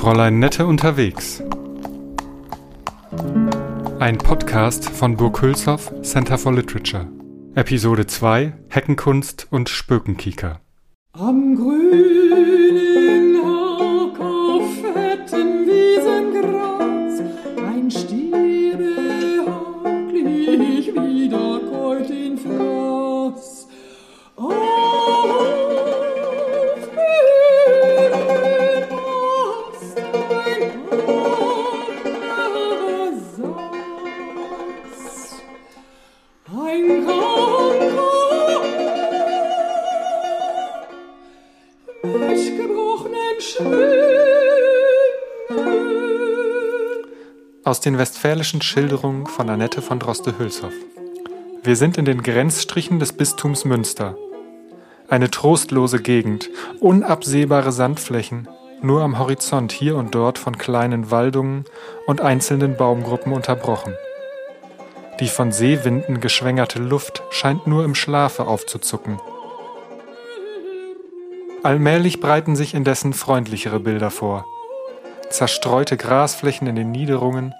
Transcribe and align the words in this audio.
Fräulein 0.00 0.38
Nette 0.38 0.64
unterwegs. 0.64 1.42
Ein 3.98 4.16
Podcast 4.16 4.88
von 4.88 5.14
Burg 5.14 5.42
Hülshoff 5.42 5.92
Center 6.00 6.38
for 6.38 6.54
Literature. 6.54 7.06
Episode 7.54 8.06
2 8.06 8.54
Heckenkunst 8.68 9.48
und 9.50 9.68
Spökenkieker. 9.68 10.62
Am 11.12 11.54
Aus 47.80 47.84
den 47.84 47.96
westfälischen 47.96 48.60
Schilderungen 48.60 49.26
von 49.26 49.48
Annette 49.48 49.80
von 49.80 49.98
Droste-Hülshoff. 49.98 50.74
Wir 51.62 51.76
sind 51.76 51.96
in 51.96 52.04
den 52.04 52.22
Grenzstrichen 52.22 52.98
des 52.98 53.14
Bistums 53.14 53.64
Münster. 53.64 54.18
Eine 55.08 55.30
trostlose 55.30 56.02
Gegend, 56.02 56.50
unabsehbare 56.80 57.72
Sandflächen, 57.72 58.48
nur 58.82 59.00
am 59.00 59.18
Horizont 59.18 59.72
hier 59.72 59.96
und 59.96 60.14
dort 60.14 60.36
von 60.36 60.58
kleinen 60.58 61.10
Waldungen 61.10 61.64
und 62.06 62.20
einzelnen 62.20 62.76
Baumgruppen 62.76 63.32
unterbrochen. 63.32 63.94
Die 65.18 65.28
von 65.28 65.50
Seewinden 65.50 66.20
geschwängerte 66.20 66.80
Luft 66.80 67.22
scheint 67.30 67.66
nur 67.66 67.86
im 67.86 67.94
Schlafe 67.94 68.46
aufzuzucken. 68.46 69.18
Allmählich 71.62 72.20
breiten 72.20 72.56
sich 72.56 72.74
indessen 72.74 73.14
freundlichere 73.14 73.80
Bilder 73.80 74.10
vor. 74.10 74.44
Zerstreute 75.30 75.96
Grasflächen 75.96 76.66
in 76.66 76.76
den 76.76 76.90
Niederungen, 76.90 77.54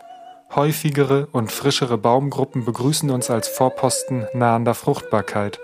häufigere 0.55 1.29
und 1.33 1.53
frischere 1.53 1.99
Baumgruppen 1.99 2.65
begrüßen 2.65 3.11
uns 3.11 3.31
als 3.31 3.49
Vorposten 3.49 4.27
nahender 4.35 4.75
Fruchtbarkeit. 4.75 5.59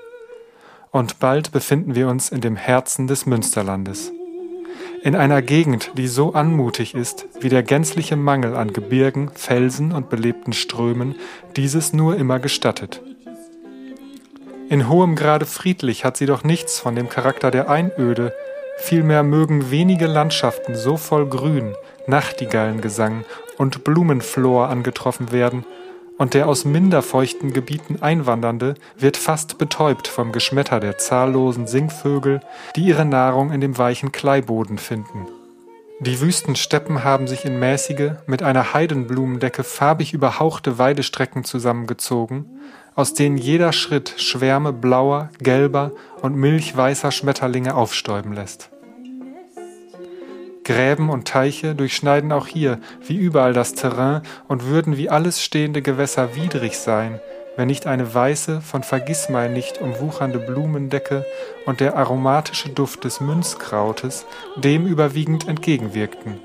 Und 0.90 1.18
bald 1.18 1.52
befinden 1.52 1.94
wir 1.94 2.08
uns 2.08 2.30
in 2.30 2.40
dem 2.40 2.56
Herzen 2.56 3.06
des 3.06 3.26
Münsterlandes. 3.26 4.12
In 5.02 5.14
einer 5.14 5.42
Gegend, 5.42 5.92
die 5.96 6.08
so 6.08 6.32
anmutig 6.32 6.94
ist, 6.94 7.26
wie 7.40 7.48
der 7.48 7.62
gänzliche 7.62 8.16
Mangel 8.16 8.56
an 8.56 8.72
Gebirgen, 8.72 9.30
Felsen 9.34 9.92
und 9.92 10.08
belebten 10.08 10.52
Strömen 10.52 11.16
dieses 11.54 11.92
nur 11.92 12.16
immer 12.16 12.38
gestattet. 12.38 13.02
In 14.68 14.88
hohem 14.88 15.14
Grade 15.14 15.46
friedlich 15.46 16.04
hat 16.04 16.16
sie 16.16 16.26
doch 16.26 16.42
nichts 16.42 16.80
von 16.80 16.96
dem 16.96 17.08
Charakter 17.08 17.50
der 17.50 17.70
Einöde, 17.70 18.32
vielmehr 18.78 19.22
mögen 19.22 19.70
wenige 19.70 20.06
Landschaften 20.06 20.74
so 20.74 20.96
voll 20.96 21.28
Grün, 21.28 21.74
Nachtigallengesang 22.08 23.24
und 23.58 23.84
Blumenflor 23.84 24.68
angetroffen 24.68 25.32
werden, 25.32 25.64
und 26.18 26.34
der 26.34 26.48
aus 26.48 26.64
minder 26.64 27.02
feuchten 27.02 27.52
Gebieten 27.52 27.98
Einwandernde 28.00 28.74
wird 28.96 29.16
fast 29.16 29.58
betäubt 29.58 30.08
vom 30.08 30.32
Geschmetter 30.32 30.80
der 30.80 30.98
zahllosen 30.98 31.66
Singvögel, 31.66 32.40
die 32.74 32.86
ihre 32.86 33.04
Nahrung 33.04 33.52
in 33.52 33.60
dem 33.60 33.76
weichen 33.76 34.12
Kleiboden 34.12 34.78
finden. 34.78 35.26
Die 36.00 36.20
wüsten 36.20 36.56
Steppen 36.56 37.04
haben 37.04 37.26
sich 37.26 37.44
in 37.46 37.58
mäßige, 37.58 38.12
mit 38.26 38.42
einer 38.42 38.74
Heidenblumendecke 38.74 39.64
farbig 39.64 40.12
überhauchte 40.12 40.78
Weidestrecken 40.78 41.44
zusammengezogen, 41.44 42.44
aus 42.94 43.14
denen 43.14 43.38
jeder 43.38 43.72
Schritt 43.72 44.14
Schwärme 44.18 44.72
blauer, 44.72 45.30
gelber 45.38 45.92
und 46.20 46.36
milchweißer 46.36 47.12
Schmetterlinge 47.12 47.74
aufstäuben 47.74 48.32
lässt. 48.32 48.70
Gräben 50.66 51.10
und 51.10 51.28
Teiche 51.28 51.76
durchschneiden 51.76 52.32
auch 52.32 52.48
hier, 52.48 52.80
wie 53.06 53.16
überall 53.16 53.52
das 53.52 53.74
Terrain, 53.74 54.22
und 54.48 54.66
würden 54.66 54.96
wie 54.96 55.08
alles 55.08 55.40
stehende 55.40 55.80
Gewässer 55.80 56.34
widrig 56.34 56.76
sein, 56.76 57.20
wenn 57.54 57.68
nicht 57.68 57.86
eine 57.86 58.12
weiße, 58.12 58.60
von 58.60 58.82
Vergissmeinnicht 58.82 59.80
umwuchernde 59.80 60.40
Blumendecke 60.40 61.24
und 61.66 61.78
der 61.78 61.96
aromatische 61.96 62.68
Duft 62.68 63.04
des 63.04 63.20
Münzkrautes 63.20 64.26
dem 64.56 64.88
überwiegend 64.88 65.46
entgegenwirkten. 65.46 66.40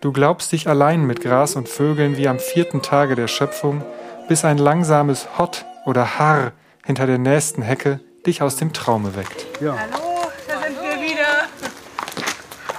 Du 0.00 0.12
glaubst 0.12 0.52
dich 0.52 0.68
allein 0.68 1.04
mit 1.04 1.20
Gras 1.20 1.56
und 1.56 1.68
Vögeln 1.68 2.16
wie 2.16 2.28
am 2.28 2.38
vierten 2.38 2.82
Tage 2.82 3.16
der 3.16 3.26
Schöpfung, 3.26 3.82
bis 4.28 4.44
ein 4.44 4.58
langsames 4.58 5.26
Hott 5.38 5.64
oder 5.86 6.20
Harr 6.20 6.52
hinter 6.86 7.06
der 7.06 7.18
nächsten 7.18 7.62
Hecke 7.62 7.98
dich 8.24 8.42
aus 8.42 8.54
dem 8.54 8.72
Traume 8.72 9.16
weckt. 9.16 9.46
Ja, 9.60 9.76
Hallo, 9.76 10.30
da 10.46 10.60
sind 10.62 10.80
wir 10.80 11.10
wieder. 11.10 11.48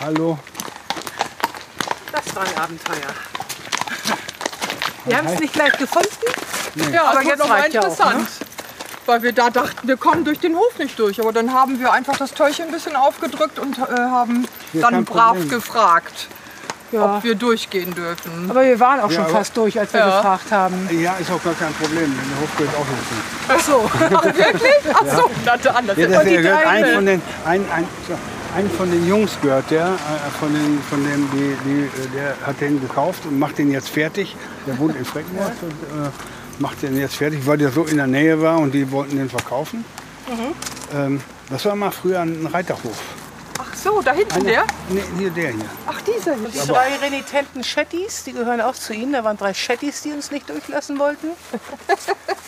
Hallo. 0.03 0.37
Das 2.11 2.35
war 2.35 2.43
ein 2.43 2.57
Abenteuer. 2.57 2.95
Wir 5.05 5.17
haben 5.17 5.27
es 5.27 5.39
nicht 5.39 5.53
gleich 5.53 5.77
gefunden. 5.77 6.09
Ja, 6.91 7.01
Aber 7.03 7.11
aber 7.19 7.23
jetzt 7.23 7.47
mal 7.47 7.59
reicht 7.59 7.73
ja 7.73 7.81
auch, 7.81 7.85
interessant. 7.85 8.19
ne? 8.21 8.27
Weil 9.05 9.21
wir 9.21 9.33
da 9.33 9.49
dachten, 9.49 9.85
wir 9.85 9.97
kommen 9.97 10.23
durch 10.23 10.39
den 10.39 10.55
Hof 10.55 10.77
nicht 10.79 10.97
durch. 10.97 11.19
Aber 11.19 11.33
dann 11.33 11.53
haben 11.53 11.77
wir 11.79 11.91
einfach 11.91 12.15
das 12.15 12.33
Türchen 12.33 12.67
ein 12.67 12.71
bisschen 12.71 12.95
aufgedrückt 12.95 13.59
und 13.59 13.77
äh, 13.77 13.81
haben 13.81 14.47
Ja, 14.71 14.89
dann 14.89 15.03
brav 15.03 15.31
Problem. 15.31 15.49
gefragt, 15.49 16.29
Ja. 16.93 17.17
ob 17.17 17.23
wir 17.25 17.35
durchgehen 17.35 17.93
dürfen. 17.93 18.49
Aber 18.49 18.63
wir 18.63 18.79
waren 18.79 19.01
auch 19.01 19.11
Ja, 19.11 19.25
schon 19.25 19.27
fast 19.27 19.57
durch, 19.57 19.77
als 19.77 19.91
wir 19.91 19.99
Ja. 19.99 20.15
gefragt 20.21 20.49
haben. 20.53 20.87
Ja, 21.01 21.15
ist 21.15 21.29
auch 21.31 21.43
gar 21.43 21.53
kein 21.55 21.73
Problem. 21.73 22.17
Der 22.17 22.41
Hof 22.41 22.49
gehört 22.57 22.75
auch 22.77 22.85
dazu. 23.49 23.49
Ach 23.49 23.59
so, 23.59 23.89
Ach, 24.17 24.23
wirklich? 24.25 24.71
Ach 24.93 25.05
so, 25.17 25.29
na 25.45 25.57
dann, 25.57 25.87
das 25.87 25.97
Ja, 25.97 26.05
ist 26.05 26.15
das 26.15 26.23
ja 26.23 26.29
die 26.29 26.37
gehört 26.37 26.65
ein 26.65 26.85
von 26.95 27.05
den, 27.05 27.21
ein, 27.45 27.69
ein, 27.71 27.87
so, 28.07 28.13
ein 28.55 28.69
von 28.69 28.91
den 28.91 29.07
Jungs 29.07 29.37
gehört 29.41 29.69
der, 29.71 29.87
äh, 29.87 30.29
von 30.39 30.53
den, 30.53 30.79
von 30.89 31.03
dem, 31.03 31.27
die, 31.31 31.55
die, 31.65 31.81
äh, 31.85 32.07
der 32.15 32.47
hat 32.47 32.61
den 32.61 32.79
gekauft 32.79 33.25
und 33.25 33.39
macht 33.39 33.57
den 33.57 33.71
jetzt 33.71 33.89
fertig. 33.89 34.35
Der 34.67 34.77
wohnt 34.77 34.95
in 34.95 35.05
Freckenworth 35.05 35.63
und 35.63 35.71
äh, 35.71 36.09
macht 36.59 36.81
den 36.83 36.97
jetzt 36.97 37.15
fertig, 37.15 37.45
weil 37.45 37.57
der 37.57 37.71
so 37.71 37.83
in 37.83 37.97
der 37.97 38.07
Nähe 38.07 38.41
war 38.41 38.59
und 38.59 38.73
die 38.73 38.89
wollten 38.91 39.17
den 39.17 39.29
verkaufen. 39.29 39.83
Ähm, 40.95 41.21
das 41.49 41.65
war 41.65 41.75
mal 41.75 41.91
früher 41.91 42.21
ein 42.21 42.45
Reiterhof. 42.45 43.01
Ach 43.85 43.91
so, 43.91 44.01
da 44.01 44.13
hinten 44.13 44.45
der? 44.45 44.63
Nee, 44.88 45.03
hier 45.17 45.29
der 45.29 45.51
hier. 45.51 45.66
Ach, 45.85 45.99
dieser 46.01 46.35
hier. 46.35 46.49
Die 46.49 46.67
drei 46.67 46.95
renitenten 46.95 47.63
Shetties, 47.63 48.23
die 48.23 48.31
gehören 48.31 48.61
auch 48.61 48.75
zu 48.75 48.94
Ihnen. 48.94 49.11
Da 49.11 49.25
waren 49.25 49.35
drei 49.35 49.53
Shetties, 49.53 50.01
die 50.03 50.11
uns 50.11 50.31
nicht 50.31 50.49
durchlassen 50.49 50.99
wollten. 50.99 51.27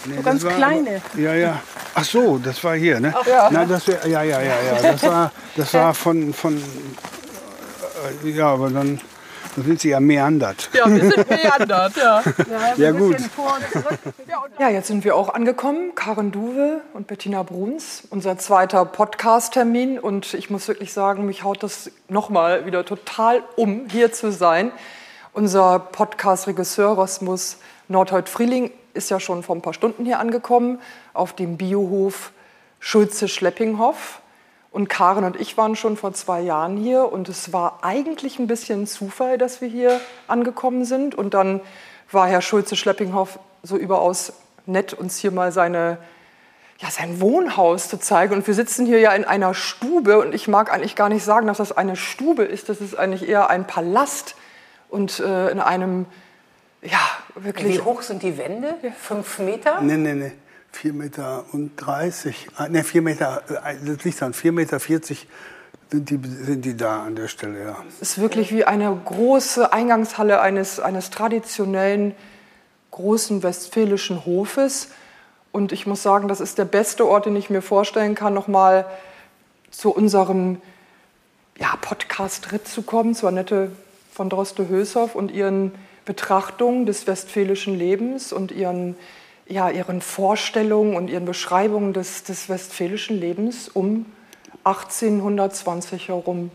Nee, 0.06 0.22
ganz 0.22 0.44
das 0.44 0.52
war 0.52 0.58
kleine. 0.58 1.02
Aber, 1.12 1.20
ja, 1.22 1.34
ja. 1.34 1.62
Ach 1.94 2.04
so, 2.06 2.38
das 2.38 2.64
war 2.64 2.76
hier, 2.76 3.00
ne? 3.00 3.14
ja. 3.28 3.50
Nein, 3.50 3.68
das 3.68 3.88
wär, 3.88 4.08
ja, 4.08 4.24
ja, 4.24 4.40
ja, 4.40 4.62
ja. 4.62 4.82
Das 4.82 5.04
war, 5.04 5.32
das 5.58 5.74
war 5.74 5.94
von, 5.94 6.34
von, 6.34 6.62
äh, 8.24 8.30
ja, 8.30 8.48
aber 8.50 8.70
dann, 8.70 9.02
dann 9.56 9.64
sind 9.66 9.80
sie 9.80 9.90
ja 9.90 10.00
meandert. 10.00 10.70
Ja, 10.74 10.86
wir 10.88 11.00
sind 11.00 11.30
meandert, 11.30 11.96
ja. 11.96 12.24
Ja, 12.76 12.92
gut. 12.92 13.18
Ja, 14.60 14.70
jetzt 14.70 14.88
sind 14.88 15.04
wir 15.06 15.16
auch 15.16 15.34
angekommen. 15.34 15.96
Karen 15.96 16.32
Duwe 16.32 16.82
und 16.94 17.08
Bettina 17.08 17.44
Bruns, 17.44 18.04
unser 18.10 18.38
zweiter 18.38 18.84
Podcast-Termin. 18.84 19.98
Und 19.98 20.34
ich 20.34 20.50
muss 20.50 20.68
wirklich 20.68 20.92
sagen, 20.92 21.26
mich 21.26 21.44
haut 21.44 21.64
das 21.64 21.92
nochmal 22.10 22.66
wieder 22.66 22.84
total 22.86 23.44
um, 23.56 23.88
hier 23.90 24.12
zu 24.12 24.32
sein. 24.32 24.72
Unser 25.32 25.80
Podcast-Regisseur 25.80 26.90
Rosmus 26.90 27.58
Nordholt-Frieling 27.88 28.72
ist 28.94 29.10
ja 29.10 29.20
schon 29.20 29.44
vor 29.44 29.56
ein 29.56 29.62
paar 29.62 29.74
Stunden 29.74 30.06
hier 30.06 30.20
angekommen, 30.20 30.80
auf 31.14 31.34
dem 31.34 31.58
Biohof 31.58 32.32
Schulze-Schleppinghoff. 32.80 34.22
Und 34.76 34.90
Karen 34.90 35.24
und 35.24 35.40
ich 35.40 35.56
waren 35.56 35.78
schon 35.78 35.96
vor 35.96 36.12
zwei 36.12 36.42
Jahren 36.42 36.76
hier 36.76 37.10
und 37.10 37.30
es 37.30 37.54
war 37.54 37.80
eigentlich 37.82 38.40
ein 38.40 38.48
bisschen 38.48 38.88
Zufall, 38.88 39.38
dass 39.38 39.62
wir 39.62 39.70
hier 39.70 40.02
angekommen 40.28 40.84
sind. 40.84 41.16
Und 41.16 41.34
dann 41.34 41.62
war 42.12 42.28
Herr 42.28 42.42
Schulze-Schleppinghoff 42.42 43.40
so 43.64 43.78
überaus 43.78 44.34
nett, 44.66 44.94
uns 44.94 45.18
hier 45.18 45.32
mal 45.32 45.54
seine, 45.54 45.98
ja, 46.80 46.90
sein 46.90 47.22
Wohnhaus 47.22 47.88
zu 47.88 48.02
zeigen. 48.02 48.34
Und 48.34 48.46
wir 48.48 48.54
sitzen 48.54 48.86
hier 48.86 49.00
ja 49.00 49.14
in 49.14 49.24
einer 49.24 49.54
Stube 49.54 50.20
und 50.20 50.36
ich 50.36 50.50
mag 50.50 50.74
eigentlich 50.74 50.98
gar 50.98 51.08
nicht 51.08 51.24
sagen, 51.24 51.48
dass 51.48 51.60
das 51.60 51.72
eine 51.72 51.96
Stube 51.96 52.44
ist. 52.44 52.68
Das 52.68 52.82
ist 52.82 53.00
eigentlich 53.00 53.30
eher 53.30 53.50
ein 53.50 53.66
Palast 53.68 54.36
und 54.90 55.22
äh, 55.22 55.52
in 55.52 55.62
einem, 55.62 56.06
ja, 56.82 57.00
wirklich 57.36 57.76
Wie 57.76 57.80
hoch 57.80 58.02
sind 58.02 58.24
die 58.24 58.38
Wände? 58.38 58.76
Fünf 59.00 59.40
Meter? 59.40 59.80
Nee, 59.80 59.96
nee, 59.96 60.16
nee. 60.16 60.34
4 60.76 60.94
Meter 60.94 61.46
und 61.52 61.76
30. 61.78 62.50
Ah, 62.58 62.68
Ne, 62.68 62.84
4 62.84 63.02
Meter, 63.02 63.44
äh, 63.66 63.76
das 63.84 64.04
liegt 64.04 64.22
an 64.22 64.34
4 64.34 64.52
Meter 64.52 64.80
40 64.80 65.28
sind 65.92 66.10
die, 66.10 66.20
sind 66.24 66.66
die 66.66 66.76
da 66.76 67.04
an 67.04 67.16
der 67.16 67.28
Stelle, 67.28 67.64
ja. 67.64 67.78
ist 68.02 68.20
wirklich 68.20 68.52
wie 68.52 68.66
eine 68.66 68.96
große 69.06 69.72
Eingangshalle 69.72 70.42
eines, 70.42 70.80
eines 70.80 71.10
traditionellen 71.12 72.16
großen 72.92 73.44
westfälischen 73.44 74.26
Hofes. 74.26 74.90
Und 75.52 75.72
ich 75.72 75.86
muss 75.86 76.04
sagen, 76.04 76.28
das 76.28 76.42
ist 76.42 76.58
der 76.58 76.66
beste 76.66 77.06
Ort, 77.06 77.28
den 77.28 77.36
ich 77.36 77.50
mir 77.50 77.62
vorstellen 77.62 78.16
kann, 78.16 78.34
nochmal 78.34 78.86
zu 79.70 79.94
unserem 79.94 80.62
ja, 81.58 81.76
Podcast-Ritt 81.80 82.68
zu 82.68 82.82
kommen, 82.82 83.16
zu 83.16 83.28
Annette 83.28 83.72
von 84.12 84.30
Droste-Hülshoff 84.30 85.16
und 85.16 85.32
ihren 85.32 85.72
Betrachtungen 86.06 86.86
des 86.86 87.08
westfälischen 87.08 87.78
Lebens 87.78 88.34
und 88.34 88.52
ihren, 88.52 88.96
ja, 89.48 89.70
ihren 89.70 90.02
Vorstellungen 90.02 90.96
und 90.96 91.10
ihren 91.10 91.26
Beschreibungen 91.26 91.94
des, 91.94 92.24
des 92.24 92.50
westfälischen 92.50 93.20
Lebens 93.20 93.70
um 93.70 94.06
1820 94.64 96.08
herum. 96.10 96.52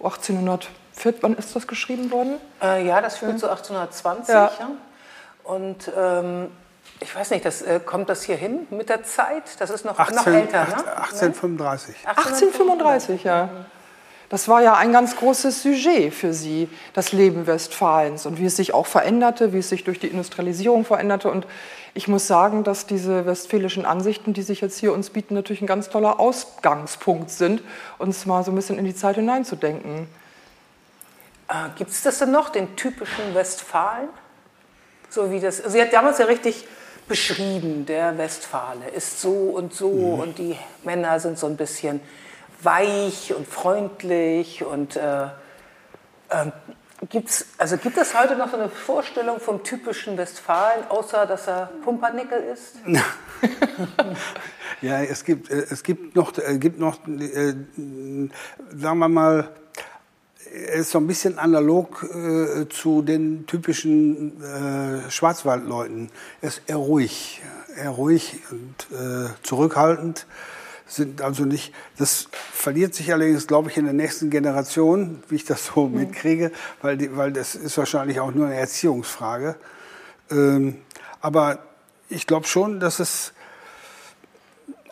1804, 0.00 1.14
wann 1.22 1.36
ist 1.36 1.56
das 1.56 1.66
geschrieben 1.66 2.10
worden? 2.10 2.34
Äh, 2.62 2.86
ja, 2.86 3.00
das 3.00 3.18
führt 3.18 3.38
zu 3.38 3.48
1820. 3.48 4.28
Ja. 4.28 4.50
ja. 4.58 4.70
Und 5.44 5.90
ähm, 5.96 6.48
ich 7.00 7.14
weiß 7.14 7.30
nicht, 7.30 7.44
das, 7.44 7.62
äh, 7.62 7.80
kommt 7.84 8.08
das 8.10 8.22
hier 8.22 8.36
hin 8.36 8.66
mit 8.70 8.88
der 8.90 9.02
Zeit? 9.04 9.42
Das 9.58 9.70
ist 9.70 9.84
noch, 9.84 9.98
18, 9.98 10.16
noch 10.16 10.26
älter, 10.26 10.60
18, 10.60 10.76
ne? 10.76 10.96
1835. 10.96 11.96
1835, 12.06 13.24
ja. 13.24 13.48
Das 14.28 14.46
war 14.46 14.62
ja 14.62 14.74
ein 14.74 14.92
ganz 14.92 15.16
großes 15.16 15.62
Sujet 15.62 16.14
für 16.14 16.32
Sie, 16.32 16.68
das 16.94 17.10
Leben 17.10 17.48
Westfalens 17.48 18.26
und 18.26 18.38
wie 18.38 18.46
es 18.46 18.54
sich 18.54 18.72
auch 18.72 18.86
veränderte, 18.86 19.52
wie 19.52 19.58
es 19.58 19.68
sich 19.68 19.82
durch 19.82 19.98
die 19.98 20.06
Industrialisierung 20.06 20.84
veränderte. 20.84 21.30
Und 21.30 21.46
ich 21.94 22.08
muss 22.08 22.26
sagen, 22.26 22.64
dass 22.64 22.86
diese 22.86 23.26
westfälischen 23.26 23.84
Ansichten, 23.84 24.32
die 24.32 24.42
sich 24.42 24.60
jetzt 24.60 24.78
hier 24.78 24.92
uns 24.92 25.10
bieten, 25.10 25.34
natürlich 25.34 25.60
ein 25.60 25.66
ganz 25.66 25.88
toller 25.88 26.20
Ausgangspunkt 26.20 27.30
sind, 27.30 27.62
uns 27.98 28.26
mal 28.26 28.44
so 28.44 28.52
ein 28.52 28.54
bisschen 28.54 28.78
in 28.78 28.84
die 28.84 28.94
Zeit 28.94 29.16
hineinzudenken. 29.16 30.08
Äh, 31.48 31.54
Gibt 31.76 31.90
es 31.90 32.02
das 32.02 32.18
denn 32.18 32.30
noch, 32.30 32.50
den 32.50 32.76
typischen 32.76 33.34
Westfalen? 33.34 34.08
So 35.08 35.30
wie 35.32 35.40
das, 35.40 35.56
sie 35.58 35.82
hat 35.82 35.92
damals 35.92 36.18
ja 36.18 36.26
richtig 36.26 36.64
beschrieben, 37.08 37.86
der 37.86 38.16
Westfale 38.18 38.88
ist 38.94 39.20
so 39.20 39.32
und 39.32 39.74
so 39.74 39.90
mhm. 39.90 40.20
und 40.20 40.38
die 40.38 40.56
Männer 40.84 41.18
sind 41.18 41.38
so 41.38 41.48
ein 41.48 41.56
bisschen 41.56 42.00
weich 42.62 43.34
und 43.34 43.48
freundlich 43.48 44.62
und 44.62 44.94
äh, 44.94 45.24
äh, 45.24 45.28
gibt's, 47.08 47.46
also 47.58 47.76
gibt 47.76 47.96
es 47.96 48.18
heute 48.18 48.36
noch 48.36 48.50
so 48.50 48.56
eine 48.56 48.68
Vorstellung 48.68 49.40
vom 49.40 49.62
typischen 49.62 50.16
Westfalen, 50.16 50.86
außer 50.88 51.26
dass 51.26 51.48
er 51.48 51.70
Pumpernickel 51.82 52.38
ist? 52.52 52.76
ja, 54.82 55.02
es 55.02 55.24
gibt, 55.24 55.50
äh, 55.50 55.66
es 55.70 55.82
gibt 55.82 56.14
noch, 56.14 56.36
äh, 56.38 56.58
gibt 56.58 56.78
noch 56.78 56.98
äh, 57.06 57.54
sagen 58.76 58.98
wir 58.98 59.08
mal, 59.08 59.48
ist 60.50 60.90
so 60.90 60.98
ein 60.98 61.06
bisschen 61.06 61.38
analog 61.38 62.02
äh, 62.02 62.68
zu 62.68 63.02
den 63.02 63.46
typischen 63.46 64.42
äh, 64.42 65.10
Schwarzwaldleuten. 65.10 66.10
Er 66.40 66.48
ist 66.48 66.62
eher 66.66 66.76
ruhig, 66.76 67.40
eher 67.76 67.90
ruhig 67.90 68.40
und 68.50 68.98
äh, 68.98 69.28
zurückhaltend. 69.42 70.26
Sind 70.90 71.22
also 71.22 71.44
nicht, 71.44 71.72
das 71.98 72.26
verliert 72.52 72.96
sich 72.96 73.12
allerdings, 73.12 73.46
glaube 73.46 73.70
ich, 73.70 73.76
in 73.76 73.84
der 73.84 73.94
nächsten 73.94 74.28
Generation, 74.28 75.22
wie 75.28 75.36
ich 75.36 75.44
das 75.44 75.66
so 75.66 75.86
mhm. 75.86 76.00
mitkriege, 76.00 76.50
weil, 76.82 76.96
die, 76.96 77.16
weil 77.16 77.32
das 77.32 77.54
ist 77.54 77.78
wahrscheinlich 77.78 78.18
auch 78.18 78.34
nur 78.34 78.46
eine 78.46 78.56
Erziehungsfrage. 78.56 79.54
Ähm, 80.32 80.78
aber 81.20 81.60
ich 82.08 82.26
glaube 82.26 82.48
schon, 82.48 82.80
dass 82.80 82.98
es, 82.98 83.32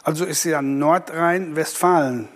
also 0.05 0.25
ist 0.25 0.45
ja 0.45 0.63
Nordrhein-Westfalen. 0.63 2.29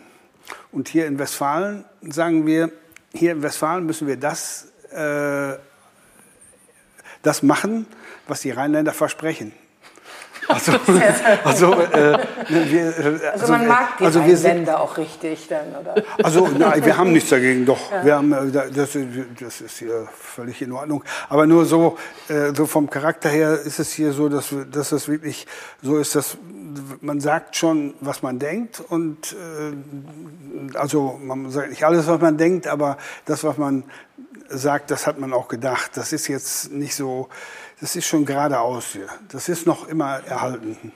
Und 0.73 0.89
hier 0.89 1.07
in 1.07 1.21
Westfalen 1.21 1.85
sagen 2.01 2.47
wir, 2.47 2.73
hier 3.15 3.31
in 3.31 3.45
Westfalen 3.45 3.87
müssen 3.87 4.09
wir 4.09 4.17
das, 4.17 4.73
äh, 4.91 5.55
das 7.23 7.45
machen, 7.45 7.87
was 8.27 8.41
die 8.41 8.51
Rheinländer 8.51 8.93
versprechen. 8.93 9.53
Also, 10.49 10.73
also, 11.45 11.73
äh, 11.73 12.19
wir, 12.49 12.99
äh, 12.99 13.27
also, 13.33 13.53
man 13.53 13.67
mag 13.67 13.99
die 13.99 14.05
also 14.05 14.25
wir 14.25 14.37
sind, 14.37 14.69
auch 14.69 14.97
richtig 14.99 15.47
dann, 15.49 15.75
oder? 15.81 15.95
Also 16.23 16.49
nein, 16.49 16.85
wir 16.85 16.97
haben 16.97 17.13
nichts 17.13 17.31
dagegen, 17.31 17.65
doch. 17.65 17.91
Ja. 17.91 18.05
Wir 18.05 18.15
haben, 18.17 18.33
äh, 18.33 18.51
das, 18.51 18.97
das 19.39 19.61
ist 19.61 19.79
hier 19.79 20.09
völlig 20.13 20.61
in 20.61 20.73
Ordnung. 20.73 21.05
Aber 21.29 21.47
nur 21.47 21.65
so, 21.65 21.97
äh, 22.29 22.53
so 22.55 22.67
vom 22.67 22.91
Charakter 22.91 23.29
her 23.29 23.61
ist 23.61 23.79
es 23.79 23.93
hier 23.93 24.13
so, 24.13 24.29
dass, 24.29 24.55
dass 24.71 24.93
es 24.93 25.09
wirklich 25.09 25.47
so 25.81 25.99
ist, 25.99 26.15
dass 26.17 26.37
man 27.01 27.21
sagt 27.21 27.57
schon, 27.57 27.95
was 28.01 28.23
man 28.23 28.39
denkt 28.39 28.83
und 28.89 29.33
äh, 29.33 30.77
also 30.77 31.19
man 31.23 31.51
sagt 31.51 31.71
nicht 31.71 31.85
alles, 31.85 32.07
was 32.07 32.21
man 32.21 32.37
denkt, 32.37 32.67
aber 32.67 32.99
das, 33.27 33.45
was 33.45 33.59
man 33.59 33.85
sagt, 34.49 34.91
das 34.91 35.07
hat 35.07 35.19
man 35.19 35.33
auch 35.33 35.49
gedacht. 35.49 35.93
Das 35.95 36.13
ist 36.13 36.29
jetzt 36.29 36.73
nicht 36.73 36.95
so 36.95 37.29
das 37.83 37.97
ist 37.97 38.07
schon 38.07 38.25
geradeaus 38.25 38.93
hier. 38.93 39.09
Das 39.33 39.49
ist 39.49 39.67
noch 39.67 39.89
immer 39.89 40.21
erhalten. 40.25 40.93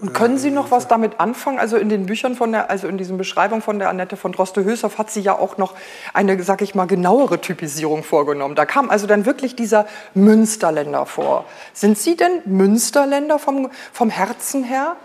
Und 0.00 0.14
können 0.14 0.38
Sie 0.38 0.50
noch 0.50 0.70
was 0.70 0.88
damit 0.88 1.20
anfangen? 1.20 1.58
Also 1.58 1.76
in 1.76 1.90
den 1.90 2.06
Büchern 2.06 2.34
von 2.34 2.52
der, 2.52 2.70
also 2.70 2.88
in 2.88 2.96
diesen 2.96 3.18
Beschreibungen 3.18 3.60
von 3.60 3.78
der 3.78 3.90
Annette 3.90 4.16
von 4.16 4.32
Droste-Hülshoff 4.32 4.96
hat 4.96 5.10
sie 5.10 5.20
ja 5.20 5.38
auch 5.38 5.58
noch 5.58 5.74
eine, 6.14 6.42
sag 6.42 6.62
ich 6.62 6.74
mal, 6.74 6.86
genauere 6.86 7.42
Typisierung 7.42 8.04
vorgenommen. 8.04 8.54
Da 8.54 8.64
kam 8.64 8.88
also 8.88 9.06
dann 9.06 9.26
wirklich 9.26 9.54
dieser 9.54 9.86
Münsterländer 10.14 11.04
vor. 11.04 11.44
Sind 11.74 11.98
Sie 11.98 12.16
denn 12.16 12.40
Münsterländer 12.46 13.38
vom, 13.38 13.70
vom 13.92 14.08
Herzen 14.08 14.64
her? 14.64 14.96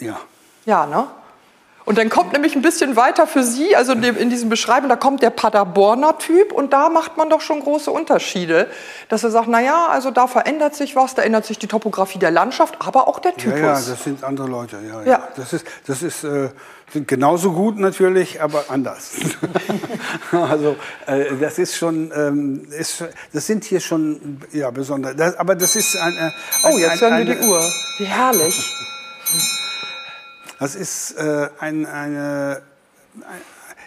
Ja. 0.00 0.18
Ja, 0.64 0.86
ne? 0.86 1.08
Und 1.88 1.96
dann 1.96 2.10
kommt 2.10 2.34
nämlich 2.34 2.54
ein 2.54 2.60
bisschen 2.60 2.96
weiter 2.96 3.26
für 3.26 3.42
Sie, 3.42 3.74
also 3.74 3.92
in, 3.92 4.28
diesem 4.28 4.50
Beschreiben, 4.50 4.90
da 4.90 4.96
kommt 4.96 5.22
der 5.22 5.30
Paderborner 5.30 6.18
Typ 6.18 6.52
und 6.52 6.74
da 6.74 6.90
macht 6.90 7.16
man 7.16 7.30
doch 7.30 7.40
schon 7.40 7.60
große 7.60 7.90
Unterschiede, 7.90 8.68
dass 9.08 9.24
er 9.24 9.30
sagt, 9.30 9.48
naja, 9.48 9.86
also 9.86 10.10
da 10.10 10.26
verändert 10.26 10.74
sich 10.74 10.96
was, 10.96 11.14
da 11.14 11.22
ändert 11.22 11.46
sich 11.46 11.58
die 11.58 11.66
Topografie 11.66 12.18
der 12.18 12.30
Landschaft, 12.30 12.76
aber 12.86 13.08
auch 13.08 13.20
der 13.20 13.34
Typus. 13.34 13.58
Ja, 13.58 13.66
ja 13.68 13.72
das 13.72 14.04
sind 14.04 14.22
andere 14.22 14.48
Leute, 14.48 14.76
ja. 14.86 15.00
ja. 15.00 15.06
ja. 15.06 15.28
Das 15.34 15.54
ist, 15.54 15.66
das 15.86 16.02
ist 16.02 16.24
äh, 16.24 16.50
sind 16.92 17.08
genauso 17.08 17.52
gut 17.52 17.78
natürlich, 17.78 18.42
aber 18.42 18.66
anders. 18.68 19.12
also 20.32 20.76
äh, 21.06 21.36
das 21.40 21.58
ist 21.58 21.74
schon, 21.74 22.12
ähm, 22.14 22.68
ist, 22.70 23.02
das 23.32 23.46
sind 23.46 23.64
hier 23.64 23.80
schon 23.80 24.42
ja 24.52 24.70
besonders. 24.70 25.16
Das, 25.16 25.36
aber 25.36 25.54
das 25.54 25.74
ist 25.74 25.96
ein, 25.96 26.14
äh, 26.14 26.20
ein, 26.20 26.32
Oh, 26.64 26.76
jetzt 26.76 27.00
hören 27.00 27.26
wir 27.26 27.34
die 27.34 27.46
Uhr. 27.46 27.62
Wie 27.96 28.04
herrlich. 28.04 28.74
Das 30.58 30.74
ist 30.74 31.12
äh, 31.12 31.48
ein, 31.60 31.86
eine, 31.86 32.62
ein, 33.16 33.40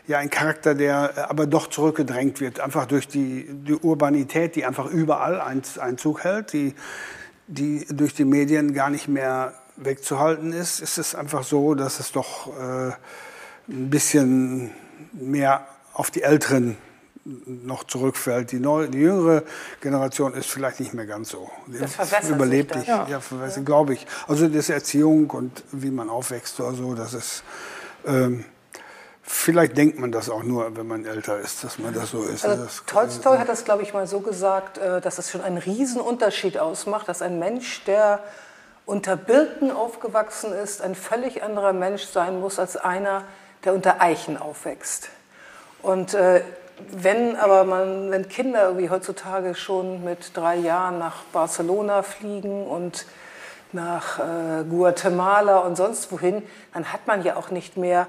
ja, 0.07 0.19
ein 0.19 0.29
Charakter, 0.29 0.73
der 0.73 1.29
aber 1.29 1.45
doch 1.45 1.67
zurückgedrängt 1.67 2.39
wird, 2.39 2.59
einfach 2.59 2.85
durch 2.85 3.07
die, 3.07 3.45
die 3.49 3.73
Urbanität, 3.73 4.55
die 4.55 4.65
einfach 4.65 4.85
überall 4.85 5.41
Einzug 5.41 6.23
hält, 6.23 6.53
die, 6.53 6.73
die 7.47 7.85
durch 7.89 8.13
die 8.13 8.25
Medien 8.25 8.73
gar 8.73 8.89
nicht 8.89 9.07
mehr 9.07 9.53
wegzuhalten 9.75 10.53
ist. 10.53 10.79
Ist 10.79 10.97
es 10.97 11.13
einfach 11.13 11.43
so, 11.43 11.75
dass 11.75 11.99
es 11.99 12.11
doch 12.11 12.47
äh, 12.57 12.91
ein 13.67 13.89
bisschen 13.89 14.71
mehr 15.11 15.67
auf 15.93 16.09
die 16.09 16.23
Älteren 16.23 16.77
noch 17.25 17.83
zurückfällt. 17.83 18.51
Die, 18.51 18.59
neue, 18.59 18.89
die 18.89 18.99
jüngere 18.99 19.43
Generation 19.79 20.33
ist 20.33 20.49
vielleicht 20.49 20.79
nicht 20.79 20.93
mehr 20.93 21.05
ganz 21.05 21.29
so. 21.29 21.49
Das 21.67 21.95
verwässert 21.95 22.35
überlebt 22.35 22.73
sich 22.73 22.87
ja, 22.87 23.07
ja, 23.07 23.19
ja. 23.19 23.61
glaube 23.63 23.93
ich. 23.93 24.07
Also 24.27 24.47
das 24.47 24.69
Erziehung 24.69 25.29
und 25.29 25.63
wie 25.71 25.91
man 25.91 26.09
aufwächst 26.09 26.59
oder 26.59 26.73
so, 26.73 26.95
das 26.95 27.13
ist 27.13 27.43
ähm, 28.05 28.45
Vielleicht 29.23 29.77
denkt 29.77 29.97
man 29.97 30.11
das 30.11 30.29
auch 30.29 30.43
nur, 30.43 30.75
wenn 30.75 30.87
man 30.87 31.05
älter 31.05 31.39
ist, 31.39 31.63
dass 31.63 31.79
man 31.79 31.93
das 31.93 32.09
so 32.11 32.23
ist. 32.23 32.43
Also 32.43 32.63
das 32.63 32.83
Tolstoi 32.85 33.37
hat 33.37 33.47
das, 33.47 33.63
glaube 33.63 33.81
ich, 33.83 33.93
mal 33.93 34.05
so 34.05 34.19
gesagt, 34.19 34.77
äh, 34.77 34.99
dass 34.99 35.19
es 35.19 35.31
schon 35.31 35.41
einen 35.41 35.57
Riesenunterschied 35.57 36.57
ausmacht, 36.57 37.07
dass 37.07 37.21
ein 37.21 37.39
Mensch, 37.39 37.83
der 37.85 38.19
unter 38.85 39.15
Birken 39.15 39.71
aufgewachsen 39.71 40.51
ist, 40.53 40.81
ein 40.81 40.95
völlig 40.95 41.43
anderer 41.43 41.71
Mensch 41.71 42.03
sein 42.05 42.41
muss 42.41 42.59
als 42.59 42.75
einer, 42.75 43.23
der 43.63 43.73
unter 43.73 44.01
Eichen 44.01 44.37
aufwächst. 44.37 45.09
Und 45.81 46.13
äh, 46.13 46.41
wenn 46.91 47.35
aber 47.35 47.63
man, 47.63 48.11
wenn 48.11 48.27
Kinder 48.29 48.65
irgendwie 48.65 48.89
heutzutage 48.89 49.55
schon 49.55 50.03
mit 50.03 50.35
drei 50.35 50.55
Jahren 50.55 50.99
nach 50.99 51.23
Barcelona 51.33 52.03
fliegen 52.03 52.65
und 52.65 53.05
nach 53.73 54.19
äh, 54.19 54.63
Guatemala 54.69 55.59
und 55.59 55.77
sonst 55.77 56.11
wohin, 56.11 56.43
dann 56.73 56.91
hat 56.91 57.07
man 57.07 57.23
ja 57.23 57.35
auch 57.35 57.51
nicht 57.51 57.77
mehr 57.77 58.07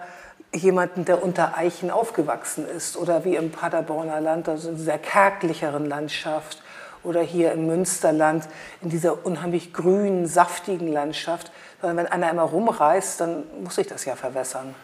jemanden, 0.54 1.04
der 1.04 1.22
unter 1.22 1.56
Eichen 1.56 1.90
aufgewachsen 1.90 2.66
ist 2.68 2.96
oder 2.96 3.24
wie 3.24 3.36
im 3.36 3.50
Paderborner 3.50 4.20
Land, 4.20 4.48
also 4.48 4.70
in 4.70 4.76
dieser 4.76 4.98
kärglicheren 4.98 5.86
Landschaft 5.86 6.62
oder 7.04 7.20
hier 7.20 7.52
im 7.52 7.66
Münsterland 7.66 8.48
in 8.80 8.90
dieser 8.90 9.24
unheimlich 9.24 9.72
grünen, 9.72 10.26
saftigen 10.26 10.88
Landschaft. 10.88 11.50
Sondern 11.80 11.96
wenn 11.98 12.06
einer 12.06 12.30
immer 12.30 12.42
rumreist, 12.42 13.20
dann 13.20 13.44
muss 13.62 13.76
sich 13.76 13.86
das 13.86 14.04
ja 14.04 14.14
verwässern. 14.14 14.74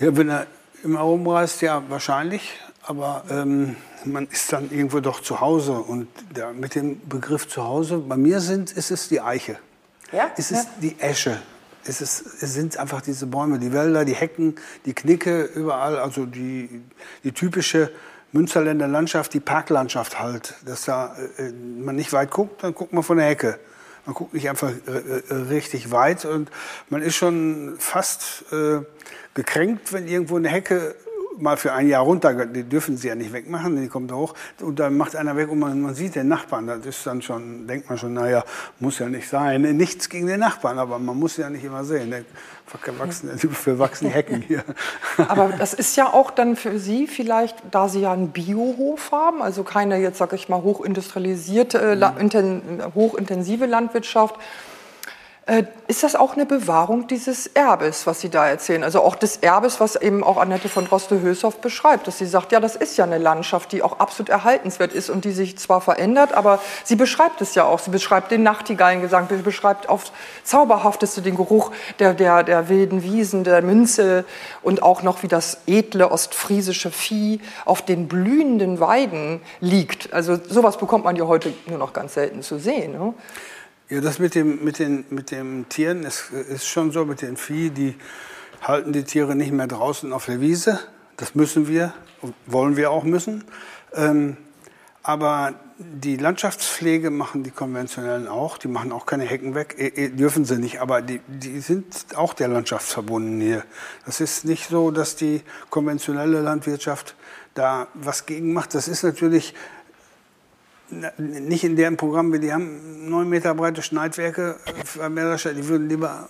Ja, 0.00 0.16
wenn 0.16 0.28
er 0.28 0.46
im 0.84 0.96
Herumreist, 0.96 1.62
ja, 1.62 1.82
wahrscheinlich. 1.88 2.58
Aber 2.82 3.24
ähm, 3.30 3.76
man 4.04 4.26
ist 4.26 4.52
dann 4.52 4.70
irgendwo 4.70 5.00
doch 5.00 5.20
zu 5.20 5.40
Hause. 5.40 5.72
Und 5.72 6.08
der, 6.36 6.52
mit 6.52 6.74
dem 6.74 7.00
Begriff 7.08 7.48
zu 7.48 7.64
Hause, 7.64 7.98
bei 7.98 8.16
mir 8.16 8.40
sind, 8.40 8.72
ist 8.72 8.90
es 8.90 9.08
die 9.08 9.20
Eiche. 9.20 9.58
Ja? 10.12 10.30
Es 10.36 10.50
ist 10.50 10.64
ja. 10.64 10.70
die 10.80 11.00
Esche. 11.00 11.40
Es, 11.86 12.00
ist, 12.00 12.42
es 12.42 12.54
sind 12.54 12.76
einfach 12.78 13.00
diese 13.00 13.26
Bäume, 13.26 13.58
die 13.58 13.72
Wälder, 13.72 14.04
die 14.04 14.14
Hecken, 14.14 14.56
die 14.84 14.94
Knicke 14.94 15.44
überall. 15.44 15.98
Also 15.98 16.26
die, 16.26 16.82
die 17.24 17.32
typische 17.32 17.90
Münsterländer 18.32 18.88
Landschaft, 18.88 19.32
die 19.32 19.40
Parklandschaft 19.40 20.20
halt. 20.20 20.54
Dass 20.66 20.84
da 20.84 21.16
äh, 21.38 21.50
man 21.52 21.96
nicht 21.96 22.12
weit 22.12 22.30
guckt, 22.30 22.62
dann 22.62 22.74
guckt 22.74 22.92
man 22.92 23.02
von 23.02 23.16
der 23.16 23.26
Hecke. 23.26 23.58
Man 24.06 24.14
guckt 24.14 24.34
nicht 24.34 24.50
einfach 24.50 24.70
äh, 24.70 24.90
äh, 24.90 25.34
richtig 25.48 25.90
weit 25.90 26.26
und 26.26 26.50
man 26.90 27.00
ist 27.00 27.16
schon 27.16 27.76
fast 27.78 28.44
äh, 28.52 28.80
gekränkt, 29.34 29.92
wenn 29.92 30.06
irgendwo 30.06 30.36
eine 30.36 30.48
Hecke 30.48 30.94
mal 31.38 31.56
für 31.56 31.72
ein 31.72 31.88
Jahr 31.88 32.02
runter, 32.02 32.46
die 32.46 32.62
dürfen 32.62 32.96
sie 32.96 33.08
ja 33.08 33.14
nicht 33.14 33.32
wegmachen, 33.32 33.80
die 33.80 33.88
kommt 33.88 34.12
hoch. 34.12 34.34
Und 34.60 34.78
dann 34.78 34.96
macht 34.96 35.16
einer 35.16 35.36
weg 35.36 35.50
und 35.50 35.58
man, 35.58 35.80
man 35.80 35.94
sieht 35.94 36.14
den 36.14 36.28
Nachbarn, 36.28 36.66
das 36.66 36.84
ist 36.84 37.06
dann 37.06 37.22
schon, 37.22 37.66
denkt 37.66 37.88
man 37.88 37.98
schon, 37.98 38.14
naja, 38.14 38.44
muss 38.80 38.98
ja 38.98 39.08
nicht 39.08 39.28
sein, 39.28 39.62
nichts 39.62 40.08
gegen 40.08 40.26
den 40.26 40.40
Nachbarn, 40.40 40.78
aber 40.78 40.98
man 40.98 41.18
muss 41.18 41.36
ja 41.36 41.50
nicht 41.50 41.64
immer 41.64 41.84
sehen, 41.84 42.24
verwachsene, 42.66 43.36
verwachsene 43.36 44.10
Hecken 44.10 44.42
hier. 44.42 44.64
Aber 45.28 45.52
das 45.58 45.74
ist 45.74 45.96
ja 45.96 46.06
auch 46.06 46.30
dann 46.30 46.56
für 46.56 46.78
Sie 46.78 47.06
vielleicht, 47.06 47.56
da 47.70 47.88
Sie 47.88 48.00
ja 48.00 48.12
einen 48.12 48.30
Biohof 48.30 49.12
haben, 49.12 49.42
also 49.42 49.64
keine 49.64 49.98
jetzt, 49.98 50.18
sag 50.18 50.32
ich 50.32 50.48
mal, 50.48 50.62
hochindustrialisierte, 50.62 51.94
mhm. 51.96 52.94
hochintensive 52.94 53.66
Landwirtschaft, 53.66 54.36
äh, 54.36 54.73
ist 55.88 56.02
das 56.02 56.16
auch 56.16 56.34
eine 56.34 56.46
Bewahrung 56.46 57.06
dieses 57.06 57.46
Erbes, 57.48 58.06
was 58.06 58.22
Sie 58.22 58.30
da 58.30 58.48
erzählen? 58.48 58.82
Also 58.82 59.02
auch 59.02 59.14
des 59.14 59.36
Erbes, 59.36 59.78
was 59.78 59.94
eben 59.94 60.24
auch 60.24 60.38
Annette 60.38 60.70
von 60.70 60.86
Droste-Hülshoff 60.86 61.58
beschreibt, 61.58 62.06
dass 62.06 62.16
sie 62.16 62.24
sagt, 62.24 62.52
ja, 62.52 62.60
das 62.60 62.76
ist 62.76 62.96
ja 62.96 63.04
eine 63.04 63.18
Landschaft, 63.18 63.72
die 63.72 63.82
auch 63.82 64.00
absolut 64.00 64.30
erhaltenswert 64.30 64.94
ist 64.94 65.10
und 65.10 65.26
die 65.26 65.32
sich 65.32 65.58
zwar 65.58 65.82
verändert, 65.82 66.32
aber 66.32 66.60
sie 66.84 66.96
beschreibt 66.96 67.42
es 67.42 67.54
ja 67.54 67.64
auch. 67.64 67.78
Sie 67.78 67.90
beschreibt 67.90 68.30
den 68.30 68.42
Nachtigallengesang, 68.42 69.28
sie 69.28 69.36
beschreibt 69.36 69.90
aufs 69.90 70.12
Zauberhafteste 70.44 71.20
den 71.20 71.36
Geruch 71.36 71.72
der, 71.98 72.14
der, 72.14 72.42
der 72.42 72.70
wilden 72.70 73.02
Wiesen, 73.02 73.44
der 73.44 73.60
Münze 73.60 74.24
und 74.62 74.82
auch 74.82 75.02
noch, 75.02 75.22
wie 75.22 75.28
das 75.28 75.58
edle 75.66 76.10
ostfriesische 76.10 76.90
Vieh 76.90 77.38
auf 77.66 77.82
den 77.82 78.08
blühenden 78.08 78.80
Weiden 78.80 79.42
liegt. 79.60 80.10
Also 80.14 80.38
sowas 80.48 80.78
bekommt 80.78 81.04
man 81.04 81.16
ja 81.16 81.26
heute 81.26 81.52
nur 81.66 81.78
noch 81.78 81.92
ganz 81.92 82.14
selten 82.14 82.40
zu 82.40 82.58
sehen. 82.58 82.92
Ne? 82.92 83.12
Ja, 83.90 84.00
das 84.00 84.18
mit, 84.18 84.34
dem, 84.34 84.64
mit, 84.64 84.78
den, 84.78 85.04
mit 85.10 85.30
den 85.30 85.68
Tieren 85.68 86.04
ist, 86.04 86.30
ist 86.30 86.66
schon 86.66 86.90
so, 86.90 87.04
mit 87.04 87.20
den 87.20 87.36
Vieh, 87.36 87.68
die 87.68 87.94
halten 88.62 88.94
die 88.94 89.04
Tiere 89.04 89.36
nicht 89.36 89.52
mehr 89.52 89.66
draußen 89.66 90.10
auf 90.10 90.24
der 90.24 90.40
Wiese. 90.40 90.80
Das 91.18 91.34
müssen 91.34 91.68
wir, 91.68 91.92
wollen 92.46 92.78
wir 92.78 92.90
auch 92.90 93.04
müssen. 93.04 93.44
Ähm, 93.92 94.38
aber 95.02 95.52
die 95.76 96.16
Landschaftspflege 96.16 97.10
machen 97.10 97.42
die 97.42 97.50
konventionellen 97.50 98.26
auch. 98.26 98.56
Die 98.56 98.68
machen 98.68 98.90
auch 98.90 99.04
keine 99.04 99.24
Hecken 99.24 99.54
weg. 99.54 99.74
E, 99.78 99.88
e, 99.88 100.08
dürfen 100.08 100.46
sie 100.46 100.56
nicht, 100.56 100.80
aber 100.80 101.02
die, 101.02 101.20
die 101.28 101.60
sind 101.60 101.84
auch 102.16 102.32
der 102.32 102.48
Landschaft 102.48 102.86
verbunden 102.86 103.38
hier. 103.38 103.64
Das 104.06 104.22
ist 104.22 104.46
nicht 104.46 104.70
so, 104.70 104.92
dass 104.92 105.14
die 105.14 105.42
konventionelle 105.68 106.40
Landwirtschaft 106.40 107.16
da 107.52 107.88
was 107.92 108.24
gegen 108.24 108.54
macht. 108.54 108.74
Das 108.74 108.88
ist 108.88 109.02
natürlich 109.02 109.54
nicht 111.18 111.64
in 111.64 111.76
deren 111.76 111.96
Programm, 111.96 112.38
die 112.40 112.52
haben 112.52 113.08
neun 113.08 113.28
Meter 113.28 113.54
breite 113.54 113.82
Schneidwerke, 113.82 114.56
äh, 114.66 115.54
die 115.54 115.68
würden 115.68 115.88
lieber 115.88 116.28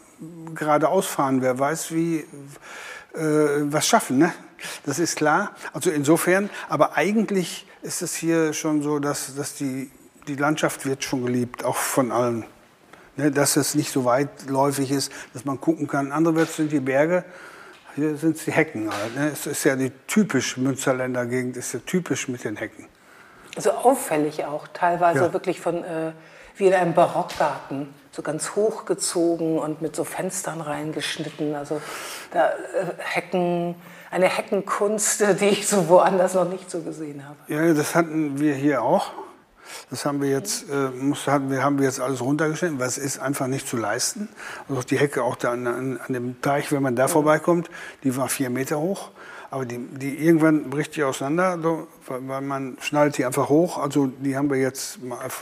geradeaus 0.54 1.06
fahren. 1.06 1.42
Wer 1.42 1.58
weiß, 1.58 1.92
wie 1.92 2.24
äh, 3.14 3.62
was 3.64 3.86
schaffen, 3.86 4.18
ne? 4.18 4.32
Das 4.86 4.98
ist 4.98 5.16
klar. 5.16 5.54
Also 5.72 5.90
insofern, 5.90 6.48
aber 6.68 6.96
eigentlich 6.96 7.66
ist 7.82 8.02
es 8.02 8.14
hier 8.14 8.52
schon 8.54 8.82
so, 8.82 8.98
dass, 8.98 9.34
dass 9.34 9.54
die, 9.54 9.90
die 10.26 10.36
Landschaft 10.36 10.86
wird 10.86 11.04
schon 11.04 11.24
geliebt, 11.26 11.64
auch 11.64 11.76
von 11.76 12.10
allen. 12.10 12.44
Ne? 13.16 13.30
Dass 13.30 13.56
es 13.56 13.74
nicht 13.74 13.92
so 13.92 14.04
weitläufig 14.04 14.90
ist, 14.90 15.12
dass 15.34 15.44
man 15.44 15.60
gucken 15.60 15.86
kann. 15.86 16.12
Andere 16.12 16.36
Wörter 16.36 16.52
sind 16.52 16.72
die 16.72 16.80
Berge, 16.80 17.24
hier 17.94 18.16
sind 18.16 18.36
es 18.36 18.44
die 18.44 18.52
Hecken 18.52 18.90
halt. 18.90 19.14
Ne? 19.16 19.30
Es 19.32 19.46
ist 19.46 19.64
ja 19.64 19.76
die 19.76 19.92
typisch 20.06 20.56
Münsterländer 20.56 21.26
Gegend, 21.26 21.56
ist 21.56 21.74
ja 21.74 21.80
typisch 21.80 22.28
mit 22.28 22.42
den 22.44 22.56
Hecken. 22.56 22.88
So 23.56 23.70
auffällig 23.70 24.44
auch, 24.44 24.66
teilweise 24.72 25.24
ja. 25.24 25.32
wirklich 25.32 25.60
von 25.60 25.84
äh, 25.84 26.12
wie 26.56 26.66
in 26.66 26.74
einem 26.74 26.94
Barockgarten, 26.94 27.92
so 28.12 28.22
ganz 28.22 28.54
hochgezogen 28.54 29.58
und 29.58 29.82
mit 29.82 29.96
so 29.96 30.04
Fenstern 30.04 30.60
reingeschnitten. 30.60 31.54
Also 31.54 31.80
da 32.32 32.50
äh, 32.50 32.52
Hecken, 32.98 33.74
eine 34.10 34.28
Heckenkunst, 34.28 35.24
die 35.40 35.46
ich 35.46 35.66
so 35.66 35.88
woanders 35.88 36.34
noch 36.34 36.48
nicht 36.48 36.70
so 36.70 36.80
gesehen 36.80 37.24
habe. 37.26 37.36
Ja, 37.48 37.74
das 37.74 37.94
hatten 37.94 38.38
wir 38.38 38.54
hier 38.54 38.82
auch. 38.82 39.10
Das 39.90 40.04
haben 40.04 40.20
wir 40.20 40.28
jetzt, 40.28 40.68
äh, 40.70 40.90
muss, 40.90 41.26
haben, 41.26 41.50
wir, 41.50 41.64
haben 41.64 41.78
wir 41.78 41.86
jetzt 41.86 41.98
alles 41.98 42.20
runtergeschnitten, 42.20 42.78
weil 42.78 42.86
es 42.86 42.98
ist 42.98 43.18
einfach 43.18 43.46
nicht 43.46 43.66
zu 43.66 43.76
leisten. 43.76 44.28
Also 44.68 44.82
die 44.82 44.98
Hecke 44.98 45.22
auch 45.22 45.36
da 45.36 45.52
an, 45.52 45.66
an, 45.66 46.00
an 46.06 46.12
dem 46.12 46.40
Teich, 46.42 46.70
wenn 46.70 46.82
man 46.82 46.94
da 46.94 47.04
mhm. 47.04 47.12
vorbeikommt, 47.12 47.70
die 48.04 48.14
war 48.16 48.28
vier 48.28 48.50
Meter 48.50 48.78
hoch. 48.78 49.10
Aber 49.54 49.64
die, 49.66 49.78
die 49.78 50.18
irgendwann 50.18 50.68
bricht 50.68 50.96
die 50.96 51.04
auseinander, 51.04 51.86
weil 52.08 52.40
man 52.40 52.76
schnallt 52.80 53.16
die 53.18 53.24
einfach 53.24 53.48
hoch. 53.48 53.78
Also 53.78 54.08
die 54.08 54.36
haben 54.36 54.50
wir 54.50 54.58
jetzt 54.58 54.98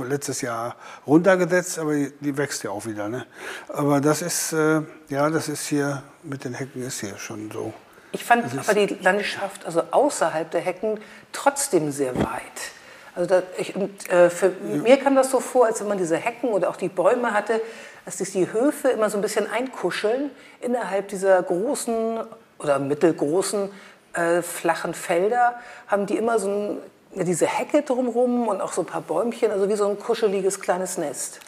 letztes 0.06 0.42
Jahr 0.42 0.76
runtergesetzt, 1.06 1.78
aber 1.78 1.94
die, 1.94 2.12
die 2.20 2.36
wächst 2.36 2.62
ja 2.62 2.72
auch 2.72 2.84
wieder. 2.84 3.08
Ne? 3.08 3.24
Aber 3.68 4.02
das 4.02 4.20
ist, 4.20 4.52
äh, 4.52 4.82
ja, 5.08 5.30
das 5.30 5.48
ist 5.48 5.66
hier 5.66 6.02
mit 6.24 6.44
den 6.44 6.52
Hecken 6.52 6.82
ist 6.82 7.00
hier 7.00 7.16
schon 7.16 7.50
so. 7.50 7.72
Ich 8.12 8.22
fand 8.22 8.44
aber 8.54 8.74
die 8.74 8.98
Landschaft, 9.00 9.64
also 9.64 9.82
außerhalb 9.90 10.50
der 10.50 10.60
Hecken, 10.60 11.00
trotzdem 11.32 11.90
sehr 11.90 12.14
weit. 12.14 12.70
Also 13.14 13.26
da, 13.30 13.42
ich, 13.56 13.74
äh, 14.10 14.28
für 14.28 14.48
ja. 14.48 14.82
mir 14.82 14.98
kam 14.98 15.14
das 15.14 15.30
so 15.30 15.40
vor, 15.40 15.64
als 15.64 15.80
wenn 15.80 15.88
man 15.88 15.96
diese 15.96 16.18
Hecken 16.18 16.50
oder 16.50 16.68
auch 16.68 16.76
die 16.76 16.90
Bäume 16.90 17.32
hatte, 17.32 17.62
dass 18.04 18.18
sich 18.18 18.32
die 18.32 18.52
Höfe 18.52 18.88
immer 18.88 19.08
so 19.08 19.16
ein 19.16 19.22
bisschen 19.22 19.50
einkuscheln 19.50 20.30
innerhalb 20.60 21.08
dieser 21.08 21.42
großen 21.42 22.18
oder 22.62 22.78
mittelgroßen 22.78 23.70
äh, 24.14 24.42
flachen 24.42 24.94
Felder 24.94 25.54
haben 25.86 26.06
die 26.06 26.16
immer 26.16 26.38
so 26.38 26.48
ein, 26.48 26.78
diese 27.26 27.46
Hecke 27.46 27.82
drumherum 27.82 28.48
und 28.48 28.60
auch 28.60 28.72
so 28.72 28.82
ein 28.82 28.86
paar 28.86 29.02
Bäumchen, 29.02 29.50
also 29.50 29.68
wie 29.68 29.76
so 29.76 29.88
ein 29.88 29.98
kuscheliges 29.98 30.60
kleines 30.60 30.98
Nest. 30.98 31.40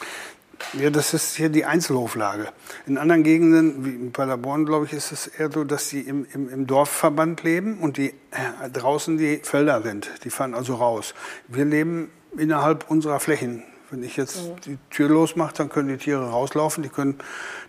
Ja, 0.73 0.90
das 0.90 1.14
ist 1.14 1.37
hier 1.37 1.49
die 1.49 1.64
Einzelhoflage. 1.64 2.49
In 2.87 2.99
anderen 2.99 3.23
Gegenden, 3.23 3.85
wie 3.85 3.90
in 3.90 4.12
Paderborn, 4.12 4.66
glaube 4.66 4.87
ich, 4.87 4.92
ist 4.92 5.12
es 5.12 5.26
eher 5.26 5.50
so, 5.50 5.64
dass 5.64 5.88
sie 5.88 6.00
im, 6.00 6.26
im, 6.33 6.49
im 6.49 6.66
Dorfverband 6.66 7.42
leben 7.42 7.78
und 7.78 7.97
die 7.97 8.11
äh, 8.30 8.71
draußen 8.73 9.16
die 9.16 9.40
Felder 9.42 9.83
sind. 9.83 10.11
Die 10.25 10.30
fahren 10.30 10.54
also 10.54 10.75
raus. 10.75 11.14
Wir 11.49 11.64
leben 11.64 12.11
innerhalb 12.37 12.90
unserer 12.90 13.21
Flächen. 13.21 13.62
Wenn 13.90 14.02
ich 14.02 14.16
jetzt 14.16 14.42
mhm. 14.42 14.61
die 14.64 14.78
Tür 14.90 15.09
losmache, 15.09 15.54
dann 15.54 15.68
können 15.68 15.88
die 15.88 15.99
Tiere 15.99 16.30
rauslaufen. 16.30 16.83
Die 16.83 16.88
können 16.88 17.18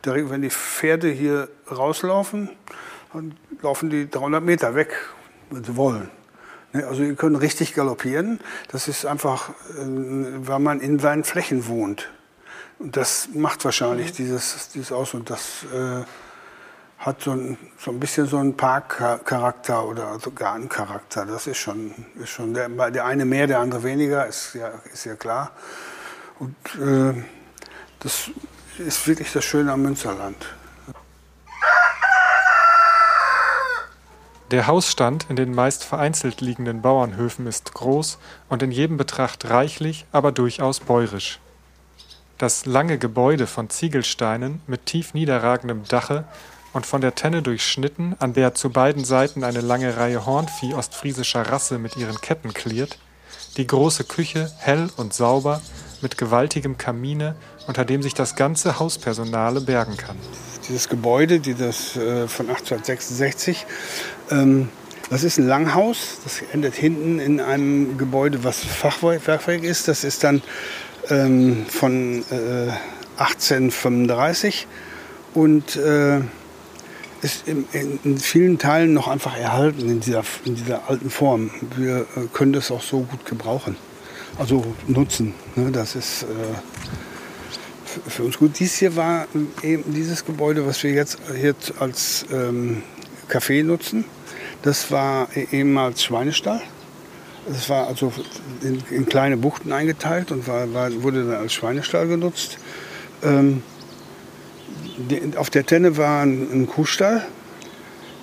direkt, 0.04 0.30
wenn 0.30 0.42
die 0.42 0.50
Pferde 0.50 1.10
hier 1.10 1.50
rauslaufen, 1.70 2.50
dann 3.15 3.36
laufen 3.62 3.89
die 3.89 4.10
300 4.10 4.43
Meter 4.43 4.75
weg, 4.75 4.93
wenn 5.50 5.63
sie 5.63 5.75
wollen. 5.75 6.10
Ne, 6.74 6.86
also 6.86 7.03
die 7.03 7.15
können 7.15 7.36
richtig 7.36 7.74
galoppieren. 7.74 8.39
Das 8.72 8.88
ist 8.88 9.05
einfach, 9.05 9.50
äh, 9.50 9.53
weil 9.77 10.60
man 10.60 10.81
in 10.81 11.00
seinen 11.00 11.24
Flächen 11.24 11.67
wohnt. 11.67 12.12
Und 12.79 12.98
das 12.98 13.29
macht 13.34 13.63
wahrscheinlich 13.63 14.12
mhm. 14.12 14.15
dieses, 14.15 14.69
dieses 14.69 14.91
aus. 14.91 15.13
Und 15.13 15.29
das 15.29 15.63
äh, 15.74 16.03
hat 16.98 17.22
so 17.22 17.31
ein, 17.31 17.57
so 17.77 17.91
ein 17.91 18.00
bisschen 18.00 18.27
so 18.27 18.38
einen 18.38 18.57
Parkcharakter 18.57 19.86
oder 19.86 20.19
so 20.19 20.31
Gartencharakter. 20.31 21.25
Das 21.25 21.48
ist 21.48 21.57
schon, 21.57 21.93
ist 22.22 22.29
schon 22.29 22.53
der, 22.53 22.67
der 22.91 23.05
eine 23.05 23.25
mehr, 23.25 23.48
der 23.48 23.60
andere 23.60 23.84
weniger, 23.84 24.27
ist 24.27 24.53
ja, 24.55 24.72
ist 24.91 25.05
ja 25.05 25.15
klar. 25.15 25.51
Und 26.39 26.55
äh, 26.81 27.13
das 28.00 28.29
ist 28.77 29.07
wirklich 29.07 29.31
das 29.31 29.45
Schöne 29.45 29.72
am 29.72 29.84
Münsterland. 29.84 30.45
Der 34.52 34.68
Hausstand 34.68 35.25
in 35.30 35.36
den 35.36 35.56
meist 35.56 35.84
vereinzelt 35.84 36.40
liegenden 36.40 36.84
Bauernhöfen 36.84 37.48
ist 37.48 37.74
groß 37.74 38.20
und 38.48 38.62
in 38.62 38.70
jedem 38.70 38.96
Betracht 38.96 39.50
reichlich, 39.50 40.06
aber 40.12 40.32
durchaus 40.32 40.80
bäurisch. 40.80 41.40
Das 42.38 42.68
lange 42.68 43.00
Gebäude 43.00 43.48
von 43.48 43.72
Ziegelsteinen 43.72 44.62
mit 44.68 44.86
tief 44.86 45.16
niederragendem 45.16 45.84
Dache 45.86 46.25
und 46.74 46.86
von 46.86 47.02
der 47.02 47.16
Tenne 47.16 47.42
durchschnitten, 47.42 48.16
an 48.20 48.34
der 48.34 48.54
zu 48.54 48.70
beiden 48.70 49.04
Seiten 49.04 49.44
eine 49.44 49.62
lange 49.62 49.98
Reihe 49.98 50.28
Hornvieh 50.28 50.75
ostfriesischer 50.75 51.50
Rasse 51.50 51.80
mit 51.80 51.98
ihren 51.98 52.22
Ketten 52.22 52.54
klirrt, 52.54 53.00
die 53.58 53.66
große 53.66 54.04
Küche 54.04 54.52
hell 54.60 54.92
und 54.98 55.16
sauber 55.16 55.60
mit 56.02 56.20
gewaltigem 56.20 56.78
Kamine, 56.78 57.36
unter 57.66 57.84
dem 57.84 58.04
sich 58.04 58.14
das 58.14 58.36
ganze 58.36 58.78
Hauspersonale 58.78 59.62
bergen 59.62 59.98
kann 59.98 60.18
dieses 60.67 60.89
Gebäude, 60.89 61.39
dieses 61.39 61.95
äh, 61.95 62.27
von 62.27 62.50
1866. 62.50 63.65
Ähm, 64.31 64.69
das 65.10 65.24
ist 65.24 65.38
ein 65.38 65.48
Langhaus. 65.48 66.19
Das 66.24 66.41
endet 66.51 66.75
hinten 66.75 67.19
in 67.19 67.39
einem 67.39 67.98
Gebäude, 67.98 68.43
was 68.43 68.60
Fachwerk 68.60 69.63
ist. 69.63 69.88
Das 69.88 70.03
ist 70.03 70.24
dann 70.24 70.41
ähm, 71.10 71.65
von 71.67 72.24
äh, 72.31 72.72
1835 73.17 74.67
und 75.34 75.75
äh, 75.75 76.22
ist 77.22 77.48
in, 77.48 77.65
in, 77.72 78.17
vielen 78.17 78.57
Teilen 78.57 78.93
noch 78.93 79.07
einfach 79.07 79.38
erhalten 79.38 79.89
in 79.89 80.00
dieser, 80.00 80.24
in 80.45 80.55
dieser 80.55 80.89
alten 80.89 81.10
Form. 81.10 81.51
Wir 81.75 82.01
äh, 82.01 82.27
können 82.34 82.53
das 82.53 82.72
auch 82.72 82.81
so 82.81 83.01
gut 83.01 83.25
gebrauchen, 83.25 83.75
also 84.38 84.63
nutzen. 84.88 85.34
Ne? 85.55 85.72
Das 85.72 85.95
ist 85.95 86.24
äh, 86.24 86.25
für 88.08 88.24
uns 88.24 88.38
gut. 88.38 88.60
Dies 88.60 88.75
hier 88.75 88.96
war 88.96 89.28
eben 89.62 89.94
dieses 89.94 90.25
Gebäude, 90.25 90.66
was 90.66 90.82
wir 90.84 90.92
jetzt, 90.92 91.18
jetzt 91.42 91.74
als 91.80 92.25
ähm, 92.32 92.84
Café 93.30 93.64
nutzen. 93.64 94.06
Das 94.62 94.92
war 94.92 95.28
ehemals 95.52 96.04
Schweinestall. 96.04 96.62
Das 97.48 97.70
war 97.70 97.88
also 97.88 98.12
in, 98.62 98.82
in 98.90 99.06
kleine 99.06 99.38
Buchten 99.38 99.72
eingeteilt 99.72 100.32
und 100.32 100.48
war, 100.48 100.74
war, 100.74 100.92
wurde 101.04 101.25
dann 101.25 101.36
als 101.36 101.54
Schweinestall 101.54 102.08
genutzt. 102.08 102.58
Ähm, 103.24 103.62
die, 104.98 105.38
auf 105.38 105.50
der 105.50 105.66
Tenne 105.66 105.98
war 105.98 106.24
ein, 106.24 106.48
ein 106.52 106.68
Kuhstall. 106.68 107.25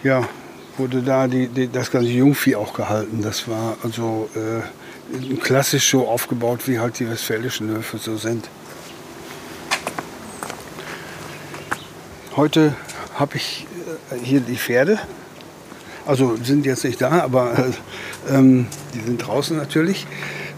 Ja, 0.02 0.28
wurde 0.78 1.02
da 1.02 1.28
die, 1.28 1.46
die, 1.48 1.68
das 1.68 1.90
ganze 1.90 2.08
Jungvieh 2.08 2.56
auch 2.56 2.74
gehalten. 2.74 3.22
Das 3.22 3.46
war 3.46 3.76
also 3.82 4.28
äh, 4.34 5.34
klassisch 5.36 5.90
so 5.90 6.08
aufgebaut, 6.08 6.66
wie 6.66 6.78
halt 6.78 6.98
die 6.98 7.08
westfälischen 7.08 7.68
Höfe 7.68 7.98
so 7.98 8.16
sind. 8.16 8.48
Heute 12.34 12.74
habe 13.14 13.36
ich 13.36 13.66
äh, 14.10 14.16
hier 14.16 14.40
die 14.40 14.56
Pferde. 14.56 14.98
Also 16.06 16.34
sind 16.36 16.64
jetzt 16.64 16.82
nicht 16.82 16.98
da, 17.02 17.20
aber 17.20 17.58
äh, 17.58 18.34
ähm, 18.34 18.68
die 18.94 19.00
sind 19.00 19.18
draußen 19.18 19.54
natürlich. 19.54 20.06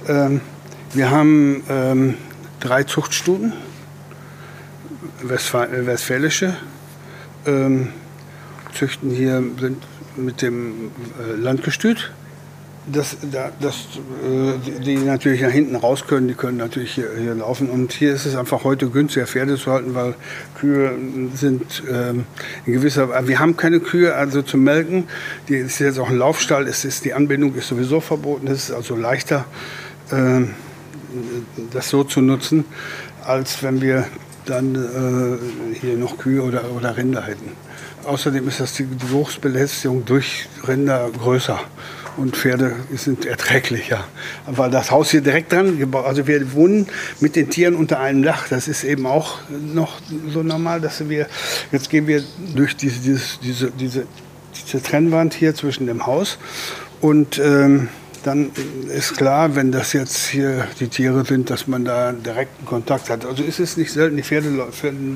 Ähm, 0.06 0.40
wir 0.92 1.10
haben 1.10 1.64
ähm, 1.68 2.14
drei 2.60 2.84
Zuchtstuten, 2.84 3.54
Westfal 5.20 5.84
Westfälische. 5.84 6.56
Ähm, 7.44 7.88
züchten 8.72 9.10
hier 9.10 9.42
sind 9.58 9.82
mit 10.14 10.42
dem 10.42 10.92
äh, 11.18 11.34
Landgestüt. 11.34 12.12
Das, 12.86 13.16
das, 13.60 13.76
äh, 14.26 14.80
die 14.82 14.98
natürlich 14.98 15.40
nach 15.40 15.50
hinten 15.50 15.74
raus 15.74 16.06
können, 16.06 16.28
die 16.28 16.34
können 16.34 16.58
natürlich 16.58 16.92
hier, 16.92 17.08
hier, 17.18 17.34
laufen. 17.34 17.70
Und 17.70 17.92
hier 17.92 18.12
ist 18.12 18.26
es 18.26 18.36
einfach 18.36 18.62
heute 18.64 18.90
günstiger, 18.90 19.26
Pferde 19.26 19.56
zu 19.56 19.72
halten, 19.72 19.94
weil 19.94 20.14
Kühe 20.58 20.92
sind 21.32 21.82
ähm, 21.90 22.26
in 22.66 22.74
gewisser 22.74 23.26
Wir 23.26 23.38
haben 23.38 23.56
keine 23.56 23.80
Kühe, 23.80 24.14
also 24.14 24.42
zum 24.42 24.64
Melken. 24.64 25.04
Die 25.48 25.54
ist 25.54 25.78
jetzt 25.78 25.98
auch 25.98 26.10
ein 26.10 26.18
Laufstall, 26.18 26.68
es 26.68 26.84
ist, 26.84 27.06
die 27.06 27.14
Anbindung 27.14 27.54
ist 27.54 27.68
sowieso 27.68 28.00
verboten. 28.00 28.48
Es 28.48 28.68
ist 28.68 28.72
also 28.72 28.96
leichter, 28.96 29.46
äh, 30.10 30.42
das 31.72 31.88
so 31.88 32.04
zu 32.04 32.20
nutzen, 32.20 32.66
als 33.24 33.62
wenn 33.62 33.80
wir 33.80 34.06
dann 34.44 34.74
äh, 34.74 35.74
hier 35.80 35.96
noch 35.96 36.18
Kühe 36.18 36.42
oder, 36.42 36.70
oder 36.76 36.98
Rinder 36.98 37.22
hätten. 37.22 37.52
Außerdem 38.04 38.46
ist 38.46 38.60
das 38.60 38.74
die 38.74 38.86
Geruchsbelästigung 38.86 40.04
durch 40.04 40.50
Rinder 40.68 41.08
größer 41.18 41.58
und 42.16 42.36
Pferde 42.36 42.76
sind 42.94 43.26
erträglicher. 43.26 44.04
Weil 44.46 44.70
das 44.70 44.90
Haus 44.90 45.10
hier 45.10 45.20
direkt 45.20 45.52
dran 45.52 45.78
gebaut, 45.78 46.06
also 46.06 46.26
wir 46.26 46.52
wohnen 46.52 46.86
mit 47.20 47.36
den 47.36 47.50
Tieren 47.50 47.74
unter 47.74 48.00
einem 48.00 48.22
Dach. 48.22 48.48
Das 48.48 48.68
ist 48.68 48.84
eben 48.84 49.06
auch 49.06 49.38
noch 49.50 50.00
so 50.32 50.42
normal, 50.42 50.80
dass 50.80 51.08
wir, 51.08 51.26
jetzt 51.72 51.90
gehen 51.90 52.06
wir 52.06 52.22
durch 52.54 52.76
diese, 52.76 53.00
diese, 53.00 53.70
diese, 53.70 54.06
diese, 54.54 54.82
Trennwand 54.82 55.34
hier 55.34 55.54
zwischen 55.54 55.86
dem 55.86 56.06
Haus 56.06 56.38
und 57.00 57.38
ähm, 57.38 57.88
dann 58.24 58.50
ist 58.88 59.16
klar, 59.16 59.54
wenn 59.54 59.70
das 59.70 59.92
jetzt 59.92 60.26
hier 60.28 60.66
die 60.80 60.88
Tiere 60.88 61.24
sind, 61.26 61.50
dass 61.50 61.66
man 61.66 61.84
da 61.84 62.12
direkten 62.12 62.64
Kontakt 62.64 63.10
hat. 63.10 63.26
Also 63.26 63.42
ist 63.42 63.60
es 63.60 63.76
nicht 63.76 63.92
selten, 63.92 64.16
die 64.16 64.22
Pferde, 64.22 64.66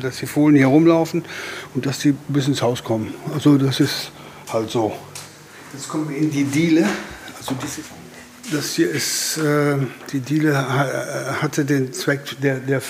dass 0.02 0.18
die 0.18 0.26
Fohlen 0.26 0.56
hier 0.56 0.66
rumlaufen 0.66 1.24
und 1.74 1.86
dass 1.86 2.00
die 2.00 2.14
bis 2.28 2.48
ins 2.48 2.60
Haus 2.60 2.84
kommen. 2.84 3.14
Also 3.32 3.56
das 3.56 3.80
ist 3.80 4.12
halt 4.52 4.70
so. 4.70 4.92
Jetzt 5.72 5.88
kommen 5.88 6.08
wir 6.08 6.16
in 6.16 6.30
die 6.30 6.44
Diele. 6.44 6.86
Also 7.38 7.54
diese, 7.62 7.82
das 8.52 8.74
hier 8.74 8.90
ist, 8.90 9.36
äh, 9.36 9.76
die 10.12 10.20
Diele 10.20 10.56
hatte 11.42 11.64
den 11.64 11.92
Zweck, 11.92 12.40
der, 12.42 12.56
der 12.56 12.80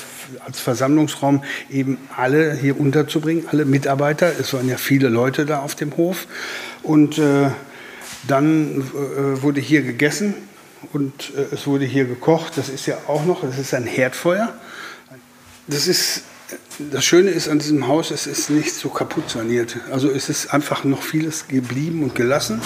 als 0.47 0.61
Versammlungsraum 0.61 1.43
eben 1.71 1.99
alle 2.17 2.55
hier 2.55 2.79
unterzubringen, 2.79 3.47
alle 3.51 3.65
Mitarbeiter. 3.65 4.33
Es 4.39 4.53
waren 4.53 4.69
ja 4.69 4.77
viele 4.77 5.09
Leute 5.09 5.45
da 5.45 5.61
auf 5.61 5.75
dem 5.75 5.97
Hof. 5.97 6.29
Und 6.83 7.19
äh, 7.19 7.51
dann 8.29 8.81
äh, 8.81 9.43
wurde 9.43 9.61
hier 9.61 9.83
gegessen 9.83 10.35
und 10.93 11.33
äh, 11.37 11.55
es 11.55 11.67
wurde 11.67 11.85
hier 11.85 12.05
gekocht. 12.05 12.57
Das 12.57 12.69
ist 12.69 12.87
ja 12.87 12.97
auch 13.09 13.25
noch, 13.25 13.43
das 13.43 13.59
ist 13.59 13.75
ein 13.75 13.87
Herdfeuer. 13.87 14.55
Das 15.67 15.89
ist 15.89 16.23
das 16.79 17.05
Schöne 17.05 17.31
ist 17.31 17.49
an 17.49 17.59
diesem 17.59 17.87
Haus, 17.89 18.11
es 18.11 18.27
ist 18.27 18.51
nicht 18.51 18.75
so 18.75 18.89
kaputt 18.89 19.31
saniert. 19.31 19.77
Also 19.91 20.11
es 20.11 20.29
ist 20.29 20.55
einfach 20.55 20.85
noch 20.85 21.03
vieles 21.03 21.49
geblieben 21.49 22.03
und 22.03 22.15
gelassen. 22.15 22.61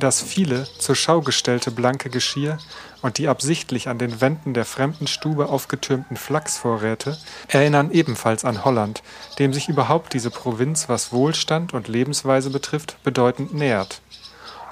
Das 0.00 0.22
viele 0.22 0.66
zur 0.78 0.94
Schau 0.94 1.20
gestellte 1.20 1.70
blanke 1.70 2.08
Geschirr 2.08 2.58
und 3.02 3.18
die 3.18 3.28
absichtlich 3.28 3.88
an 3.88 3.98
den 3.98 4.20
Wänden 4.20 4.54
der 4.54 4.64
fremden 4.64 5.06
Stube 5.06 5.48
aufgetürmten 5.48 6.16
Flachsvorräte 6.16 7.18
erinnern 7.48 7.90
ebenfalls 7.90 8.44
an 8.44 8.64
Holland, 8.64 9.02
dem 9.38 9.52
sich 9.52 9.68
überhaupt 9.68 10.14
diese 10.14 10.30
Provinz, 10.30 10.88
was 10.88 11.12
Wohlstand 11.12 11.74
und 11.74 11.88
Lebensweise 11.88 12.50
betrifft, 12.50 12.96
bedeutend 13.02 13.54
nähert. 13.54 14.00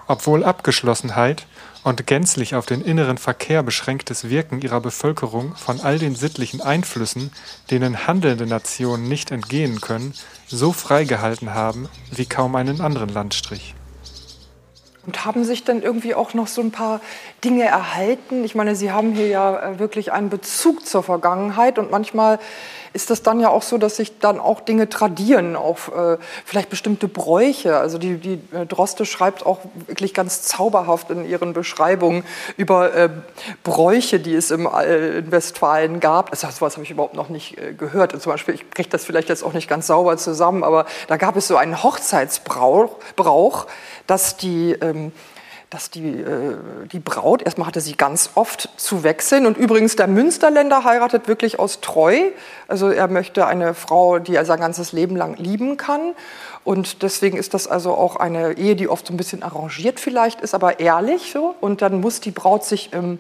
Obwohl 0.07 0.45
Abgeschlossenheit 0.45 1.47
und 1.87 2.05
gänzlich 2.05 2.57
auf 2.57 2.67
den 2.67 2.81
inneren 2.81 3.17
Verkehr 3.17 3.63
beschränktes 3.63 4.29
Wirken 4.29 4.61
ihrer 4.61 4.81
Bevölkerung 4.81 5.55
von 5.55 5.81
all 5.81 6.01
den 6.01 6.17
sittlichen 6.17 6.61
Einflüssen, 6.61 7.31
denen 7.71 8.09
handelnde 8.09 8.45
Nationen 8.45 9.09
nicht 9.09 9.31
entgehen 9.31 9.81
können, 9.81 10.13
so 10.49 10.73
freigehalten 10.73 11.55
haben 11.55 11.89
wie 12.11 12.27
kaum 12.27 12.57
einen 12.57 12.81
anderen 12.81 13.11
Landstrich. 13.11 13.77
Und 15.07 15.25
haben 15.25 15.45
sich 15.45 15.63
dann 15.63 15.81
irgendwie 15.81 16.17
auch 16.17 16.35
noch 16.35 16.49
so 16.49 16.61
ein 16.61 16.73
paar 16.73 17.01
Dinge 17.45 17.63
erhalten? 17.63 18.43
Ich 18.43 18.57
meine, 18.57 18.75
Sie 18.75 18.91
haben 18.91 19.15
hier 19.15 19.29
ja 19.29 19.57
äh, 19.57 19.79
wirklich 19.79 20.11
einen 20.11 20.29
Bezug 20.29 20.85
zur 20.85 21.05
Vergangenheit 21.05 21.79
und 21.79 21.93
manchmal 21.93 22.41
ist 22.97 23.11
das 23.11 23.23
dann 23.23 23.41
ja 23.41 23.51
auch 23.51 23.63
so, 23.63 23.77
dass 23.77 23.97
sich 23.97 24.19
dann 24.19 24.41
auch 24.41 24.61
Dinge 24.61 24.89
tradieren, 24.89 25.55
auch 25.55 25.89
äh, 25.89 26.17
vielleicht 26.47 26.71
bestimmte 26.71 27.09
Bräuche. 27.09 27.77
Also 27.77 27.99
die, 27.99 28.17
die 28.17 28.41
äh, 28.53 28.65
Droste 28.65 29.05
schreibt 29.05 29.45
auch 29.45 29.59
wirklich 29.87 30.15
ganz 30.15 30.43
zauberhaft 30.43 31.11
in 31.11 31.29
ihren 31.29 31.53
Beschreibungen 31.53 32.25
über 32.57 32.95
äh, 32.95 33.11
Bräuche, 33.63 34.19
die 34.19 34.35
es 34.35 34.51
im, 34.51 34.67
äh, 34.67 35.19
in 35.19 35.31
Westfalen 35.31 36.01
gab. 36.01 36.31
Also 36.31 36.49
sowas 36.49 36.75
habe 36.75 36.85
ich 36.85 36.91
überhaupt 36.91 37.15
noch 37.15 37.29
nicht 37.29 37.59
äh, 37.59 37.75
gehört. 37.75 38.15
Und 38.15 38.21
zum 38.23 38.33
Beispiel, 38.33 38.55
ich 38.55 38.71
kriege 38.71 38.89
das 38.89 39.05
vielleicht 39.05 39.29
jetzt 39.29 39.45
auch 39.45 39.53
nicht 39.53 39.69
ganz 39.69 39.87
sauber 39.87 40.17
zusammen, 40.17 40.65
aber 40.65 40.87
da 41.07 41.19
gab 41.19 41.37
es 41.37 41.47
so 41.47 41.57
einen 41.57 41.83
Hochzeitsbrauch, 41.83 42.97
Brauch, 43.15 43.67
dass 44.07 44.39
die 44.39 44.73
ähm, 44.73 45.13
dass 45.71 45.91
die, 45.91 46.21
äh, 46.21 46.57
die 46.93 47.01
Braut, 47.01 47.43
erstmal 47.43 47.67
hatte 47.67 47.81
sie 47.81 47.97
ganz 47.97 48.31
oft 48.35 48.69
zu 48.77 49.03
wechseln. 49.03 49.47
Und 49.47 49.57
übrigens, 49.57 49.97
der 49.97 50.07
Münsterländer 50.07 50.85
heiratet 50.85 51.27
wirklich 51.27 51.59
aus 51.59 51.81
Treu. 51.81 52.17
Also 52.69 52.89
er 52.91 53.09
möchte 53.09 53.47
eine 53.47 53.75
Frau, 53.75 54.19
die 54.19 54.37
er 54.37 54.45
sein 54.45 54.61
ganzes 54.61 54.93
Leben 54.93 55.17
lang 55.17 55.37
lieben 55.37 55.77
kann. 55.77 56.15
Und 56.65 57.03
deswegen 57.03 57.37
ist 57.37 57.55
das 57.55 57.67
also 57.69 57.95
auch 57.95 58.17
eine 58.17 58.55
Ehe, 58.55 58.77
die 58.77 58.89
oft 58.89 59.07
so 59.07 59.15
ein 59.15 59.17
bisschen 59.17 59.43
arrangiert 59.43 60.01
vielleicht 60.01 60.41
ist, 60.41 60.55
aber 60.55 60.81
ehrlich 60.81 61.33
so. 61.33 61.55
Und 61.61 61.83
dann 61.83 62.01
muss 62.01 62.21
die 62.21 62.33
Braut 62.33 62.65
sich 62.65 62.93
ähm, 62.93 63.19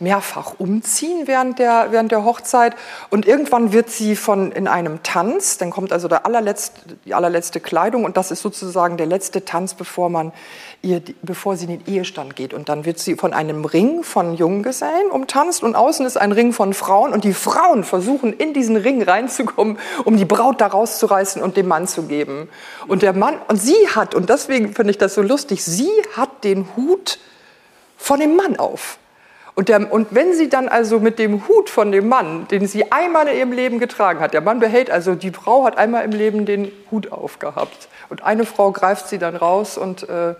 mehrfach 0.00 0.54
umziehen 0.58 1.26
während 1.26 1.58
der, 1.58 1.88
während 1.90 2.12
der 2.12 2.24
Hochzeit. 2.24 2.74
Und 3.10 3.26
irgendwann 3.26 3.72
wird 3.72 3.90
sie 3.90 4.16
von 4.16 4.52
in 4.52 4.68
einem 4.68 5.02
Tanz, 5.02 5.58
dann 5.58 5.70
kommt 5.70 5.92
also 5.92 6.08
der 6.08 6.26
allerletzte, 6.26 6.80
die 7.04 7.14
allerletzte 7.14 7.60
Kleidung 7.60 8.04
und 8.04 8.16
das 8.16 8.30
ist 8.30 8.42
sozusagen 8.42 8.96
der 8.96 9.06
letzte 9.06 9.44
Tanz, 9.44 9.74
bevor 9.74 10.08
man 10.08 10.32
ihr, 10.82 11.02
bevor 11.22 11.56
sie 11.56 11.64
in 11.66 11.78
den 11.78 11.92
Ehestand 11.92 12.36
geht. 12.36 12.54
Und 12.54 12.68
dann 12.68 12.84
wird 12.84 12.98
sie 12.98 13.16
von 13.16 13.32
einem 13.32 13.64
Ring 13.64 14.02
von 14.04 14.34
Junggesellen 14.34 15.10
umtanzt 15.10 15.62
und 15.62 15.74
außen 15.74 16.06
ist 16.06 16.16
ein 16.16 16.32
Ring 16.32 16.52
von 16.52 16.72
Frauen 16.72 17.12
und 17.12 17.24
die 17.24 17.32
Frauen 17.32 17.84
versuchen 17.84 18.32
in 18.32 18.54
diesen 18.54 18.76
Ring 18.76 19.02
reinzukommen, 19.02 19.78
um 20.04 20.16
die 20.16 20.24
Braut 20.24 20.60
da 20.60 20.68
rauszureißen 20.68 21.42
und 21.42 21.56
dem 21.56 21.68
Mann 21.68 21.86
zu 21.86 22.04
geben. 22.04 22.48
Und 22.86 23.02
der 23.02 23.12
Mann, 23.12 23.36
und 23.48 23.56
sie 23.56 23.88
hat, 23.94 24.14
und 24.14 24.30
deswegen 24.30 24.74
finde 24.74 24.92
ich 24.92 24.98
das 24.98 25.14
so 25.14 25.22
lustig, 25.22 25.64
sie 25.64 25.90
hat 26.16 26.44
den 26.44 26.68
Hut 26.76 27.18
von 27.96 28.20
dem 28.20 28.36
Mann 28.36 28.58
auf. 28.58 28.98
Und, 29.58 29.68
der, 29.68 29.92
und, 29.92 30.14
wenn 30.14 30.34
sie 30.34 30.48
dann 30.48 30.68
also 30.68 31.00
mit 31.00 31.18
dem 31.18 31.48
Hut 31.48 31.68
von 31.68 31.90
dem 31.90 32.08
Mann, 32.08 32.46
den 32.46 32.68
sie 32.68 32.92
einmal 32.92 33.26
in 33.26 33.38
ihrem 33.38 33.50
Leben 33.50 33.80
getragen 33.80 34.20
hat, 34.20 34.32
der 34.32 34.40
Mann 34.40 34.60
behält, 34.60 34.88
also 34.88 35.16
die 35.16 35.32
Frau 35.32 35.64
hat 35.64 35.76
einmal 35.76 36.04
im 36.04 36.12
Leben 36.12 36.46
den 36.46 36.70
Hut 36.92 37.10
aufgehabt. 37.10 37.88
Und 38.08 38.22
eine 38.22 38.46
Frau 38.46 38.70
greift 38.70 39.08
sie 39.08 39.18
dann 39.18 39.34
raus 39.34 39.76
und 39.76 40.08
äh, 40.08 40.36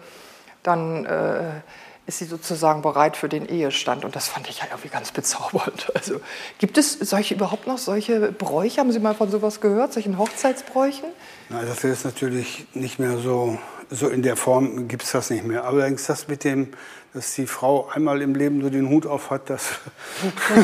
dann 0.62 1.04
äh, 1.06 1.60
ist 2.08 2.18
sie 2.18 2.24
sozusagen 2.24 2.80
bereit 2.80 3.18
für 3.18 3.28
den 3.28 3.46
Ehestand. 3.46 4.04
Und 4.04 4.16
das 4.16 4.28
fand 4.28 4.48
ich 4.48 4.58
ja 4.58 4.64
irgendwie 4.70 4.88
ganz 4.88 5.12
bezaubernd. 5.12 5.92
Also, 5.94 6.20
gibt 6.58 6.78
es 6.78 6.92
solche 6.92 7.34
überhaupt 7.34 7.66
noch 7.66 7.76
solche 7.76 8.32
Bräuche? 8.32 8.80
Haben 8.80 8.92
Sie 8.92 8.98
mal 8.98 9.14
von 9.14 9.30
sowas 9.30 9.60
gehört, 9.60 9.92
solchen 9.92 10.16
Hochzeitsbräuchen? 10.16 11.08
Nein, 11.50 11.66
das 11.66 11.84
ist 11.84 12.04
natürlich 12.04 12.66
nicht 12.72 12.98
mehr 12.98 13.18
so, 13.18 13.58
so 13.90 14.08
in 14.08 14.22
der 14.22 14.36
Form 14.36 14.88
gibt 14.88 15.02
es 15.02 15.12
das 15.12 15.28
nicht 15.28 15.44
mehr. 15.44 15.64
Allerdings 15.64 16.06
das 16.06 16.28
mit 16.28 16.44
dem, 16.44 16.68
dass 17.12 17.34
die 17.34 17.46
Frau 17.46 17.88
einmal 17.92 18.22
im 18.22 18.34
Leben 18.34 18.62
so 18.62 18.70
den 18.70 18.88
Hut 18.88 19.06
auf 19.06 19.30
hat, 19.30 19.50
das, 19.50 19.72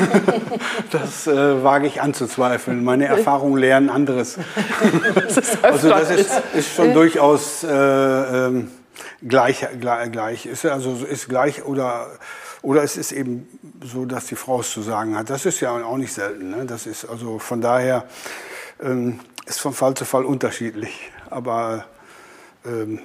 das 0.91 1.27
äh, 1.27 1.63
wage 1.63 1.87
ich 1.87 2.01
anzuzweifeln. 2.01 2.83
Meine 2.85 3.07
Erfahrungen 3.07 3.59
lehren 3.59 3.91
anderes. 3.91 4.39
das 5.15 5.63
also 5.63 5.91
das 5.91 6.11
ist, 6.11 6.33
ist 6.55 6.75
schon 6.75 6.95
durchaus... 6.95 7.65
Äh, 7.65 7.69
ähm, 7.69 8.71
gleich, 9.27 9.67
gleich, 9.81 10.13
gleich 10.13 10.47
ist. 10.47 10.65
Also 10.67 11.05
ist 11.05 11.29
gleich 11.29 11.65
oder, 11.65 12.19
oder 12.63 12.83
es 12.83 12.97
ist 12.97 13.13
eben 13.13 13.49
so, 13.83 14.05
dass 14.05 14.27
die 14.27 14.37
Frau 14.37 14.61
es 14.61 14.71
zu 14.71 14.83
sagen 14.83 15.17
hat. 15.17 15.31
Das 15.31 15.47
ist 15.47 15.61
ja 15.61 15.73
auch 15.73 15.97
nicht 15.97 16.13
selten. 16.13 16.51
Ne? 16.51 16.65
Das 16.65 16.87
ist 16.87 17.05
also 17.05 17.39
von 17.39 17.61
daher 17.61 18.07
ähm, 18.81 19.21
ist 19.47 19.61
von 19.61 19.73
Fall 19.73 19.95
zu 19.95 20.05
Fall 20.05 20.25
unterschiedlich. 20.25 21.11
Aber 21.31 21.87
ähm, 22.65 23.01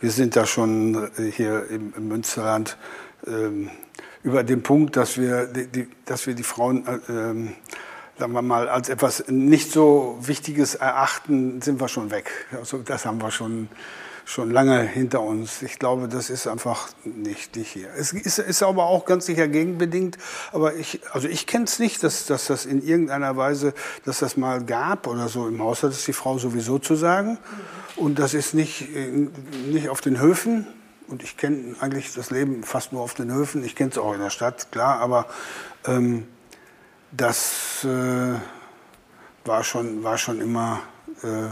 wir 0.00 0.10
sind 0.10 0.36
da 0.36 0.46
schon 0.46 1.10
äh, 1.18 1.30
hier 1.30 1.68
im, 1.70 1.92
im 1.96 2.08
Münsterland 2.08 2.76
ähm, 3.26 3.70
über 4.22 4.44
den 4.44 4.62
Punkt, 4.62 4.96
dass 4.96 5.18
wir 5.18 5.46
die, 5.46 5.66
die, 5.66 5.88
dass 6.04 6.26
wir 6.26 6.34
die 6.34 6.42
Frauen 6.42 6.86
äh, 6.86 7.12
ähm, 7.12 7.54
sagen 8.20 8.32
wir 8.34 8.42
mal, 8.42 8.68
als 8.68 8.90
etwas 8.90 9.24
nicht 9.28 9.72
so 9.72 10.18
Wichtiges 10.20 10.74
erachten, 10.74 11.62
sind 11.62 11.80
wir 11.80 11.88
schon 11.88 12.10
weg. 12.10 12.30
Also 12.52 12.78
das 12.78 13.06
haben 13.06 13.20
wir 13.22 13.30
schon, 13.30 13.68
schon 14.30 14.50
lange 14.52 14.80
hinter 14.82 15.22
uns. 15.22 15.60
Ich 15.62 15.80
glaube, 15.80 16.06
das 16.06 16.30
ist 16.30 16.46
einfach 16.46 16.88
nicht, 17.04 17.56
nicht 17.56 17.72
hier. 17.72 17.88
Es 17.96 18.12
ist, 18.12 18.38
ist 18.38 18.62
aber 18.62 18.84
auch 18.84 19.04
ganz 19.04 19.26
sicher 19.26 19.48
gegenbedingt. 19.48 20.18
Aber 20.52 20.76
ich, 20.76 21.00
also 21.12 21.26
ich 21.26 21.48
kenne 21.48 21.64
es 21.64 21.80
nicht, 21.80 22.04
dass, 22.04 22.26
dass 22.26 22.46
das 22.46 22.64
in 22.64 22.80
irgendeiner 22.80 23.36
Weise, 23.36 23.74
dass 24.04 24.20
das 24.20 24.36
mal 24.36 24.64
gab 24.64 25.08
oder 25.08 25.28
so 25.28 25.48
im 25.48 25.60
Haushalt 25.60 25.94
ist 25.94 26.06
die 26.06 26.12
Frau 26.12 26.38
sowieso 26.38 26.78
zu 26.78 26.94
sagen. 26.94 27.38
Und 27.96 28.20
das 28.20 28.32
ist 28.32 28.54
nicht, 28.54 28.88
nicht 29.68 29.88
auf 29.88 30.00
den 30.00 30.20
Höfen. 30.20 30.66
Und 31.08 31.24
ich 31.24 31.36
kenne 31.36 31.74
eigentlich 31.80 32.14
das 32.14 32.30
Leben 32.30 32.62
fast 32.62 32.92
nur 32.92 33.02
auf 33.02 33.14
den 33.14 33.32
Höfen. 33.32 33.64
Ich 33.64 33.74
kenne 33.74 33.90
es 33.90 33.98
auch 33.98 34.14
in 34.14 34.20
der 34.20 34.30
Stadt, 34.30 34.70
klar, 34.70 35.00
aber 35.00 35.26
ähm, 35.86 36.28
das 37.10 37.84
äh, 37.84 38.34
war, 39.44 39.64
schon, 39.64 40.04
war 40.04 40.18
schon 40.18 40.40
immer 40.40 40.82
äh, 41.24 41.48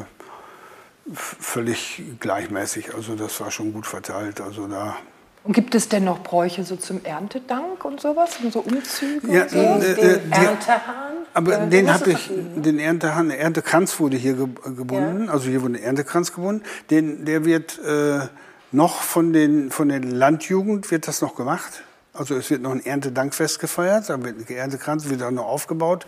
völlig 1.14 2.02
gleichmäßig. 2.20 2.94
Also 2.94 3.14
das 3.14 3.40
war 3.40 3.50
schon 3.50 3.72
gut 3.72 3.86
verteilt. 3.86 4.40
Also 4.40 4.66
da 4.66 4.96
und 5.44 5.54
gibt 5.54 5.74
es 5.74 5.88
denn 5.88 6.04
noch 6.04 6.22
Bräuche 6.22 6.64
so 6.64 6.76
zum 6.76 7.02
Erntedank 7.04 7.82
und 7.84 8.00
sowas? 8.00 8.38
Und 8.42 8.52
so 8.52 8.60
Umzüge? 8.60 9.32
Ja, 9.32 9.42
und 9.44 9.50
so? 9.50 9.56
äh, 9.56 9.92
äh, 9.92 10.18
Den 10.18 10.32
Erntehahn? 10.32 11.12
Aber 11.32 11.62
Äh, 11.62 11.68
den 11.68 11.92
habe 11.92 12.10
ich, 12.10 12.30
den 12.56 12.78
Erntehahn, 12.78 13.28
der 13.28 13.40
Erntekranz 13.40 13.98
wurde 13.98 14.16
hier 14.16 14.34
ge 14.34 14.46
gebunden, 14.76 15.30
also 15.30 15.48
hier 15.48 15.62
wurde 15.62 15.74
ein 15.74 15.82
Erntekranz 15.82 16.34
gebunden. 16.34 16.62
Den, 16.90 17.24
der 17.24 17.44
wird 17.44 17.78
äh, 17.78 18.26
noch 18.72 19.00
von, 19.00 19.32
den, 19.32 19.70
von 19.70 19.88
der 19.88 20.00
Landjugend 20.00 20.90
wird 20.90 21.08
das 21.08 21.22
noch 21.22 21.34
gemacht. 21.34 21.82
Also 22.12 22.34
es 22.34 22.50
wird 22.50 22.60
noch 22.60 22.72
ein 22.72 22.84
Erntedankfest 22.84 23.60
gefeiert, 23.60 24.10
da 24.10 24.22
wird 24.22 24.50
ein 24.50 24.54
Erntekranz 24.54 25.08
wird 25.08 25.22
auch 25.22 25.30
noch 25.30 25.46
aufgebaut. 25.46 26.04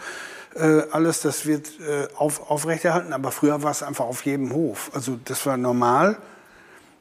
Äh, 0.54 0.82
alles 0.90 1.20
das 1.20 1.46
wird 1.46 1.68
äh, 1.80 2.08
auf, 2.16 2.50
aufrechterhalten, 2.50 3.12
aber 3.12 3.30
früher 3.30 3.62
war 3.62 3.70
es 3.70 3.82
einfach 3.82 4.04
auf 4.04 4.24
jedem 4.24 4.52
Hof. 4.52 4.90
Also 4.94 5.18
das 5.24 5.46
war 5.46 5.56
normal, 5.56 6.18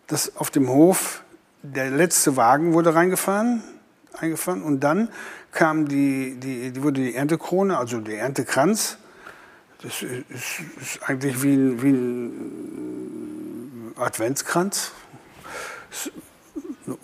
dass 0.08 0.36
auf 0.36 0.52
dem 0.52 0.70
Hof 0.70 1.24
der 1.64 1.90
letzte 1.90 2.38
Wagen 2.38 2.74
wurde 2.74 2.94
reingefahren, 2.94 3.64
eingefahren 4.14 4.62
und 4.62 4.82
dann 4.82 5.10
kam 5.52 5.88
die, 5.88 6.36
die, 6.40 6.72
die 6.72 6.84
wurde 6.84 7.02
die 7.02 7.16
Erntekrone, 7.16 7.78
also 7.78 8.00
der 8.00 8.20
Erntekranz. 8.20 8.98
Das 9.82 10.04
ist, 10.04 10.60
ist 10.82 11.04
eigentlich 11.04 11.42
wie 11.42 11.56
ein, 11.56 11.82
wie 11.82 11.90
ein 11.90 13.94
Adventskranz. 13.96 14.92
Ist 15.90 16.12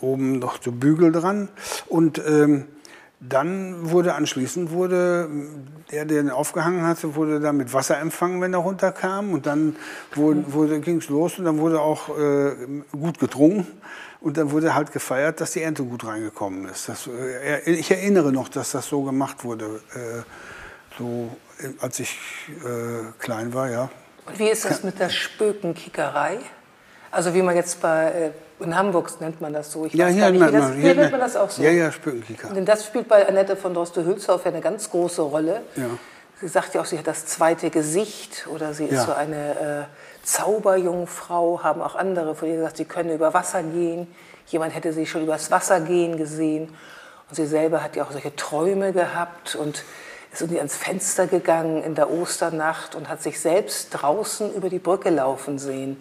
oben 0.01 0.39
noch 0.39 0.61
so 0.61 0.71
Bügel 0.71 1.11
dran 1.11 1.49
und 1.87 2.21
ähm, 2.25 2.65
dann 3.19 3.91
wurde 3.91 4.13
anschließend 4.15 4.71
wurde 4.71 5.29
der, 5.91 6.05
der 6.05 6.23
den 6.23 6.29
aufgehangen 6.29 6.85
hatte, 6.85 7.15
wurde 7.15 7.39
dann 7.39 7.57
mit 7.57 7.73
Wasser 7.73 7.97
empfangen, 7.97 8.41
wenn 8.41 8.53
er 8.53 8.59
runterkam. 8.59 9.33
Und 9.33 9.45
dann 9.45 9.75
wurde, 10.13 10.53
wurde, 10.53 10.79
ging 10.79 10.97
es 10.97 11.09
los 11.09 11.39
und 11.39 11.45
dann 11.45 11.59
wurde 11.59 11.79
auch 11.79 12.09
äh, 12.17 12.55
gut 12.91 13.19
getrunken. 13.19 13.67
Und 14.21 14.37
dann 14.37 14.51
wurde 14.51 14.73
halt 14.73 14.91
gefeiert, 14.91 15.39
dass 15.39 15.51
die 15.51 15.61
Ernte 15.61 15.83
gut 15.83 16.05
reingekommen 16.05 16.65
ist. 16.65 16.89
Das, 16.89 17.07
äh, 17.07 17.69
ich 17.69 17.91
erinnere 17.91 18.31
noch, 18.31 18.49
dass 18.49 18.71
das 18.71 18.87
so 18.87 19.03
gemacht 19.03 19.43
wurde, 19.43 19.81
äh, 19.93 20.23
so 20.97 21.29
äh, 21.59 21.69
als 21.79 21.99
ich 21.99 22.17
äh, 22.49 23.11
klein 23.19 23.53
war, 23.53 23.69
ja. 23.69 23.89
Und 24.25 24.39
wie 24.39 24.49
ist 24.49 24.65
das 24.65 24.83
mit 24.83 24.99
der 24.99 25.09
Spökenkickerei? 25.09 26.39
Also 27.15 27.33
wie 27.33 27.41
man 27.41 27.55
jetzt 27.55 27.81
bei, 27.81 28.31
äh, 28.59 28.63
in 28.63 28.75
Hamburg 28.77 29.09
nennt 29.21 29.39
man 29.39 29.53
das 29.53 29.71
so. 29.71 29.85
Ich 29.85 29.93
Ja, 29.93 30.07
weiß 30.07 30.13
hier, 30.15 30.29
nennt 30.31 30.39
man- 30.51 30.73
hier, 30.75 30.95
nennt 30.95 31.11
man 31.11 31.19
das 31.21 31.35
auch 31.37 31.49
so. 31.49 31.61
Ja, 31.63 31.71
ja, 31.71 31.91
Spökenkicker. 31.91 32.49
Denn 32.53 32.65
das 32.65 32.85
spielt 32.85 33.07
bei 33.07 33.27
Annette 33.27 33.55
von 33.55 33.73
Droste-Hülshoff 33.73 34.43
ja 34.45 34.51
eine 34.51 34.61
ganz 34.61 34.89
große 34.89 35.21
Rolle. 35.21 35.61
Ja. 35.75 35.85
Sie 36.41 36.47
sagt 36.49 36.73
ja 36.73 36.81
auch, 36.81 36.85
sie 36.85 36.97
hat 36.99 37.07
das 37.07 37.25
zweite 37.25 37.69
Gesicht 37.69 38.47
oder 38.53 38.73
sie 38.73 38.85
ist 38.85 38.95
Ja. 38.95 39.05
so 39.05 39.13
eine 39.13 39.87
äh, 39.87 40.25
Zauberjungfrau, 40.25 41.61
haben 41.63 41.81
auch 41.81 41.95
andere 41.95 42.35
von 42.35 42.47
ihr 42.49 42.55
gesagt, 42.57 42.77
sie 42.77 42.85
können 42.85 43.11
über 43.11 43.33
Wasser 43.33 43.63
gehen. 43.63 44.07
Jemand 44.47 44.75
hätte 44.75 44.93
sie 44.93 45.05
schon 45.05 45.23
übers 45.23 45.51
Wasser 45.51 45.79
gehen 45.81 46.17
gesehen. 46.17 46.67
Und 47.29 47.35
sie 47.35 47.45
selber 47.45 47.81
hat 47.83 47.95
ja 47.95 48.03
auch 48.03 48.11
solche 48.11 48.35
Träume 48.35 48.91
gehabt 48.93 49.55
und 49.55 49.83
ist 50.33 50.41
irgendwie 50.41 50.57
ans 50.59 50.75
Fenster 50.75 51.27
gegangen 51.27 51.81
in 51.83 51.95
der 51.95 52.11
Osternacht 52.11 52.95
und 52.95 53.07
hat 53.09 53.23
sich 53.23 53.39
selbst 53.39 53.89
draußen 53.91 54.53
über 54.53 54.69
die 54.69 54.79
Brücke 54.79 55.09
laufen 55.09 55.57
sehen. 55.57 55.97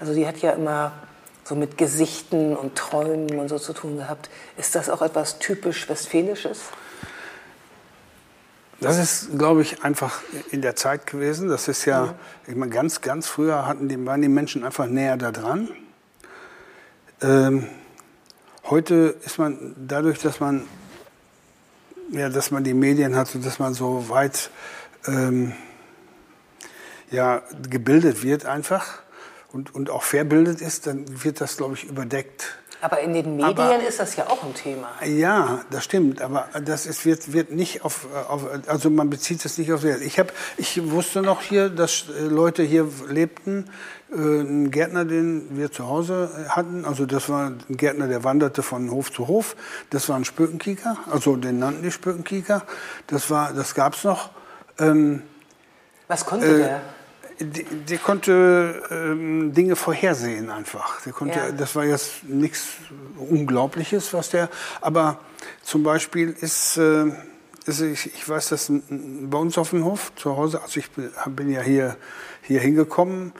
Also 0.00 0.14
die 0.14 0.26
hat 0.26 0.38
ja 0.38 0.52
immer 0.52 0.92
so 1.44 1.54
mit 1.54 1.78
Gesichten 1.78 2.54
und 2.54 2.76
Träumen 2.76 3.38
und 3.38 3.48
so 3.48 3.58
zu 3.58 3.72
tun 3.72 3.96
gehabt. 3.96 4.28
Ist 4.56 4.74
das 4.74 4.90
auch 4.90 5.02
etwas 5.02 5.38
typisch 5.38 5.88
Westfälisches? 5.88 6.60
Das 8.80 8.98
ist, 8.98 9.36
glaube 9.36 9.62
ich, 9.62 9.82
einfach 9.82 10.20
in 10.52 10.62
der 10.62 10.76
Zeit 10.76 11.06
gewesen. 11.06 11.48
Das 11.48 11.66
ist 11.66 11.84
ja, 11.84 12.14
ich 12.46 12.54
meine, 12.54 12.70
ganz, 12.70 13.00
ganz 13.00 13.26
früher 13.26 13.66
hatten 13.66 13.88
die, 13.88 14.06
waren 14.06 14.22
die 14.22 14.28
Menschen 14.28 14.62
einfach 14.62 14.86
näher 14.86 15.16
da 15.16 15.32
dran. 15.32 15.68
Ähm, 17.20 17.66
heute 18.64 19.16
ist 19.24 19.38
man 19.38 19.74
dadurch, 19.76 20.20
dass 20.20 20.38
man, 20.38 20.64
ja, 22.12 22.28
dass 22.28 22.52
man 22.52 22.62
die 22.62 22.74
Medien 22.74 23.16
hat 23.16 23.34
und 23.34 23.44
dass 23.44 23.58
man 23.58 23.74
so 23.74 24.08
weit 24.10 24.50
ähm, 25.06 25.54
ja, 27.10 27.42
gebildet 27.68 28.22
wird 28.22 28.46
einfach 28.46 29.02
und, 29.52 29.74
und 29.74 29.90
auch 29.90 30.02
verbildet 30.02 30.60
ist, 30.60 30.86
dann 30.86 31.04
wird 31.24 31.40
das, 31.40 31.56
glaube 31.56 31.74
ich, 31.74 31.84
überdeckt. 31.84 32.58
Aber 32.80 33.00
in 33.00 33.12
den 33.12 33.34
Medien 33.36 33.58
Aber- 33.58 33.82
ist 33.82 33.98
das 33.98 34.14
ja 34.14 34.28
auch 34.28 34.44
ein 34.44 34.54
Thema. 34.54 34.88
Ja, 35.04 35.62
das 35.70 35.82
stimmt, 35.82 36.22
aber 36.22 36.48
das 36.64 36.86
ist, 36.86 37.04
wird, 37.04 37.32
wird 37.32 37.50
nicht 37.50 37.84
auf, 37.84 38.06
auf, 38.28 38.44
also 38.68 38.88
man 38.88 39.10
bezieht 39.10 39.44
es 39.44 39.58
nicht 39.58 39.72
auf 39.72 39.82
Wert. 39.82 40.00
Ich, 40.00 40.20
hab, 40.20 40.32
ich 40.56 40.88
wusste 40.92 41.20
noch 41.22 41.42
hier, 41.42 41.70
dass 41.70 42.04
äh, 42.08 42.22
Leute 42.22 42.62
hier 42.62 42.86
lebten, 43.08 43.68
äh, 44.12 44.16
ein 44.16 44.70
Gärtner, 44.70 45.04
den 45.04 45.56
wir 45.56 45.72
zu 45.72 45.88
Hause 45.88 46.30
hatten, 46.50 46.84
also 46.84 47.04
das 47.04 47.28
war 47.28 47.48
ein 47.48 47.64
Gärtner, 47.76 48.06
der 48.06 48.22
wanderte 48.22 48.62
von 48.62 48.88
Hof 48.92 49.10
zu 49.10 49.26
Hof, 49.26 49.56
das 49.90 50.08
war 50.08 50.14
ein 50.14 50.24
Spökenkieker, 50.24 50.98
also 51.10 51.34
den 51.34 51.58
nannten 51.58 51.82
die 51.82 51.90
Spökenkieker, 51.90 52.62
das, 53.08 53.28
war, 53.28 53.52
das 53.54 53.74
gab's 53.74 54.04
noch. 54.04 54.30
Ähm, 54.78 55.22
Was 56.06 56.24
konnte 56.26 56.46
Äh, 56.46 56.58
der? 56.58 56.80
Die, 57.40 57.64
die 57.64 57.96
konnte 57.98 58.82
ähm, 58.90 59.52
Dinge 59.54 59.76
vorhersehen 59.76 60.50
einfach. 60.50 61.00
Der 61.02 61.12
konnte, 61.12 61.38
Ja. 61.38 61.52
Das 61.52 61.74
war 61.76 61.84
jetzt 61.84 62.24
nichts 62.24 62.68
Unglaubliches, 63.18 64.12
was 64.12 64.30
der. 64.30 64.48
Aber 64.80 65.20
zum 65.62 65.82
Beispiel 65.82 66.34
ist, 66.40 66.76
äh, 66.76 67.06
ist 67.66 67.80
ich, 67.80 68.14
ich 68.14 68.28
weiß, 68.28 68.48
dass 68.48 68.68
ein- 68.68 69.28
bei 69.30 69.38
uns 69.38 69.58
auf 69.58 69.70
dem 69.70 69.84
Hof 69.84 70.12
zu 70.16 70.36
Hause, 70.36 70.62
also 70.62 70.80
ich 70.80 70.90
bin, 70.90 71.10
bin 71.28 71.50
ja 71.50 71.60
hier, 71.60 71.96
hier 72.42 72.60
hingekommen 72.60 73.32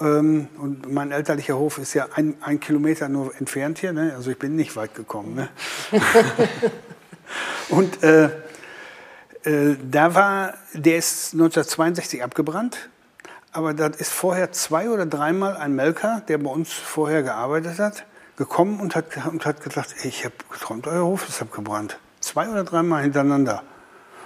ähm, 0.00 0.48
und 0.58 0.90
mein 0.90 1.12
elterlicher 1.12 1.58
Hof 1.58 1.78
ist 1.78 1.92
ja 1.92 2.08
ein, 2.14 2.34
ein 2.40 2.60
Kilometer 2.60 3.08
nur 3.10 3.34
entfernt 3.38 3.78
hier, 3.78 3.92
ne? 3.92 4.14
also 4.16 4.30
ich 4.30 4.38
bin 4.38 4.56
nicht 4.56 4.74
weit 4.74 4.94
gekommen. 4.94 5.34
Ne? 5.34 5.48
und 7.68 8.02
äh, 8.02 8.30
äh, 9.44 9.76
da 9.90 10.14
war, 10.14 10.54
der 10.72 10.96
ist 10.96 11.34
1962 11.34 12.22
abgebrannt, 12.22 12.88
aber 13.54 13.72
da 13.72 13.86
ist 13.86 14.12
vorher 14.12 14.52
zwei 14.52 14.90
oder 14.90 15.06
dreimal 15.06 15.56
ein 15.56 15.74
Melker, 15.74 16.22
der 16.28 16.38
bei 16.38 16.50
uns 16.50 16.72
vorher 16.72 17.22
gearbeitet 17.22 17.78
hat, 17.78 18.04
gekommen 18.36 18.80
und 18.80 18.94
hat, 18.96 19.06
und 19.30 19.46
hat 19.46 19.62
gesagt, 19.62 19.94
"Ey, 20.02 20.08
ich 20.08 20.24
habe 20.24 20.34
geträumt, 20.50 20.86
euer 20.86 21.04
Hof 21.04 21.28
ist 21.28 21.40
abgebrannt. 21.40 21.98
Zwei 22.20 22.48
oder 22.48 22.64
dreimal 22.64 23.02
hintereinander. 23.02 23.62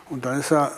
Und 0.08 0.24
dann 0.24 0.40
ist 0.40 0.50
er 0.50 0.72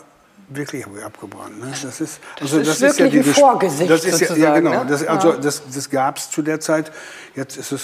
wirklich 0.49 0.85
abgebrannt. 0.85 1.61
Ne? 1.61 1.73
Das 1.83 2.01
ist, 2.01 2.19
also 2.41 2.59
ist 2.59 2.81
wirklich 2.81 2.99
ein 3.07 3.11
diese- 3.23 3.35
Vorgesicht 3.35 3.89
das 3.89 4.05
ist 4.05 4.21
ja, 4.21 4.35
ja, 4.37 4.55
genau. 4.59 4.83
ne? 4.83 4.87
Das, 4.89 5.07
also 5.07 5.33
das, 5.35 5.63
das 5.73 5.89
gab 5.89 6.19
es 6.19 6.29
zu 6.31 6.43
der 6.43 6.59
Zeit. 6.59 6.91
Jetzt 7.37 7.57
ist 7.57 7.71
es, 7.71 7.83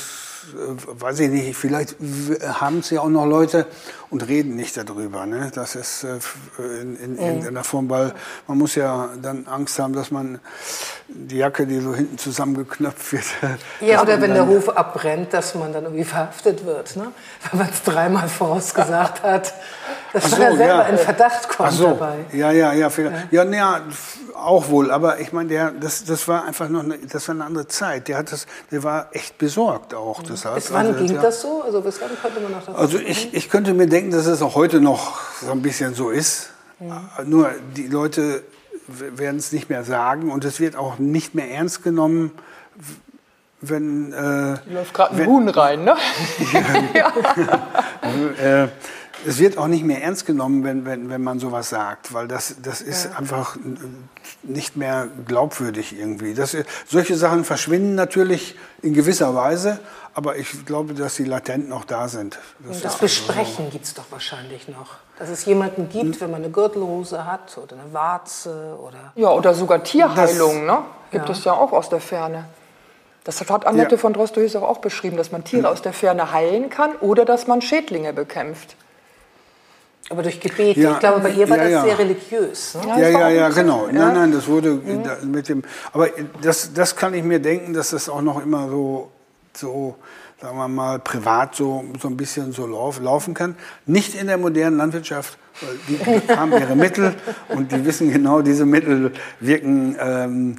äh, 0.53 1.01
weiß 1.01 1.21
ich 1.21 1.31
nicht, 1.31 1.57
vielleicht 1.57 1.95
haben 2.43 2.81
es 2.81 2.91
ja 2.91 3.03
auch 3.03 3.09
noch 3.09 3.27
Leute 3.27 3.67
und 4.11 4.27
reden 4.29 4.57
nicht 4.57 4.77
darüber. 4.77 5.27
Ne? 5.27 5.51
Das 5.55 5.75
ist 5.75 6.05
äh, 6.05 6.19
in, 6.83 6.97
in 6.97 7.19
irgendeiner 7.19 7.65
Form, 7.65 7.91
weil 7.91 8.13
man 8.47 8.59
muss 8.59 8.75
ja 8.75 9.09
dann 9.21 9.47
Angst 9.47 9.79
haben, 9.79 9.93
dass 9.93 10.11
man 10.11 10.41
die 11.09 11.39
Jacke, 11.39 11.67
die 11.67 11.81
so 11.81 11.95
hinten 11.95 12.19
zusammengeknöpft 12.19 13.13
wird. 13.13 13.25
Ja, 13.81 14.03
oder 14.03 14.21
wenn 14.21 14.35
der 14.35 14.47
Hof 14.47 14.69
abbrennt, 14.69 15.33
dass 15.33 15.55
man 15.55 15.73
dann 15.73 15.85
irgendwie 15.85 16.05
verhaftet 16.05 16.65
wird, 16.65 16.97
ne? 16.97 17.13
wenn 17.51 17.61
man 17.61 17.69
es 17.69 17.83
dreimal 17.83 18.29
vorausgesagt 18.29 19.23
hat, 19.23 19.55
dass 20.13 20.25
Ach 20.25 20.31
man 20.31 20.39
so, 20.39 20.45
ja 20.45 20.57
selber 20.57 20.75
ja. 20.75 20.83
in 20.83 20.99
Verdacht 20.99 21.49
kommt 21.49 21.73
so. 21.73 21.89
dabei. 21.89 22.17
Ja, 22.33 22.51
ja, 22.51 22.73
ja, 22.73 22.91
vielleicht. 22.91 23.33
Ja, 23.33 23.45
ja, 23.45 23.83
auch 24.35 24.69
wohl. 24.69 24.91
Aber 24.91 25.21
ich 25.21 25.33
meine, 25.33 25.49
der, 25.49 25.71
das, 25.73 26.05
das 26.05 26.29
war 26.29 26.45
einfach 26.45 26.69
noch, 26.69 26.85
eine, 26.85 26.99
das 26.99 27.29
war 27.29 27.35
eine 27.35 27.45
andere 27.45 27.67
Zeit. 27.69 28.09
Der 28.09 28.19
hat 28.19 28.33
das, 28.33 28.47
der 28.71 28.83
war 28.83 29.09
echt 29.13 29.39
besorgt 29.39 29.95
auch. 29.95 30.23
Deshalb. 30.23 30.57
Bis 30.57 30.73
wann 30.73 30.87
Also, 30.87 30.99
ging 30.99 31.15
ja. 31.15 31.23
das 31.23 31.41
so? 31.41 31.63
Also 31.63 31.81
bis 31.81 32.01
wann 32.01 32.11
könnte 32.21 32.41
man 32.41 32.53
noch 32.53 32.65
davon 32.65 32.77
Also 32.77 32.99
ich, 32.99 33.35
ich 33.35 33.51
könnte 33.51 33.75
mir 33.75 33.87
denken, 33.87 33.96
dass 34.11 34.27
es 34.27 34.43
auch 34.43 34.55
heute 34.55 34.81
noch 34.81 35.19
so 35.41 35.51
ein 35.53 35.63
bisschen 35.63 35.95
so 35.95 36.11
ist. 36.11 36.51
Nur 37.25 37.51
die 37.75 37.87
Leute 37.87 38.43
werden 38.89 39.39
es 39.39 39.53
nicht 39.53 39.71
mehr 39.71 39.85
sagen 39.85 40.31
und 40.31 40.45
es 40.45 40.61
wird 40.61 40.77
auch 40.77 40.99
nicht 40.99 41.35
mehr 41.35 41.51
ernst 41.51 41.83
genommen, 41.83 42.31
wenn 43.63 44.13
äh, 44.13 44.57
Läuft 44.71 44.93
gerade 44.93 45.13
ein 45.13 45.19
Wenn- 45.19 45.27
Huhn 45.27 45.49
rein, 45.49 45.85
ne? 45.85 45.95
äh, 48.39 48.69
es 49.27 49.39
wird 49.39 49.59
auch 49.59 49.67
nicht 49.67 49.85
mehr 49.85 50.03
ernst 50.03 50.25
genommen, 50.25 50.63
wenn, 50.63 50.85
wenn, 50.85 51.11
wenn 51.11 51.23
man 51.23 51.39
sowas 51.39 51.69
sagt, 51.69 52.15
weil 52.15 52.29
das, 52.29 52.57
das 52.63 52.81
ist 52.81 53.07
ja. 53.07 53.19
einfach 53.19 53.57
nicht 54.43 54.77
mehr 54.77 55.09
glaubwürdig 55.27 55.99
irgendwie. 55.99 56.35
Das, 56.35 56.57
solche 56.87 57.17
Sachen 57.17 57.45
verschwinden 57.45 57.95
natürlich 57.95 58.57
in 58.83 58.95
gewisser 58.95 59.35
Weise, 59.35 59.81
aber 60.15 60.37
ich 60.37 60.65
glaube, 60.65 60.95
dass 60.95 61.17
sie 61.17 61.25
latent 61.25 61.69
noch 61.69 61.85
da 61.85 62.09
sind. 62.09 62.39
Das, 62.61 62.83
das 62.83 62.99
Besprechen 62.99 63.67
so. 63.67 63.71
gibt 63.71 63.85
es 63.85 63.95
doch 63.95 64.07
wahrscheinlich 64.11 64.69
noch. 64.69 64.95
Dass 65.19 65.29
es 65.29 65.45
jemanden 65.45 65.89
gibt, 65.89 66.21
wenn 66.21 66.31
man 66.31 66.43
eine 66.43 66.53
Gürtelhose 66.53 67.27
hat 67.27 67.59
oder 67.59 67.77
eine 67.77 67.93
Warze 67.93 68.79
oder. 68.81 69.13
Ja, 69.17 69.31
oder 69.31 69.55
sogar 69.55 69.83
Tierheilung, 69.83 70.67
ne? 70.67 70.79
Gibt 71.11 71.27
ja. 71.27 71.33
es 71.33 71.45
ja 71.45 71.53
auch 71.53 71.73
aus 71.73 71.89
der 71.89 72.01
Ferne. 72.01 72.45
Das 73.25 73.41
hat 73.41 73.67
Annette 73.67 73.97
ja. 73.97 74.01
von 74.01 74.13
Drostojew 74.13 74.59
auch 74.59 74.79
beschrieben, 74.79 75.17
dass 75.17 75.33
man 75.33 75.43
Tiere 75.43 75.63
mhm. 75.63 75.69
aus 75.69 75.83
der 75.83 75.93
Ferne 75.93 76.33
heilen 76.33 76.71
kann 76.71 76.95
oder 76.97 77.25
dass 77.25 77.49
man 77.49 77.61
Schädlinge 77.61 78.13
bekämpft. 78.13 78.77
Aber 80.09 80.23
durch 80.23 80.39
Gebete. 80.41 80.81
Ja, 80.81 80.93
ich 80.93 80.99
glaube, 81.01 81.21
bei 81.21 81.31
ihr 81.31 81.49
war 81.51 81.57
ja, 81.57 81.63
das 81.65 81.73
ja. 81.73 81.83
sehr 81.85 81.99
religiös. 81.99 82.75
Ne? 82.75 83.01
Ja, 83.01 83.09
ja, 83.09 83.29
ja, 83.29 83.49
genau. 83.49 83.89
Nein, 83.91 84.15
nein, 84.15 84.33
das 84.33 84.47
wurde 84.47 84.71
mhm. 84.71 85.31
mit 85.31 85.49
dem. 85.49 85.63
Aber 85.93 86.09
das, 86.43 86.73
das 86.73 86.95
kann 86.95 87.15
ich 87.15 87.25
mir 87.25 87.41
denken, 87.41 87.73
dass 87.73 87.91
das 87.91 88.09
auch 88.09 88.23
noch 88.23 88.43
immer 88.43 88.69
so, 88.69 89.11
so 89.53 89.97
sagen 90.41 90.59
wir 90.59 90.69
mal, 90.69 90.99
privat 90.99 91.55
so, 91.55 91.85
so 92.01 92.09
ein 92.09 92.17
bisschen 92.17 92.53
so 92.53 92.67
lauf, 92.67 93.01
laufen 93.01 93.35
kann. 93.35 93.57
Nicht 93.87 94.15
in 94.15 94.27
der 94.27 94.39
modernen 94.39 94.77
Landwirtschaft. 94.77 95.39
Weil 95.61 95.79
die, 95.89 96.21
die 96.21 96.37
haben 96.37 96.53
ihre 96.53 96.77
Mittel 96.77 97.15
und 97.49 97.73
die 97.73 97.85
wissen 97.85 98.13
genau, 98.13 98.43
diese 98.43 98.67
Mittel 98.67 99.13
wirken. 99.41 99.97
Ähm, 99.99 100.57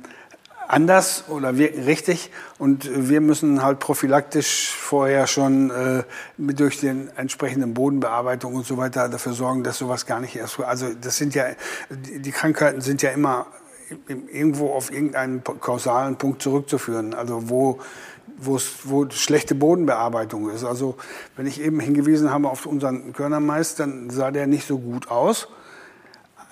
anders 0.68 1.26
oder 1.30 1.58
wirken 1.58 1.84
richtig 1.84 2.30
und 2.58 2.90
wir 3.10 3.22
müssen 3.22 3.64
halt 3.64 3.80
prophylaktisch 3.80 4.70
vorher 4.70 5.28
schon 5.28 5.70
äh, 5.70 6.04
durch 6.38 6.80
den 6.80 7.10
entsprechenden 7.16 7.74
Bodenbearbeitung 7.74 8.56
und 8.56 8.66
so 8.66 8.78
weiter 8.78 9.10
dafür 9.10 9.34
sorgen, 9.34 9.64
dass 9.64 9.78
sowas 9.78 10.06
gar 10.06 10.20
nicht 10.20 10.36
erst. 10.36 10.60
Also 10.60 10.88
das 11.00 11.18
sind 11.18 11.36
ja 11.36 11.46
die 11.90 12.32
Krankheiten 12.32 12.82
sind 12.82 13.02
ja 13.02 13.12
immer 13.12 13.48
irgendwo 14.08 14.72
auf 14.72 14.92
irgendeinen 14.92 15.42
kausalen 15.62 16.18
Punkt 16.18 16.42
zurückzuführen. 16.42 17.14
Also 17.14 17.50
wo 17.50 17.80
wo 18.40 19.10
schlechte 19.10 19.56
Bodenbearbeitung 19.56 20.52
ist. 20.52 20.64
Also 20.64 20.98
wenn 21.36 21.48
ich 21.48 21.60
eben 21.60 21.80
hingewiesen 21.80 22.30
habe 22.32 22.50
auf 22.50 22.68
unseren 22.68 23.14
Körnermais, 23.14 23.76
dann 23.76 24.12
sah 24.12 24.30
der 24.30 24.46
nicht 24.46 24.68
so 24.68 24.78
gut 24.78 25.10
aus 25.10 25.48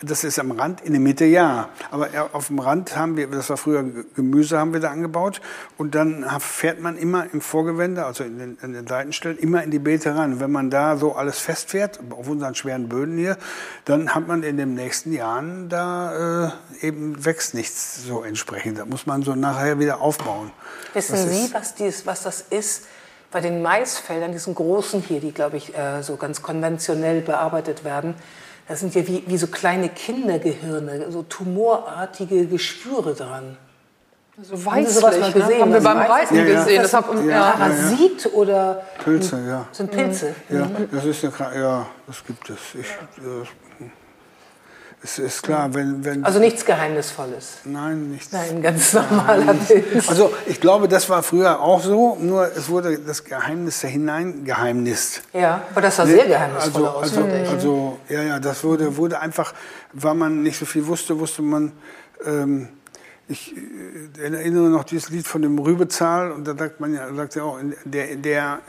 das 0.01 0.23
ist 0.23 0.39
am 0.39 0.51
Rand, 0.51 0.81
in 0.81 0.91
der 0.91 0.99
Mitte 0.99 1.25
ja. 1.25 1.69
Aber 1.89 2.09
auf 2.33 2.47
dem 2.47 2.59
Rand 2.59 2.97
haben 2.97 3.15
wir, 3.15 3.27
das 3.27 3.49
war 3.49 3.57
früher 3.57 3.83
Gemüse, 4.15 4.59
haben 4.59 4.73
wir 4.73 4.81
da 4.81 4.91
angebaut. 4.91 5.41
Und 5.77 5.95
dann 5.95 6.25
fährt 6.39 6.81
man 6.81 6.97
immer 6.97 7.27
im 7.31 7.39
Vorgewände, 7.39 8.05
also 8.05 8.23
in 8.23 8.37
den, 8.37 8.57
in 8.61 8.73
den 8.73 8.87
Seitenstellen, 8.87 9.37
immer 9.37 9.63
in 9.63 9.71
die 9.71 9.79
Beete 9.79 10.15
ran. 10.15 10.39
Wenn 10.39 10.51
man 10.51 10.69
da 10.69 10.97
so 10.97 11.15
alles 11.15 11.39
festfährt, 11.39 11.99
auf 12.09 12.27
unseren 12.27 12.55
schweren 12.55 12.89
Böden 12.89 13.17
hier, 13.17 13.37
dann 13.85 14.13
hat 14.13 14.27
man 14.27 14.43
in 14.43 14.57
den 14.57 14.73
nächsten 14.73 15.13
Jahren 15.13 15.69
da 15.69 16.47
äh, 16.81 16.85
eben 16.85 17.23
wächst 17.23 17.53
nichts 17.53 18.03
so 18.03 18.23
entsprechend. 18.23 18.79
Da 18.79 18.85
muss 18.85 19.05
man 19.05 19.23
so 19.23 19.33
nachher 19.35 19.79
wieder 19.79 20.01
aufbauen. 20.01 20.51
Wissen 20.93 21.13
das 21.13 21.29
Sie, 21.29 21.53
was, 21.53 21.75
dies, 21.75 22.05
was 22.05 22.23
das 22.23 22.41
ist? 22.49 22.85
Bei 23.31 23.41
den 23.41 23.61
Maisfeldern, 23.61 24.31
diesen 24.31 24.55
großen 24.55 25.01
hier, 25.01 25.19
die, 25.19 25.31
glaube 25.31 25.57
ich, 25.57 25.75
äh, 25.77 26.01
so 26.03 26.15
ganz 26.15 26.41
konventionell 26.41 27.21
bearbeitet 27.21 27.83
werden, 27.83 28.15
das 28.67 28.79
sind 28.79 28.95
ja 28.95 29.05
wie, 29.07 29.23
wie 29.27 29.37
so 29.37 29.47
kleine 29.47 29.89
Kindergehirne, 29.89 31.11
so 31.11 31.23
tumorartige 31.23 32.47
Geschwüre 32.47 33.13
dran. 33.13 33.57
So 34.41 34.65
weißlich, 34.65 34.95
sowas 34.95 35.19
mal 35.19 35.31
gesehen? 35.31 35.49
Ne? 35.49 35.61
Haben 35.61 35.73
wir 35.73 35.81
beim 35.81 35.97
Reiten 35.97 36.35
ja, 36.35 36.43
ja. 36.43 36.59
gesehen. 36.59 36.81
Das, 36.81 36.91
das 36.91 37.05
hat, 37.05 37.25
ja, 37.25 37.51
Parasit 37.51 38.33
oder 38.33 38.83
Pilze, 39.01 39.41
ja. 39.47 39.65
Sind 39.71 39.91
Pilze. 39.91 40.35
Ja, 40.49 40.69
das 40.91 41.05
ist 41.05 41.21
ja, 41.21 41.29
ja, 41.53 41.85
das 42.05 42.25
gibt 42.25 42.49
es. 42.49 42.57
Ich, 42.75 42.87
es 45.05 45.19
ist 45.19 45.43
klar, 45.43 45.71
wenn, 45.75 46.03
wenn. 46.03 46.25
Also 46.25 46.39
nichts 46.39 46.65
Geheimnisvolles. 46.65 47.57
Nein, 47.63 48.09
nichts. 48.09 48.31
Nein, 48.31 48.59
ganz 48.63 48.91
normaler 48.93 49.53
Pilz. 49.53 50.09
Also 50.09 50.33
ich 50.47 50.59
glaube, 50.59 50.87
das 50.87 51.07
war 51.09 51.21
früher 51.21 51.59
auch 51.61 51.79
so, 51.79 52.17
nur 52.19 52.51
es 52.57 52.69
wurde 52.69 52.97
das 52.97 53.23
Geheimnis 53.23 53.81
da 53.81 53.87
hineingeheimnist. 53.87 55.21
Ja, 55.31 55.61
aber 55.69 55.81
das 55.81 55.97
sah 55.97 56.07
sehr 56.07 56.25
geheimnisvoll 56.25 56.87
also, 56.87 56.97
aus. 56.97 57.17
Also, 57.17 57.51
also, 57.51 57.99
ja, 58.09 58.23
ja, 58.23 58.39
das 58.39 58.63
wurde, 58.63 58.97
wurde 58.97 59.19
einfach, 59.19 59.53
weil 59.93 60.15
man 60.15 60.41
nicht 60.41 60.57
so 60.57 60.65
viel 60.65 60.87
wusste, 60.87 61.19
wusste 61.19 61.43
man. 61.43 61.71
Ähm, 62.25 62.69
ich 63.27 63.55
äh, 63.55 64.23
erinnere 64.23 64.69
noch 64.69 64.85
dieses 64.85 65.09
Lied 65.09 65.27
von 65.27 65.43
dem 65.43 65.59
Rübezahl 65.59 66.31
und 66.31 66.47
da 66.47 66.55
sagt 66.57 66.79
man 66.79 66.95
ja, 66.95 67.13
sagt 67.13 67.35
ja 67.35 67.43
auch, 67.43 67.59
der, 67.83 68.15
der 68.15 68.59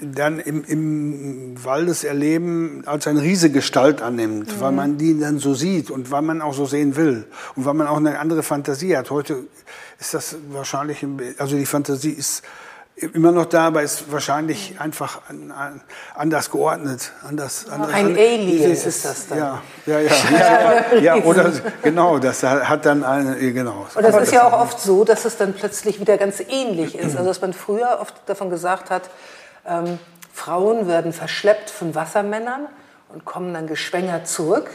dann 0.00 0.40
im, 0.40 0.64
im 0.64 1.64
Waldeserleben 1.64 2.84
als 2.86 3.06
ein 3.06 3.18
Riese 3.18 3.50
Gestalt 3.50 4.00
annimmt, 4.00 4.56
mhm. 4.56 4.60
weil 4.60 4.72
man 4.72 4.98
die 4.98 5.18
dann 5.18 5.38
so 5.38 5.54
sieht 5.54 5.90
und 5.90 6.10
weil 6.10 6.22
man 6.22 6.40
auch 6.40 6.54
so 6.54 6.66
sehen 6.66 6.96
will 6.96 7.24
und 7.56 7.64
weil 7.66 7.74
man 7.74 7.86
auch 7.86 7.98
eine 7.98 8.18
andere 8.18 8.42
Fantasie 8.42 8.96
hat. 8.96 9.10
Heute 9.10 9.44
ist 9.98 10.14
das 10.14 10.36
wahrscheinlich, 10.50 11.04
also 11.38 11.56
die 11.56 11.66
Fantasie 11.66 12.12
ist 12.12 12.42
immer 12.96 13.32
noch 13.32 13.46
da, 13.46 13.68
aber 13.68 13.82
ist 13.82 14.10
wahrscheinlich 14.12 14.74
einfach 14.78 15.20
anders 16.14 16.50
geordnet. 16.50 17.12
Anders, 17.26 17.66
anders 17.70 17.92
ein 17.92 18.16
Alien 18.16 18.72
ist, 18.72 18.86
ist 18.86 19.04
das 19.04 19.28
dann. 19.28 19.38
Ja, 19.38 19.62
ja, 19.86 20.00
ja, 20.00 20.12
ja, 20.92 20.98
ja, 20.98 21.14
oder 21.24 21.52
genau, 21.82 22.18
das 22.18 22.42
hat 22.42 22.84
dann 22.86 23.04
eine, 23.04 23.36
genau. 23.52 23.86
Und 23.94 24.02
das 24.02 24.16
ist 24.22 24.32
ja 24.32 24.46
auch 24.46 24.60
oft 24.60 24.80
so, 24.80 25.04
dass 25.04 25.24
es 25.24 25.36
dann 25.36 25.54
plötzlich 25.54 26.00
wieder 26.00 26.18
ganz 26.18 26.40
ähnlich 26.40 26.94
ist. 26.94 27.16
Also 27.16 27.28
dass 27.28 27.40
man 27.40 27.52
früher 27.52 27.98
oft 28.00 28.14
davon 28.26 28.50
gesagt 28.50 28.90
hat, 28.90 29.10
ähm, 29.66 29.98
Frauen 30.32 30.86
werden 30.88 31.12
verschleppt 31.12 31.70
von 31.70 31.94
Wassermännern 31.94 32.66
und 33.08 33.24
kommen 33.24 33.52
dann 33.54 33.66
geschwängert 33.66 34.26
zurück. 34.26 34.70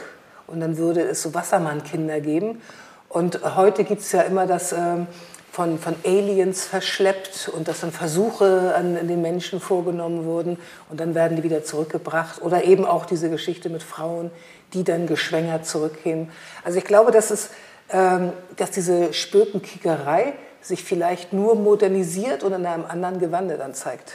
Und 0.48 0.60
dann 0.60 0.78
würde 0.78 1.02
es 1.02 1.24
so 1.24 1.34
Wassermannkinder 1.34 2.20
geben. 2.20 2.62
Und 3.10 3.40
heute 3.56 3.84
gibt 3.84 4.02
es 4.02 4.12
ja 4.12 4.22
immer 4.22 4.46
das 4.46 4.74
ähm, 4.74 5.08
von, 5.56 5.80
von 5.80 5.96
Aliens 6.04 6.66
verschleppt 6.66 7.48
und 7.48 7.70
dass 7.70 7.80
dann 7.80 7.94
Versuche 7.94 8.76
an, 8.76 8.98
an 8.98 9.08
den 9.08 9.22
Menschen 9.22 9.62
vorgenommen 9.62 10.26
wurden 10.26 10.58
und 10.90 11.00
dann 11.00 11.16
werden 11.16 11.38
die 11.38 11.44
wieder 11.44 11.64
zurückgebracht. 11.64 12.42
Oder 12.42 12.66
eben 12.66 12.86
auch 12.86 13.06
diese 13.06 13.30
Geschichte 13.30 13.70
mit 13.70 13.82
Frauen, 13.82 14.32
die 14.74 14.84
dann 14.84 15.08
geschwängert 15.08 15.66
zurückkämen. 15.66 16.30
Also 16.66 16.78
ich 16.78 16.84
glaube, 16.84 17.12
dass, 17.12 17.32
es, 17.32 17.52
ähm, 17.90 18.34
dass 18.58 18.72
diese 18.72 19.14
Spökenkickerei 19.14 20.34
sich 20.60 20.84
vielleicht 20.84 21.32
nur 21.32 21.56
modernisiert 21.56 22.44
und 22.44 22.52
in 22.52 22.66
einem 22.66 22.86
anderen 22.86 23.20
Gewande 23.20 23.58
dann 23.58 23.74
zeigt. 23.74 24.14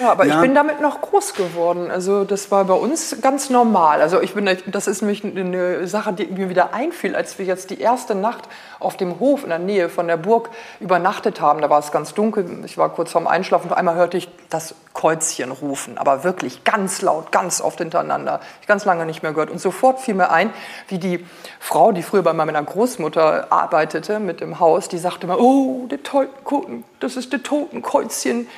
Ja, 0.00 0.12
aber 0.12 0.24
ja. 0.24 0.36
ich 0.36 0.40
bin 0.40 0.54
damit 0.54 0.80
noch 0.80 1.02
groß 1.02 1.34
geworden. 1.34 1.90
Also 1.90 2.24
das 2.24 2.50
war 2.50 2.64
bei 2.64 2.74
uns 2.74 3.16
ganz 3.20 3.50
normal. 3.50 4.00
Also 4.00 4.22
ich 4.22 4.32
bin, 4.32 4.48
das 4.66 4.86
ist 4.86 5.02
nämlich 5.02 5.22
eine 5.24 5.86
Sache, 5.86 6.14
die 6.14 6.26
mir 6.26 6.48
wieder 6.48 6.72
einfiel, 6.72 7.14
als 7.14 7.38
wir 7.38 7.44
jetzt 7.44 7.68
die 7.68 7.80
erste 7.80 8.14
Nacht 8.14 8.48
auf 8.78 8.96
dem 8.96 9.20
Hof 9.20 9.42
in 9.42 9.50
der 9.50 9.58
Nähe 9.58 9.90
von 9.90 10.06
der 10.08 10.16
Burg 10.16 10.48
übernachtet 10.80 11.42
haben. 11.42 11.60
Da 11.60 11.68
war 11.68 11.78
es 11.78 11.92
ganz 11.92 12.14
dunkel. 12.14 12.64
Ich 12.64 12.78
war 12.78 12.88
kurz 12.88 13.12
vorm 13.12 13.26
Einschlafen 13.26 13.68
und 13.70 13.76
einmal 13.76 13.94
hörte 13.94 14.16
ich 14.16 14.28
das 14.48 14.74
Kreuzchen 14.94 15.52
rufen, 15.52 15.98
aber 15.98 16.24
wirklich 16.24 16.64
ganz 16.64 17.02
laut, 17.02 17.30
ganz 17.30 17.60
oft 17.60 17.78
hintereinander. 17.78 18.40
Ich 18.62 18.66
ganz 18.66 18.86
lange 18.86 19.04
nicht 19.04 19.22
mehr 19.22 19.32
gehört. 19.32 19.50
Und 19.50 19.60
sofort 19.60 20.00
fiel 20.00 20.14
mir 20.14 20.30
ein, 20.30 20.50
wie 20.88 20.98
die 20.98 21.26
Frau, 21.58 21.92
die 21.92 22.02
früher 22.02 22.22
bei 22.22 22.32
meiner 22.32 22.62
Großmutter 22.62 23.48
arbeitete 23.50 24.18
mit 24.18 24.40
dem 24.40 24.60
Haus, 24.60 24.88
die 24.88 24.98
sagte 24.98 25.26
immer, 25.26 25.38
oh, 25.38 25.86
das 27.00 27.16
ist 27.16 27.32
das 27.32 27.42
Totenkreuzchen 27.42 28.48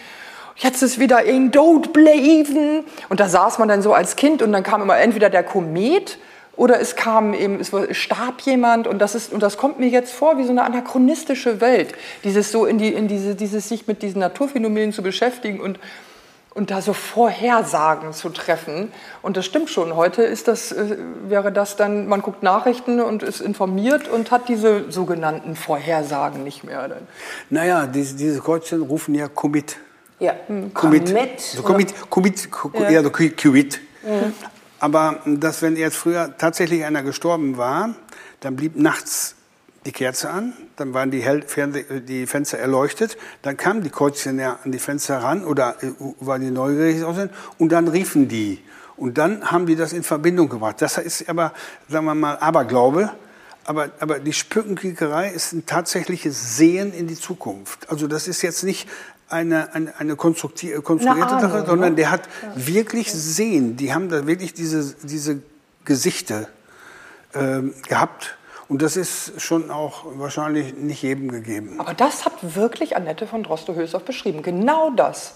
jetzt 0.57 0.83
ist 0.83 0.99
wieder 0.99 1.19
ein 1.19 1.51
Don't 1.51 1.93
bleiben. 1.93 2.85
Und 3.09 3.21
da 3.21 3.29
saß 3.29 3.59
man 3.59 3.69
dann 3.69 3.83
so 3.83 3.93
als 3.93 4.17
Kind 4.17 4.43
und 4.43 4.53
dann 4.53 4.63
kam 4.63 4.83
immer 4.83 4.99
entweder 4.99 5.31
der 5.31 5.43
Komet 5.43 6.19
oder 6.57 6.81
es 6.81 6.97
kam 6.97 7.33
eben, 7.33 7.61
es 7.61 7.73
starb 7.97 8.43
jemand 8.43 8.87
und 8.87 8.99
das 8.99 9.15
ist, 9.15 9.33
und 9.33 9.43
das 9.43 9.57
kommt 9.57 9.79
mir 9.79 9.89
jetzt 9.89 10.13
vor 10.13 10.37
wie 10.37 10.45
so 10.45 10.51
eine 10.51 10.65
anachronistische 10.65 11.61
Welt. 11.61 11.95
Dieses 12.25 12.53
so 12.53 12.67
in 12.67 12.79
die, 12.79 12.89
in 12.89 13.09
diese, 13.09 13.35
dieses 13.35 13.69
sich 13.69 13.87
mit 13.87 14.03
diesen 14.03 14.21
Naturphänomenen 14.21 14.93
zu 14.93 15.03
beschäftigen 15.03 15.61
und, 15.61 15.81
und 16.55 16.71
da 16.71 16.83
so 16.83 16.93
Vorhersagen 16.93 18.13
zu 18.13 18.29
treffen. 18.29 18.93
Und 19.23 19.39
das 19.39 19.47
stimmt 19.47 19.71
schon. 19.71 19.97
Heute 19.97 20.23
ist 20.23 20.47
das, 20.47 20.73
äh, 20.73 20.99
wäre 21.27 21.53
das 21.53 21.77
dann, 21.77 22.07
man 22.07 22.21
guckt 22.21 22.43
Nachrichten 22.43 23.01
und 23.01 23.23
ist 23.23 23.41
informiert 23.41 24.09
und 24.09 24.31
hat 24.31 24.49
diese 24.51 24.91
sogenannten 24.93 25.57
Vorhersagen 25.57 26.45
nicht 26.45 26.65
mehr. 26.65 26.87
Naja, 27.49 27.87
diese, 27.87 28.15
diese 28.15 28.41
Kreuzchen 28.41 28.83
rufen 28.83 29.15
ja 29.15 29.29
Komet. 29.29 29.79
Ja, 30.23 30.37
Commit. 30.73 31.41
So 31.41 31.63
Commit, 31.63 31.95
Commit, 32.09 32.49
ja, 32.75 32.91
ja 32.91 33.03
Commit. 33.03 33.81
Mhm. 34.05 34.33
Aber 34.79 35.19
dass, 35.27 35.63
wenn 35.63 35.77
jetzt 35.77 35.97
früher 35.97 36.37
tatsächlich 36.39 36.85
einer 36.85 37.03
gestorben 37.03 37.57
war, 37.57 37.97
dann 38.39 38.55
blieb 38.55 38.77
nachts 38.77 39.35
die 39.85 39.91
Kerze 39.91 40.31
an, 40.31 40.53
dann 40.77 40.95
waren 40.95 41.11
die, 41.11 41.23
Hel 41.23 41.45
die 42.07 42.29
Fenster 42.29 42.59
erleuchtet, 42.59 43.17
dann 43.43 43.57
kamen 43.57 43.83
die 43.83 43.91
Kreuzchen 43.91 44.39
ja 44.39 44.61
an 44.65 44.71
die 44.71 44.79
Fenster 44.79 45.19
ran 45.19 45.45
oder 45.45 45.83
äh, 45.83 45.91
weil 46.21 46.39
die 46.39 46.53
neugierig 46.53 47.03
aussehen 47.03 47.31
und 47.59 47.73
dann 47.73 47.89
riefen 47.89 48.29
die. 48.29 48.63
Und 48.97 49.19
dann 49.19 49.51
haben 49.51 49.67
die 49.67 49.75
das 49.75 49.93
in 49.93 50.05
Verbindung 50.05 50.49
gebracht. 50.49 50.81
Das 50.81 50.99
ist 50.99 51.29
aber, 51.29 51.53
sagen 51.89 52.05
wir 52.05 52.15
mal, 52.15 52.37
Aberglaube. 52.39 53.11
Aber, 53.65 53.91
aber 53.99 54.21
die 54.21 54.33
Spückenkickerei 54.33 55.31
ist 55.31 55.53
ein 55.53 55.67
tatsächliches 55.67 56.57
Sehen 56.57 56.93
in 56.93 57.09
die 57.09 57.19
Zukunft. 57.19 57.91
Also 57.91 58.07
das 58.07 58.29
ist 58.29 58.43
jetzt 58.43 58.63
nicht 58.63 58.89
eine, 59.33 59.75
eine, 59.75 59.95
eine 59.99 60.17
konstruierte 60.17 61.05
Sache, 61.05 61.65
sondern 61.67 61.91
ne? 61.91 61.97
der 61.97 62.11
hat 62.11 62.29
ja. 62.43 62.67
wirklich 62.67 63.13
Sehen. 63.13 63.77
Die 63.77 63.93
haben 63.93 64.09
da 64.09 64.27
wirklich 64.27 64.55
diese, 64.55 64.95
diese 65.03 65.43
Gesichter 65.85 66.49
äh, 67.35 67.63
gehabt. 67.89 68.37
Und 68.69 68.81
das 68.81 68.97
ist 68.97 69.41
schon 69.41 69.71
auch 69.71 70.05
wahrscheinlich 70.15 70.75
nicht 70.75 71.03
jedem 71.03 71.31
gegeben. 71.31 71.79
Aber 71.79 71.95
das 71.95 72.25
hat 72.25 72.33
wirklich 72.41 72.97
Annette 72.97 73.27
von 73.27 73.43
Droste-Hülshoff 73.43 74.05
beschrieben. 74.05 74.43
Genau 74.43 74.91
das. 74.91 75.35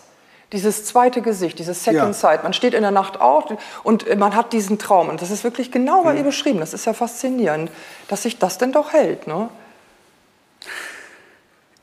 Dieses 0.53 0.85
zweite 0.85 1.23
Gesicht, 1.23 1.59
dieses 1.59 1.83
Second 1.83 2.01
ja. 2.01 2.13
Sight. 2.13 2.45
Man 2.45 2.53
steht 2.53 2.73
in 2.73 2.83
der 2.83 2.93
Nacht 2.93 3.21
auf 3.21 3.45
und 3.83 4.17
man 4.17 4.37
hat 4.37 4.53
diesen 4.53 4.79
Traum. 4.79 5.09
Und 5.09 5.21
das 5.21 5.31
ist 5.31 5.43
wirklich 5.43 5.73
genau 5.73 6.05
bei 6.05 6.13
mhm. 6.13 6.19
ihr 6.19 6.25
beschrieben. 6.25 6.61
Das 6.61 6.73
ist 6.73 6.87
ja 6.87 6.93
faszinierend, 6.93 7.71
dass 8.09 8.23
sich 8.23 8.39
das 8.39 8.57
denn 8.59 8.73
doch 8.73 8.93
hält. 8.93 9.27
Ne? 9.27 9.49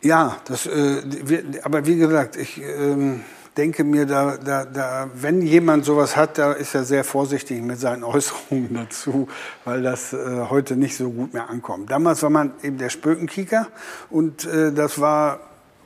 Ja, 0.04 0.36
das, 0.46 0.66
äh, 0.66 1.02
wir, 1.06 1.44
aber 1.64 1.86
wie 1.86 1.96
gesagt, 1.96 2.36
ich 2.36 2.62
äh, 2.62 3.16
denke 3.56 3.86
mir, 3.86 4.06
da, 4.06 4.36
da, 4.36 4.66
da, 4.66 5.10
wenn 5.14 5.42
jemand 5.42 5.86
sowas 5.86 6.18
hat, 6.18 6.38
da 6.38 6.52
ist 6.52 6.76
er 6.76 6.84
sehr 6.84 7.06
vorsichtig 7.06 7.62
mit 7.62 7.80
seinen 7.80 8.04
Äußerungen 8.04 8.74
dazu, 8.74 9.30
weil 9.64 9.82
das 9.82 10.12
äh, 10.12 10.48
heute 10.50 10.76
nicht 10.76 10.98
so 10.98 11.10
gut 11.10 11.34
mehr 11.34 11.50
ankommt. 11.50 11.90
Damals 11.90 12.22
war 12.22 12.30
man 12.30 12.52
eben 12.64 12.78
der 12.78 12.90
Spökenkieker 12.90 13.68
und 14.10 14.44
äh, 14.44 14.74
das 14.74 15.00
war, 15.00 15.40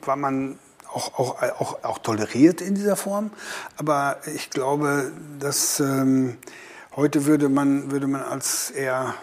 war 0.04 0.16
man 0.16 0.58
auch, 0.92 1.16
auch, 1.16 1.42
auch, 1.60 1.84
auch 1.84 1.98
toleriert 1.98 2.60
in 2.60 2.74
dieser 2.74 2.96
Form. 2.96 3.30
Aber 3.76 4.16
ich 4.34 4.50
glaube, 4.50 5.12
dass 5.38 5.78
ähm, 5.78 6.38
heute 6.96 7.24
würde 7.26 7.48
man, 7.48 7.92
würde 7.92 8.08
man 8.08 8.22
als 8.22 8.72
eher 8.72 9.14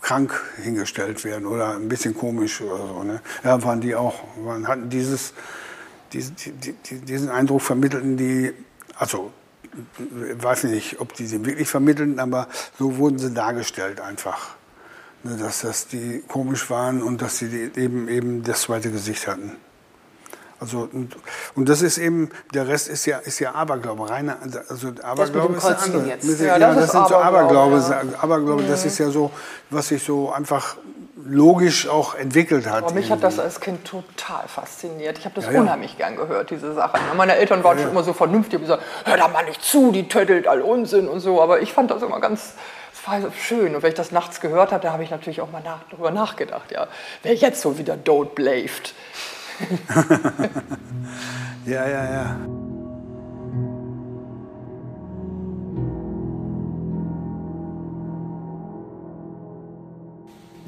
krank 0.00 0.40
hingestellt 0.62 1.24
werden 1.24 1.46
oder 1.46 1.74
ein 1.74 1.88
bisschen 1.88 2.16
komisch 2.16 2.60
oder 2.60 2.78
so. 2.78 3.02
Ne? 3.02 3.20
Ja, 3.44 3.62
waren 3.62 3.80
die 3.80 3.94
auch, 3.94 4.24
waren, 4.44 4.66
hatten 4.66 4.88
dieses, 4.88 5.32
diesen, 6.12 6.36
die, 6.36 6.98
diesen 7.00 7.28
Eindruck 7.28 7.62
vermittelten 7.62 8.16
die, 8.16 8.52
also 8.96 9.32
ich 10.02 10.42
weiß 10.42 10.64
nicht, 10.64 11.00
ob 11.00 11.14
die 11.14 11.26
sie 11.26 11.44
wirklich 11.44 11.68
vermitteln, 11.68 12.18
aber 12.18 12.48
so 12.78 12.96
wurden 12.96 13.18
sie 13.18 13.32
dargestellt 13.32 14.00
einfach. 14.00 14.56
Ne, 15.22 15.36
dass 15.36 15.60
das 15.60 15.86
die 15.86 16.22
komisch 16.26 16.70
waren 16.70 17.02
und 17.02 17.20
dass 17.20 17.38
sie 17.38 17.70
eben, 17.76 18.08
eben 18.08 18.42
das 18.42 18.62
zweite 18.62 18.90
Gesicht 18.90 19.26
hatten. 19.26 19.52
Also, 20.60 20.88
und, 20.92 21.16
und, 21.54 21.68
das 21.68 21.80
ist 21.80 21.96
eben, 21.96 22.30
der 22.52 22.68
Rest 22.68 22.88
ist 22.88 23.06
ja, 23.06 23.18
ist 23.18 23.38
ja 23.38 23.54
Aberglaube, 23.54 24.10
reiner, 24.10 24.36
also 24.68 24.88
Aberglaube 25.02 25.56
ist 25.56 25.64
ja 25.64 25.76
andere. 25.76 26.06
Jetzt. 26.06 26.40
Ja, 26.40 26.58
das, 26.58 26.60
ja, 26.60 26.74
das 26.74 26.92
sind 26.92 27.08
so 27.08 27.16
Aberglaube, 27.16 27.76
ja. 27.78 28.02
Aberglaube, 28.20 28.62
mhm. 28.62 28.68
das 28.68 28.84
ist 28.84 28.98
ja 28.98 29.08
so, 29.08 29.30
was 29.70 29.88
sich 29.88 30.02
so 30.02 30.30
einfach 30.30 30.76
logisch 31.26 31.88
auch 31.88 32.14
entwickelt 32.14 32.68
hat. 32.68 32.84
Aber 32.84 32.92
mich 32.92 33.10
hat 33.10 33.22
das 33.22 33.38
als 33.38 33.60
Kind 33.60 33.84
total 33.84 34.46
fasziniert. 34.48 35.18
Ich 35.18 35.24
habe 35.24 35.34
das 35.34 35.46
ja, 35.52 35.60
unheimlich 35.60 35.96
gern 35.96 36.16
gehört, 36.16 36.50
diese 36.50 36.74
Sachen. 36.74 37.00
Meine 37.16 37.36
Eltern 37.36 37.64
waren 37.64 37.78
schon 37.78 37.90
immer 37.90 38.02
so 38.02 38.12
vernünftig, 38.12 38.56
und 38.56 38.62
gesagt, 38.62 38.82
hör 39.04 39.16
da 39.16 39.28
mal 39.28 39.44
nicht 39.44 39.62
zu, 39.62 39.92
die 39.92 40.08
töttelt 40.08 40.46
all 40.46 40.62
Unsinn 40.62 41.08
und 41.08 41.20
so. 41.20 41.40
Aber 41.40 41.60
ich 41.60 41.72
fand 41.72 41.90
das 41.90 42.02
immer 42.02 42.20
ganz, 42.20 42.54
das 42.92 43.24
war 43.24 43.32
schön. 43.32 43.74
Und 43.74 43.82
wenn 43.82 43.90
ich 43.90 43.96
das 43.96 44.12
nachts 44.12 44.40
gehört 44.40 44.72
habe, 44.72 44.82
da 44.82 44.92
habe 44.92 45.04
ich 45.04 45.10
natürlich 45.10 45.40
auch 45.40 45.50
mal 45.50 45.62
nach, 45.62 45.80
darüber 45.90 46.10
nachgedacht. 46.10 46.70
Ja, 46.72 46.86
wer 47.22 47.34
jetzt 47.34 47.60
so 47.60 47.78
wieder 47.78 47.94
Don't 47.94 48.34
bleibt. 48.34 48.94
ja, 51.66 51.88
ja, 51.88 52.12
ja. 52.12 52.40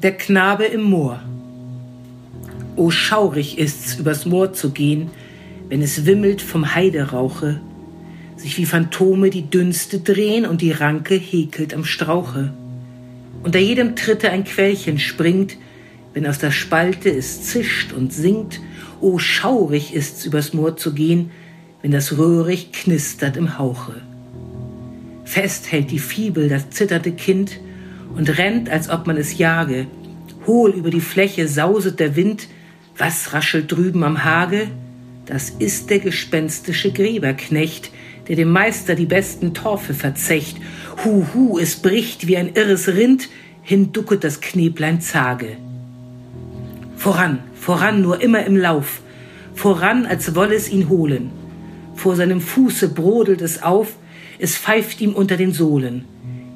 Der 0.01 0.17
Knabe 0.17 0.65
im 0.65 0.83
Moor. 0.83 1.21
O 2.75 2.91
schaurig 2.91 3.57
ist's, 3.57 3.95
übers 3.95 4.25
Moor 4.25 4.53
zu 4.53 4.71
gehen, 4.71 5.11
wenn 5.69 5.81
es 5.81 6.05
wimmelt 6.05 6.41
vom 6.41 6.75
Heiderauche, 6.75 7.61
sich 8.35 8.57
wie 8.57 8.65
Phantome 8.65 9.29
die 9.29 9.49
Dünste 9.49 9.99
drehen 9.99 10.45
und 10.45 10.61
die 10.61 10.71
Ranke 10.71 11.15
häkelt 11.15 11.73
am 11.73 11.85
Strauche. 11.85 12.51
Unter 13.43 13.59
jedem 13.59 13.95
Tritte 13.95 14.29
ein 14.29 14.43
Quellchen 14.43 14.99
springt, 14.99 15.57
wenn 16.13 16.27
aus 16.27 16.39
der 16.39 16.51
Spalte 16.51 17.09
es 17.09 17.43
zischt 17.43 17.93
und 17.93 18.11
singt 18.11 18.59
Oh, 19.03 19.19
schaurig 19.19 19.93
ist's, 19.93 20.25
übers 20.25 20.53
Moor 20.53 20.77
zu 20.77 20.93
gehen, 20.93 21.29
wenn 21.81 21.91
das 21.91 22.17
Röhrig 22.17 22.71
knistert 22.71 23.35
im 23.35 23.57
Hauche. 23.57 24.01
Fest 25.25 25.69
hält 25.73 25.91
die 25.91 25.99
Fibel 25.99 26.47
das 26.47 26.69
zitternde 26.69 27.11
Kind 27.11 27.59
und 28.15 28.37
rennt, 28.37 28.69
als 28.69 28.89
ob 28.89 29.05
man 29.05 29.17
es 29.17 29.37
jage. 29.37 29.87
Hohl 30.47 30.69
über 30.69 30.89
die 30.89 31.01
Fläche 31.01 31.49
sauset 31.49 31.99
der 31.99 32.15
Wind. 32.15 32.47
Was 32.97 33.33
raschelt 33.33 33.69
drüben 33.69 34.05
am 34.05 34.23
Hage? 34.23 34.69
Das 35.25 35.49
ist 35.49 35.89
der 35.89 35.99
gespenstische 35.99 36.93
Gräberknecht, 36.93 37.91
der 38.29 38.37
dem 38.37 38.51
Meister 38.51 38.95
die 38.95 39.05
besten 39.05 39.53
Torfe 39.53 39.93
verzecht. 39.93 40.55
Hu, 41.03 41.25
hu, 41.33 41.59
es 41.59 41.75
bricht 41.75 42.25
wie 42.27 42.37
ein 42.37 42.53
irres 42.53 42.87
Rind, 42.87 43.27
hinducket 43.63 44.23
das 44.23 44.39
Kneblein 44.39 45.01
zage. 45.01 45.57
Voran, 46.95 47.39
voran, 47.63 48.01
nur 48.01 48.21
immer 48.21 48.45
im 48.45 48.57
Lauf, 48.57 49.01
voran, 49.55 50.05
als 50.05 50.35
wolle 50.35 50.55
es 50.55 50.69
ihn 50.69 50.89
holen. 50.89 51.31
Vor 51.95 52.15
seinem 52.15 52.41
Fuße 52.41 52.89
brodelt 52.89 53.41
es 53.41 53.63
auf, 53.63 53.95
es 54.37 54.57
pfeift 54.57 54.99
ihm 54.99 55.13
unter 55.13 55.37
den 55.37 55.53
Sohlen. 55.53 56.03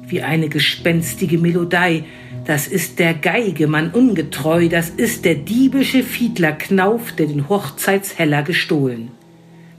Wie 0.06 0.22
eine 0.22 0.48
gespenstige 0.48 1.38
Melodei, 1.38 2.04
das 2.44 2.66
ist 2.66 2.98
der 2.98 3.14
Geigemann 3.14 3.90
ungetreu, 3.90 4.68
das 4.68 4.90
ist 4.90 5.24
der 5.24 5.34
diebische 5.34 6.02
Fiedler 6.02 6.52
Knauf, 6.52 7.12
der 7.12 7.26
den 7.26 7.48
Hochzeitsheller 7.48 8.42
gestohlen. 8.42 9.10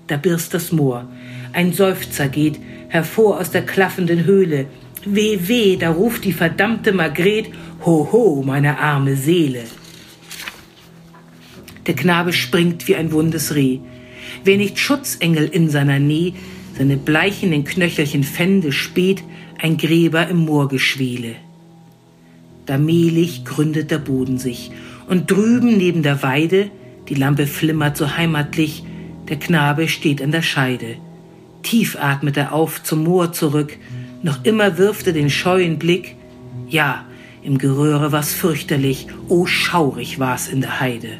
Da 0.08 0.18
birst 0.18 0.56
das 0.56 0.72
Moor, 0.72 1.08
ein 1.54 1.74
Seufzer 1.74 2.28
geht 2.28 2.60
hervor 2.88 3.40
aus 3.40 3.52
der 3.52 3.62
klaffenden 3.62 4.26
Höhle. 4.26 4.66
Weh, 5.06 5.40
weh, 5.44 5.78
da 5.78 5.92
ruft 5.92 6.26
die 6.26 6.34
verdammte 6.34 6.92
Margret, 6.92 7.52
ho, 7.86 8.10
ho, 8.12 8.44
meine 8.44 8.80
arme 8.80 9.16
Seele. 9.16 9.64
Der 11.90 11.96
Knabe 11.96 12.34
springt 12.34 12.88
wie 12.88 12.96
ein 12.96 13.12
wundes 13.12 13.56
Reh. 13.56 13.80
Wer 14.44 14.58
nicht 14.58 14.78
Schutzengel 14.78 15.48
in 15.48 15.72
seiner 15.72 15.98
Nähe, 15.98 16.34
seine 16.78 16.98
bleichenden 16.98 17.64
Knöchelchen 17.64 18.24
fände, 18.24 18.72
spät 18.72 19.24
ein 19.58 19.76
Gräber 19.76 20.28
im 20.28 20.46
Moorgeschwele. 20.46 21.34
Da 22.68 22.78
mehlig 22.78 23.44
gründet 23.44 23.90
der 23.90 23.98
Boden 23.98 24.38
sich, 24.38 24.70
und 25.08 25.32
drüben 25.32 25.78
neben 25.78 26.04
der 26.04 26.22
Weide, 26.22 26.70
die 27.08 27.16
Lampe 27.16 27.48
flimmert 27.48 27.98
so 27.98 28.16
heimatlich, 28.16 28.84
der 29.28 29.38
Knabe 29.38 29.88
steht 29.88 30.22
an 30.22 30.32
der 30.32 30.44
Scheide. 30.44 30.98
Tief 31.64 31.98
atmet 32.00 32.38
er 32.38 32.54
auf 32.54 32.84
zum 32.84 33.04
Moor 33.04 33.34
zurück, 33.34 33.76
noch 34.22 34.46
immer 34.46 34.78
wirft 34.78 35.08
er 35.08 35.14
den 35.14 35.32
scheuen 35.32 35.80
Blick. 35.80 36.16
Ja, 36.68 37.08
im 37.42 37.58
Geröhre 37.58 38.12
war's 38.12 38.36
fürchterlich, 38.36 39.08
oh 39.28 39.48
schaurig 39.48 40.20
war's 40.20 40.50
in 40.50 40.62
der 40.62 40.80
Heide. 40.80 41.18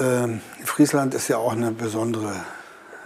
Ähm, 0.00 0.40
Friesland 0.64 1.14
ist 1.14 1.28
ja 1.28 1.38
auch 1.38 1.52
eine 1.52 1.70
besondere 1.70 2.34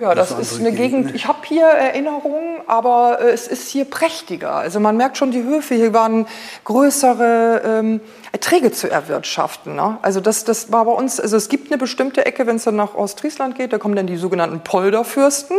ja, 0.01 0.13
das 0.13 0.33
ist 0.33 0.59
eine 0.59 0.73
Gegend, 0.73 1.07
ne? 1.07 1.13
ich 1.15 1.29
habe 1.29 1.39
hier 1.45 1.67
Erinnerungen, 1.67 2.63
aber 2.67 3.21
äh, 3.21 3.31
es 3.31 3.47
ist 3.47 3.69
hier 3.69 3.85
prächtiger. 3.85 4.57
Also 4.57 4.81
man 4.81 4.97
merkt 4.97 5.17
schon, 5.17 5.31
die 5.31 5.45
Höfe 5.45 5.77
hier 5.77 5.95
waren 5.95 6.27
größere 6.65 7.63
ähm, 7.65 8.01
Erträge 8.33 8.73
zu 8.73 8.91
erwirtschaften. 8.91 9.77
Ne? 9.77 9.99
Also 10.03 10.21
das, 10.21 10.43
das 10.45 10.73
war 10.73 10.85
bei 10.87 10.91
uns, 10.91 11.21
also 11.21 11.37
es 11.37 11.49
gibt 11.49 11.71
eine 11.71 11.79
bestimmte 11.79 12.27
Ecke, 12.27 12.49
wenn 12.49 12.57
es 12.57 12.65
dann 12.65 12.75
nach 12.75 12.97
Ostfriesland 12.97 13.57
geht, 13.57 13.73
da 13.73 13.79
kommen 13.79 13.95
dann 13.95 14.09
die 14.09 14.17
sogenannten 14.17 14.61
Polderfürsten. 14.61 15.57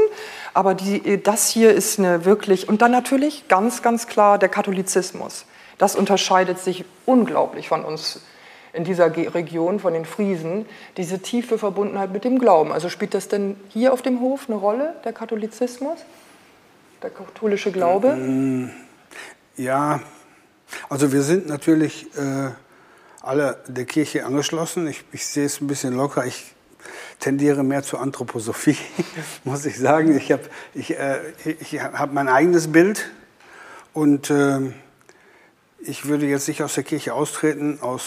Aber 0.53 0.73
die, 0.73 0.97
äh, 0.97 1.17
das 1.17 1.47
hier 1.47 1.73
ist 1.73 1.97
eine 1.97 2.25
wirklich, 2.25 2.67
und 2.67 2.81
dann 2.81 2.91
natürlich 2.91 3.47
ganz, 3.47 3.81
ganz 3.81 4.07
klar 4.07 4.37
der 4.37 4.49
Katholizismus. 4.49 5.45
Das 5.77 5.95
unterscheidet 5.95 6.59
sich 6.59 6.83
unglaublich 7.05 7.69
von 7.69 7.85
uns 7.85 8.19
in 8.75 8.83
dieser 8.83 9.15
Region 9.15 9.79
von 9.79 9.93
den 9.93 10.05
Friesen 10.05 10.65
diese 10.97 11.19
tiefe 11.19 11.57
Verbundenheit 11.57 12.11
mit 12.11 12.25
dem 12.25 12.39
Glauben. 12.39 12.71
Also 12.73 12.89
spielt 12.89 13.13
das 13.13 13.29
denn 13.29 13.55
hier 13.69 13.93
auf 13.93 14.01
dem 14.01 14.19
Hof 14.19 14.49
eine 14.49 14.57
Rolle, 14.57 14.95
der 15.05 15.13
Katholizismus, 15.13 15.99
der 17.01 17.09
katholische 17.09 17.71
Glaube? 17.71 18.15
Mm, 18.15 18.69
ja, 19.55 20.01
also 20.89 21.13
wir 21.13 21.21
sind 21.21 21.47
natürlich 21.47 22.07
äh, 22.17 22.51
alle 23.21 23.57
der 23.67 23.85
Kirche 23.85 24.25
angeschlossen. 24.25 24.87
Ich, 24.87 25.05
ich 25.13 25.25
sehe 25.25 25.45
es 25.45 25.61
ein 25.61 25.67
bisschen 25.67 25.95
locker. 25.95 26.25
Ich 26.25 26.53
tendiere 27.19 27.63
mehr 27.63 27.81
zur 27.81 28.01
Anthroposophie, 28.01 28.77
muss 29.45 29.65
ich 29.65 29.79
sagen. 29.79 30.17
Ich 30.17 30.33
habe 30.33 30.43
ich, 30.73 30.99
äh, 30.99 31.19
ich 31.45 31.81
hab 31.81 32.11
mein 32.11 32.27
eigenes 32.27 32.71
Bild 32.71 33.09
und 33.93 34.29
äh, 34.29 34.59
ich 35.79 36.05
würde 36.05 36.25
jetzt 36.25 36.47
nicht 36.47 36.63
aus 36.63 36.75
der 36.75 36.83
Kirche 36.83 37.13
austreten, 37.13 37.79
aus 37.81 38.03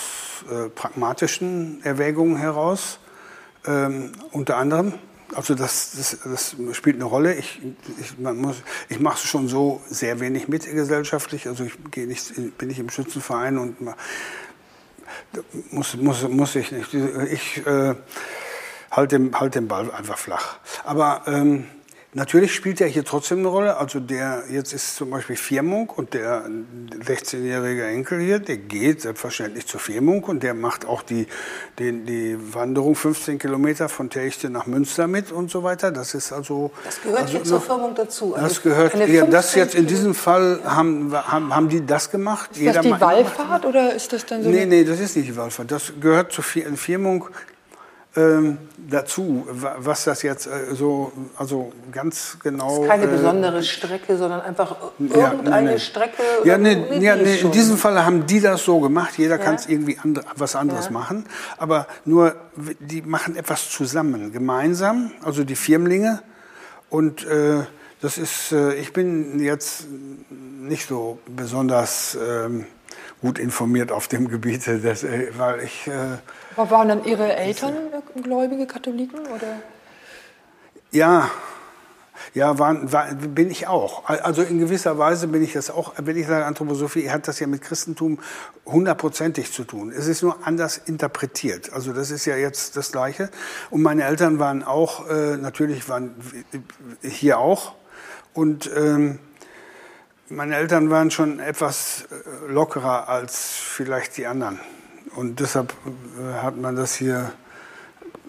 äh, 0.51 0.69
pragmatischen 0.69 1.81
Erwägungen 1.85 2.37
heraus, 2.37 2.99
ähm, 3.67 4.13
unter 4.33 4.57
anderem. 4.57 4.95
Also 5.35 5.55
das, 5.55 5.93
das, 5.93 6.19
das, 6.25 6.77
spielt 6.77 6.97
eine 6.97 7.05
Rolle. 7.05 7.35
Ich, 7.35 7.61
ich, 8.01 8.15
ich 8.89 9.01
mache 9.01 9.27
schon 9.27 9.47
so 9.47 9.83
sehr 9.87 10.21
wenig 10.21 10.49
mit 10.49 10.65
gesellschaftlich. 10.65 11.47
Also 11.47 11.65
ich 11.65 11.75
gehe 11.91 12.07
nicht, 12.07 12.33
bin 12.57 12.69
nicht 12.69 12.79
im 12.79 12.89
Schützenverein 12.89 13.59
und 13.59 13.77
muss, 15.71 15.97
muss, 15.97 16.27
muss 16.29 16.55
ich 16.57 16.73
nicht. 16.73 16.95
Ich 16.95 17.67
äh, 17.67 17.95
halte 18.91 19.19
den, 19.19 19.39
halt 19.39 19.55
den 19.55 19.69
Ball 19.69 19.91
einfach 19.91 20.17
flach. 20.17 20.59
Aber 20.85 21.23
ähm, 21.27 21.67
Natürlich 22.15 22.55
spielt 22.55 22.81
er 22.81 22.87
hier 22.87 23.05
trotzdem 23.05 23.41
eine 23.41 23.49
Rolle. 23.49 23.77
Also 23.77 24.01
der 24.01 24.45
jetzt 24.51 24.73
ist 24.73 24.97
zum 24.97 25.11
Beispiel 25.11 25.37
Firmung 25.37 25.91
und 25.91 26.15
der 26.15 26.47
16-jährige 27.05 27.87
Enkel 27.87 28.21
hier, 28.21 28.39
der 28.39 28.57
geht 28.57 29.03
selbstverständlich 29.03 29.67
zur 29.67 29.79
Firmung 29.79 30.25
und 30.25 30.43
der 30.43 30.55
macht 30.55 30.87
auch 30.87 31.03
die, 31.03 31.27
die, 31.79 31.93
die 31.93 32.39
Wanderung 32.55 32.95
15 32.95 33.39
Kilometer 33.39 33.91
von 33.91 34.09
Techte 34.09 34.49
nach 34.49 34.67
Münster 34.67 35.07
mit 35.07 35.31
und 35.31 35.51
so 35.51 35.63
weiter. 35.65 35.91
Das 35.91 36.15
ist 36.15 36.33
also. 36.33 36.71
Das 36.83 37.03
gehört 37.03 37.21
also 37.21 37.33
hier 37.33 37.45
zur 37.45 37.61
Firmung 37.61 37.95
dazu. 37.95 38.33
Das 38.35 38.43
also 38.43 38.63
gehört. 38.63 39.09
Ja, 39.09 39.27
das 39.27 39.55
jetzt 39.55 39.75
in 39.75 39.87
diesem 39.87 40.15
Fall 40.15 40.61
haben, 40.65 41.13
haben, 41.15 41.55
haben 41.55 41.69
die 41.69 41.85
das 41.85 42.11
gemacht. 42.11 42.57
Ist 42.57 42.75
das 42.75 42.87
die 42.87 42.99
Wallfahrt 42.99 43.67
oder 43.67 43.95
ist 43.95 44.15
das 44.15 44.25
dann 44.25 44.43
so? 44.43 44.49
Nee, 44.49 44.65
nee, 44.65 44.83
das 44.83 44.99
ist 44.99 45.15
nicht 45.15 45.29
die 45.29 45.37
Wallfahrt. 45.37 45.71
Das 45.71 45.93
gehört 46.01 46.33
zur 46.33 46.43
Firmung 46.43 47.29
ähm, 48.17 48.59
dazu, 48.89 49.47
was 49.51 50.05
das 50.05 50.23
jetzt 50.23 50.47
äh, 50.47 50.75
so, 50.75 51.13
also 51.37 51.73
ganz 51.93 52.39
genau. 52.43 52.69
Das 52.69 52.85
ist 52.85 52.89
keine 52.89 53.05
äh, 53.05 53.17
besondere 53.17 53.63
Strecke, 53.63 54.17
sondern 54.17 54.41
einfach 54.41 54.77
irgendeine 54.99 55.21
ja, 55.21 55.61
nee, 55.61 55.71
nee. 55.73 55.79
Strecke. 55.79 56.23
Ja, 56.45 56.59
nee, 56.59 56.99
ja 56.99 57.17
nee, 57.17 57.37
in 57.39 57.51
diesem 57.51 57.77
Fall 57.77 58.05
haben 58.05 58.27
die 58.27 58.41
das 58.41 58.65
so 58.65 58.81
gemacht. 58.81 59.19
Jeder 59.19 59.39
ja? 59.39 59.45
kann 59.45 59.57
es 59.57 59.69
irgendwie 59.69 59.99
andre, 60.03 60.25
was 60.37 60.57
anderes 60.57 60.87
ja. 60.87 60.93
machen. 60.93 61.27
Aber 61.59 61.87
nur, 62.05 62.35
die 62.81 63.03
machen 63.03 63.37
etwas 63.37 63.69
zusammen, 63.71 64.33
gemeinsam, 64.33 65.13
also 65.23 65.45
die 65.45 65.57
Firmlinge. 65.57 66.23
Und 66.89 67.27
äh, 67.27 67.65
das 68.01 68.17
ist, 68.17 68.53
äh, 68.53 68.75
ich 68.75 68.93
bin 68.93 69.39
jetzt 69.39 69.87
nicht 70.31 70.89
so 70.89 71.19
besonders 71.27 72.17
ähm, 72.17 72.67
gut 73.21 73.39
informiert 73.39 73.93
auf 73.93 74.09
dem 74.09 74.29
Gebiet, 74.29 74.67
das, 74.67 75.05
äh, 75.05 75.29
weil 75.37 75.63
ich 75.63 75.87
äh, 75.87 76.19
aber 76.59 76.71
waren 76.73 76.89
dann 76.89 77.05
Ihre 77.05 77.37
Eltern 77.37 77.75
gläubige 78.21 78.67
Katholiken? 78.67 79.21
Oder? 79.21 79.61
Ja, 80.91 81.31
ja, 82.35 82.59
waren, 82.59 82.93
war, 82.93 83.15
bin 83.15 83.49
ich 83.49 83.69
auch. 83.69 84.09
Also 84.09 84.43
in 84.43 84.59
gewisser 84.59 84.99
Weise 84.99 85.29
bin 85.29 85.43
ich 85.43 85.53
das 85.53 85.71
auch. 85.71 85.95
Wenn 85.99 86.17
ich 86.17 86.27
sage 86.27 86.45
Anthroposophie, 86.45 87.11
hat 87.11 87.29
das 87.29 87.39
ja 87.39 87.47
mit 87.47 87.63
Christentum 87.63 88.19
hundertprozentig 88.67 89.53
zu 89.53 89.63
tun. 89.65 89.93
Es 89.97 90.09
ist 90.09 90.23
nur 90.23 90.47
anders 90.47 90.79
interpretiert. 90.79 91.73
Also 91.73 91.93
das 91.93 92.11
ist 92.11 92.25
ja 92.25 92.37
jetzt 92.37 92.77
das 92.77 92.91
Gleiche. 92.91 93.31
Und 93.71 93.83
meine 93.83 94.05
Eltern 94.05 94.39
waren 94.41 94.65
auch, 94.65 95.09
äh, 95.09 95.37
natürlich 95.37 95.89
waren 95.89 96.17
hier 97.03 97.39
auch. 97.39 97.75
Und 98.35 98.69
ähm, 98.77 99.21
meine 100.31 100.57
Eltern 100.57 100.91
waren 100.91 101.11
schon 101.11 101.41
etwas 101.41 102.05
äh, 102.11 102.51
lockerer 102.51 103.09
als 103.09 103.51
vielleicht 103.57 104.17
die 104.17 104.27
anderen. 104.27 104.61
Und 105.15 105.41
deshalb 105.41 105.73
äh, 105.73 106.43
hat 106.43 106.57
man 106.57 106.77
das 106.77 106.95
hier, 106.95 107.33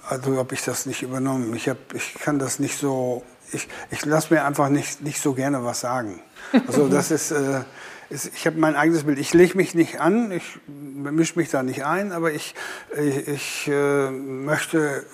also 0.08 0.38
habe 0.38 0.54
ich 0.54 0.64
das 0.64 0.86
nicht 0.86 1.02
übernommen. 1.02 1.54
Ich, 1.56 1.70
hab, 1.70 1.94
ich 1.94 2.16
kann 2.16 2.40
das 2.40 2.60
nicht 2.60 2.78
so, 2.78 3.24
ich, 3.52 3.68
ich 3.92 4.06
lasse 4.06 4.34
mir 4.34 4.46
einfach 4.46 4.70
nicht, 4.70 5.02
nicht 5.02 5.22
so 5.22 5.34
gerne 5.34 5.64
was 5.64 5.82
sagen. 5.82 6.22
Also 6.68 6.88
das 6.88 7.12
ist, 7.12 7.32
äh, 7.32 7.60
ist 7.60 7.66
ich 8.10 8.46
habe 8.48 8.58
mein 8.58 8.76
eigenes 8.76 9.04
Bild. 9.04 9.20
Ich 9.20 9.34
lege 9.34 9.56
mich 9.56 9.76
nicht 9.76 10.00
an, 10.02 10.32
ich 10.32 10.44
mische 10.68 11.38
mich 11.38 11.50
da 11.50 11.62
nicht 11.62 11.86
ein, 11.86 12.12
aber 12.12 12.32
ich, 12.32 12.56
ich, 12.98 13.28
ich 13.28 13.68
äh, 13.68 14.10
möchte 14.10 15.06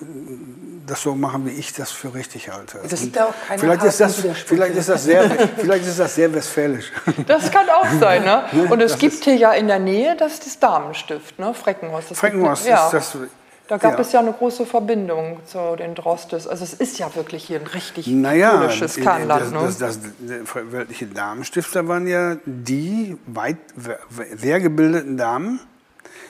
das 0.86 1.02
so 1.02 1.14
machen, 1.14 1.46
wie 1.46 1.50
ich 1.50 1.74
das 1.74 1.90
für 1.92 2.14
richtig 2.14 2.50
halte. 2.50 2.80
Das 2.88 3.02
ist 3.02 3.18
auch 3.18 3.34
keine 3.46 3.60
vielleicht 3.60 3.84
ist 3.84 4.00
das, 4.00 4.16
vielleicht 4.46 4.76
ist 4.76 4.88
das 4.88 5.04
sehr, 5.04 5.30
vielleicht 5.58 5.86
ist 5.86 5.98
das 5.98 6.14
sehr 6.14 6.32
westfälisch. 6.32 6.90
Das 7.26 7.50
kann 7.50 7.68
auch 7.68 7.88
sein, 8.00 8.24
ne? 8.24 8.44
Und 8.70 8.80
es 8.80 8.92
das 8.92 9.00
gibt 9.00 9.24
hier 9.24 9.36
ja 9.36 9.52
in 9.52 9.66
der 9.66 9.78
Nähe 9.78 10.16
das, 10.16 10.40
das 10.40 10.58
Damenstift, 10.58 11.38
ne? 11.38 11.52
Freckenhorst. 11.52 12.12
Das 12.12 12.18
Freckenhorst 12.18 12.64
gibt, 12.64 12.76
ja. 12.76 12.86
ist 12.86 12.92
das 12.92 13.18
da 13.68 13.78
gab 13.78 13.94
ja. 13.94 14.00
es 14.00 14.12
ja 14.12 14.20
eine 14.20 14.32
große 14.32 14.64
Verbindung 14.64 15.40
zu 15.44 15.76
den 15.76 15.94
Drostes. 15.94 16.46
Also 16.46 16.62
es 16.62 16.74
ist 16.74 16.98
ja 16.98 17.14
wirklich 17.16 17.44
hier 17.44 17.60
ein 17.60 17.66
richtig 17.66 18.06
naja, 18.06 18.50
katholisches 18.50 18.96
Kernland. 18.96 19.52
Ne? 19.52 19.58
Das, 19.60 19.78
das, 19.78 19.98
das, 20.20 20.72
weltliche 20.72 21.06
Damenstifter 21.06 21.88
waren 21.88 22.06
ja 22.06 22.36
die 22.44 23.16
weit, 23.26 23.58
sehr 24.36 24.60
gebildeten 24.60 25.16
Damen, 25.16 25.60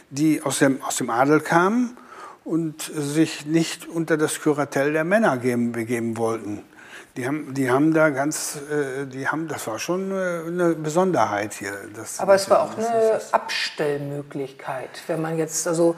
die 0.08 0.42
aus 0.42 0.60
dem, 0.60 0.82
aus 0.82 0.96
dem 0.96 1.10
Adel 1.10 1.40
kamen 1.40 1.96
und 2.44 2.82
sich 2.82 3.44
nicht 3.44 3.86
unter 3.86 4.16
das 4.16 4.40
Kuratell 4.40 4.92
der 4.92 5.04
Männer 5.04 5.36
geben, 5.36 5.72
begeben 5.72 6.16
wollten. 6.16 6.62
Die 7.16 7.26
haben, 7.26 7.54
die 7.54 7.70
haben 7.70 7.94
da 7.94 8.10
ganz, 8.10 8.58
äh, 8.70 9.06
die 9.06 9.26
haben, 9.26 9.48
das 9.48 9.66
war 9.66 9.78
schon 9.78 10.12
eine 10.12 10.74
Besonderheit 10.74 11.54
hier. 11.54 11.72
Das, 11.94 12.20
Aber 12.20 12.34
es 12.34 12.48
war 12.50 12.62
auch 12.62 12.76
eine 12.76 13.20
Abstellmöglichkeit, 13.32 14.90
wenn 15.06 15.22
man 15.22 15.38
jetzt 15.38 15.66
also 15.66 15.96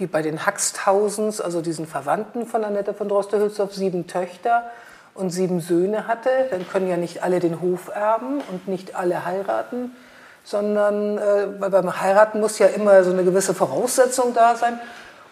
wie 0.00 0.06
bei 0.06 0.22
den 0.22 0.46
Haxthausens, 0.46 1.40
also 1.40 1.60
diesen 1.60 1.86
Verwandten 1.86 2.46
von 2.46 2.64
Annette 2.64 2.94
von 2.94 3.08
Droste-Hülsdorf, 3.08 3.74
sieben 3.74 4.06
Töchter 4.06 4.70
und 5.14 5.30
sieben 5.30 5.60
Söhne 5.60 6.06
hatte, 6.06 6.30
dann 6.50 6.66
können 6.68 6.88
ja 6.88 6.96
nicht 6.96 7.22
alle 7.22 7.38
den 7.38 7.60
Hof 7.60 7.88
erben 7.94 8.40
und 8.50 8.66
nicht 8.66 8.96
alle 8.96 9.24
heiraten, 9.24 9.94
sondern 10.42 11.18
äh, 11.18 11.46
beim 11.58 12.00
Heiraten 12.00 12.40
muss 12.40 12.58
ja 12.58 12.66
immer 12.66 13.04
so 13.04 13.12
eine 13.12 13.24
gewisse 13.24 13.54
Voraussetzung 13.54 14.34
da 14.34 14.56
sein. 14.56 14.80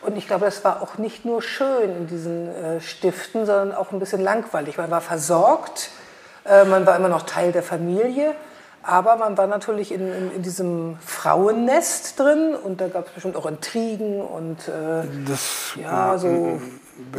Und 0.03 0.17
ich 0.17 0.29
glaube, 0.29 0.45
das 0.45 0.63
war 0.65 0.83
auch 0.83 0.99
nicht 0.99 1.25
nur 1.25 1.43
schön 1.43 1.91
in 1.97 2.07
diesen 2.07 2.55
äh, 2.55 2.81
Stiften, 2.81 3.47
sondern 3.47 3.75
auch 3.75 3.91
ein 3.91 3.99
bisschen 3.99 4.21
langweilig. 4.21 4.77
Man 4.77 4.91
war 4.91 5.01
versorgt, 5.01 5.91
äh, 6.45 6.65
man 6.65 6.87
war 6.87 6.95
immer 6.95 7.09
noch 7.09 7.23
Teil 7.23 7.53
der 7.53 7.63
Familie 7.63 8.35
aber 8.89 9.17
man 9.17 9.37
war 9.37 9.47
natürlich 9.47 9.93
in, 9.93 10.01
in, 10.01 10.31
in, 10.37 10.43
diesem 10.43 10.97
Frauennest 11.05 12.19
drin 12.19 12.55
und 12.55 12.81
da 12.81 12.89
gab 12.89 13.07
es 13.09 13.13
bestimmt 13.13 13.37
auch 13.37 13.45
Intrigen 13.45 14.23
und 14.23 14.67
äh, 14.67 15.03
das, 15.27 15.75
ja, 15.77 16.17
so. 16.17 16.59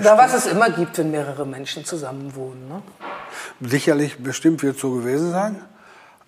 Da, 0.01 0.17
was 0.17 0.33
es 0.33 0.47
immer 0.47 0.71
gibt, 0.71 0.97
wenn 0.97 1.11
mehrere 1.11 1.45
Menschen 1.45 1.85
zusammenwohnen. 1.85 2.67
Ne? 2.67 2.81
Sicherlich, 3.61 4.17
bestimmt 4.17 4.63
wird 4.63 4.79
so 4.79 4.95
gewesen 4.95 5.31
sein. 5.31 5.61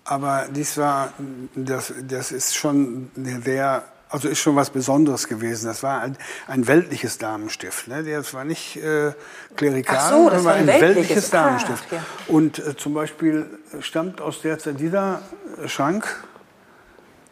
Aber 0.04 0.46
dies 0.48 0.78
war, 0.78 1.12
das, 1.56 1.92
das 2.08 2.30
ist 2.30 2.54
schon 2.54 3.10
sehr 3.16 3.82
also 4.12 4.28
ist 4.28 4.38
schon 4.38 4.56
was 4.56 4.70
Besonderes 4.70 5.26
gewesen. 5.26 5.66
Das 5.66 5.82
war 5.82 6.02
ein, 6.02 6.16
ein 6.46 6.66
weltliches 6.66 7.16
Damenstift. 7.18 7.88
Ne? 7.88 8.04
Das 8.04 8.34
war 8.34 8.44
nicht 8.44 8.76
äh, 8.76 9.12
klerikal, 9.56 9.98
Ach 9.98 10.10
so, 10.10 10.30
das 10.30 10.44
war 10.44 10.54
ein, 10.54 10.68
ein 10.68 10.80
weltliches, 10.80 11.30
Damenstift. 11.30 11.84
Ach, 11.88 11.92
ja. 11.92 12.04
Und 12.28 12.58
äh, 12.58 12.76
zum 12.76 12.92
Beispiel 12.92 13.46
stammt 13.80 14.20
aus 14.20 14.42
der 14.42 14.58
Zeit 14.58 14.78
dieser 14.78 15.22
Schrank, 15.66 16.24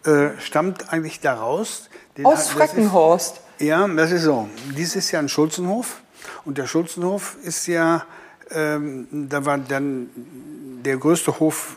äh, 0.05 0.31
stammt 0.39 0.91
eigentlich 0.91 1.21
daraus. 1.21 1.91
aus 2.23 2.49
Freckenhorst. 2.49 3.41
Ist, 3.59 3.67
ja, 3.67 3.87
das 3.87 4.11
ist 4.11 4.23
so. 4.23 4.49
Dies 4.77 4.97
ist 4.97 5.11
ja 5.11 5.19
ein 5.19 5.29
Schulzenhof. 5.29 6.01
Und 6.47 6.57
der 6.57 6.67
Schulzenhof 6.67 7.37
ist 7.43 7.67
ja, 7.67 8.05
ähm, 8.51 9.07
da 9.11 9.45
war 9.45 9.59
dann 9.59 10.09
der 10.83 10.97
größte 10.97 11.39
Hof 11.39 11.77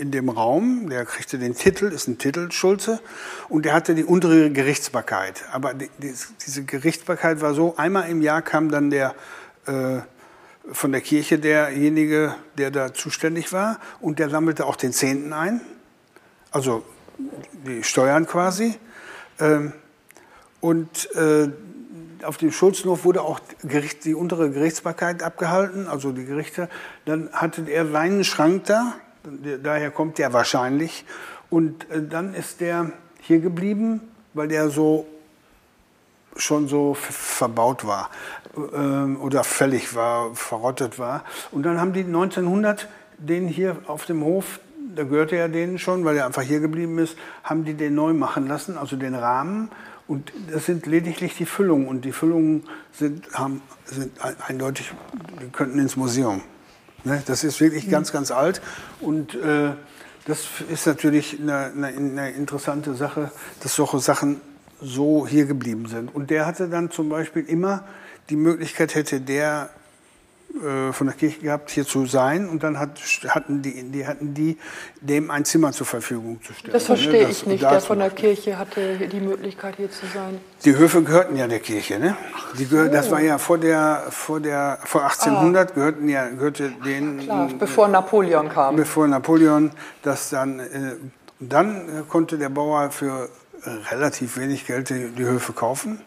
in 0.00 0.10
dem 0.10 0.30
Raum, 0.30 0.88
der 0.88 1.04
kriegte 1.04 1.38
den 1.38 1.54
Titel, 1.54 1.86
ist 1.86 2.08
ein 2.08 2.16
Titel 2.16 2.50
Schulze, 2.50 3.00
und 3.48 3.66
der 3.66 3.74
hatte 3.74 3.94
die 3.94 4.04
untere 4.04 4.50
Gerichtsbarkeit. 4.50 5.44
Aber 5.52 5.74
die, 5.74 5.90
die, 5.98 6.14
diese 6.46 6.64
Gerichtsbarkeit 6.64 7.42
war 7.42 7.54
so, 7.54 7.76
einmal 7.76 8.08
im 8.08 8.22
Jahr 8.22 8.40
kam 8.40 8.70
dann 8.70 8.88
der 8.90 9.14
äh, 9.66 9.98
von 10.72 10.92
der 10.92 11.02
Kirche 11.02 11.38
derjenige, 11.38 12.34
der 12.56 12.70
da 12.70 12.94
zuständig 12.94 13.52
war, 13.52 13.78
und 14.00 14.18
der 14.18 14.30
sammelte 14.30 14.64
auch 14.66 14.76
den 14.76 14.92
Zehnten 14.92 15.32
ein, 15.32 15.60
also 16.50 16.82
die 17.66 17.84
Steuern 17.84 18.26
quasi. 18.26 18.78
Ähm, 19.38 19.74
und 20.60 21.14
äh, 21.14 21.50
auf 22.22 22.38
dem 22.38 22.52
Schulzenhof 22.52 23.04
wurde 23.04 23.22
auch 23.22 23.40
Gericht, 23.62 24.04
die 24.04 24.14
untere 24.14 24.50
Gerichtsbarkeit 24.50 25.22
abgehalten, 25.22 25.88
also 25.88 26.12
die 26.12 26.24
Gerichte. 26.24 26.68
Dann 27.04 27.30
hatte 27.32 27.68
er 27.68 27.86
seinen 27.86 28.24
Schrank 28.24 28.64
da, 28.64 28.94
daher 29.62 29.90
kommt 29.90 30.18
der 30.18 30.32
wahrscheinlich. 30.32 31.04
Und 31.48 31.90
äh, 31.90 32.02
dann 32.02 32.34
ist 32.34 32.60
der 32.60 32.92
hier 33.20 33.40
geblieben, 33.40 34.00
weil 34.34 34.48
der 34.48 34.70
so 34.70 35.06
schon 36.36 36.68
so 36.68 36.94
verbaut 36.94 37.84
war 37.84 38.10
ähm, 38.72 39.20
oder 39.20 39.44
fällig 39.44 39.94
war, 39.94 40.34
verrottet 40.34 40.98
war. 40.98 41.24
Und 41.50 41.64
dann 41.64 41.80
haben 41.80 41.92
die 41.92 42.04
1900 42.04 42.88
den 43.18 43.48
hier 43.48 43.76
auf 43.86 44.06
dem 44.06 44.24
Hof, 44.24 44.60
da 44.94 45.04
gehörte 45.04 45.36
er 45.36 45.48
denen 45.48 45.78
schon, 45.78 46.04
weil 46.04 46.16
er 46.16 46.26
einfach 46.26 46.42
hier 46.42 46.60
geblieben 46.60 46.98
ist, 46.98 47.16
haben 47.44 47.64
die 47.64 47.74
den 47.74 47.94
neu 47.94 48.12
machen 48.12 48.48
lassen, 48.48 48.78
also 48.78 48.96
den 48.96 49.14
Rahmen. 49.14 49.70
Und 50.08 50.32
das 50.50 50.66
sind 50.66 50.86
lediglich 50.86 51.36
die 51.36 51.46
Füllungen. 51.46 51.86
Und 51.86 52.04
die 52.04 52.12
Füllungen 52.12 52.64
sind, 52.92 53.32
haben, 53.34 53.62
sind 53.84 54.12
eindeutig, 54.48 54.92
die 55.40 55.50
könnten 55.50 55.78
ins 55.78 55.96
Museum. 55.96 56.42
Ne? 57.04 57.22
Das 57.26 57.44
ist 57.44 57.60
wirklich 57.60 57.86
mhm. 57.86 57.90
ganz, 57.90 58.12
ganz 58.12 58.30
alt. 58.30 58.60
Und 59.00 59.34
äh, 59.34 59.72
das 60.26 60.46
ist 60.70 60.86
natürlich 60.86 61.38
eine, 61.40 61.72
eine, 61.76 61.86
eine, 61.88 62.30
interessante 62.30 62.94
Sache, 62.94 63.30
dass 63.62 63.74
solche 63.74 63.98
Sachen 63.98 64.40
so 64.80 65.26
hier 65.26 65.46
geblieben 65.46 65.86
sind. 65.86 66.14
Und 66.14 66.30
der 66.30 66.46
hatte 66.46 66.68
dann 66.68 66.90
zum 66.90 67.08
Beispiel 67.08 67.44
immer 67.44 67.84
die 68.28 68.36
Möglichkeit, 68.36 68.94
hätte 68.94 69.20
der 69.20 69.70
von 70.92 71.06
der 71.06 71.16
Kirche 71.16 71.40
gehabt, 71.40 71.70
hier 71.70 71.86
zu 71.86 72.06
sein. 72.06 72.48
Und 72.48 72.62
dann 72.62 72.78
hat, 72.78 73.00
hatten, 73.28 73.62
die, 73.62 73.90
die, 73.90 74.06
hatten 74.06 74.34
die 74.34 74.58
dem 75.00 75.30
ein 75.30 75.44
Zimmer 75.44 75.72
zur 75.72 75.86
Verfügung 75.86 76.42
zu 76.42 76.52
stellen. 76.52 76.72
Das 76.72 76.84
verstehe 76.84 77.26
das, 77.26 77.30
ich 77.30 77.46
nicht. 77.46 77.62
Der 77.62 77.80
von 77.80 77.98
der 77.98 78.10
Kirche 78.10 78.58
hatte 78.58 78.98
die 79.08 79.20
Möglichkeit, 79.20 79.76
hier 79.76 79.90
zu 79.90 80.06
sein. 80.12 80.40
Die 80.64 80.76
Höfe 80.76 81.02
gehörten 81.02 81.36
ja 81.36 81.46
der 81.46 81.60
Kirche. 81.60 81.98
Ne? 81.98 82.16
Die 82.58 82.66
gehör, 82.66 82.86
so. 82.86 82.92
Das 82.92 83.10
war 83.10 83.20
ja 83.20 83.38
vor, 83.38 83.58
der, 83.58 84.06
vor, 84.10 84.40
der, 84.40 84.78
vor 84.84 85.04
1800, 85.04 85.70
ah. 85.70 85.74
gehörten 85.74 86.08
ja, 86.08 86.28
gehörte 86.28 86.72
den. 86.84 87.20
Klar, 87.20 87.48
bevor 87.58 87.88
Napoleon 87.88 88.48
kam. 88.48 88.76
Bevor 88.76 89.06
Napoleon 89.06 89.70
das 90.02 90.30
dann. 90.30 90.60
Äh, 90.60 90.96
dann 91.42 92.06
konnte 92.08 92.36
der 92.36 92.50
Bauer 92.50 92.90
für 92.90 93.30
relativ 93.90 94.36
wenig 94.36 94.66
Geld 94.66 94.90
die, 94.90 95.08
die 95.08 95.24
Höfe 95.24 95.54
kaufen. 95.54 96.00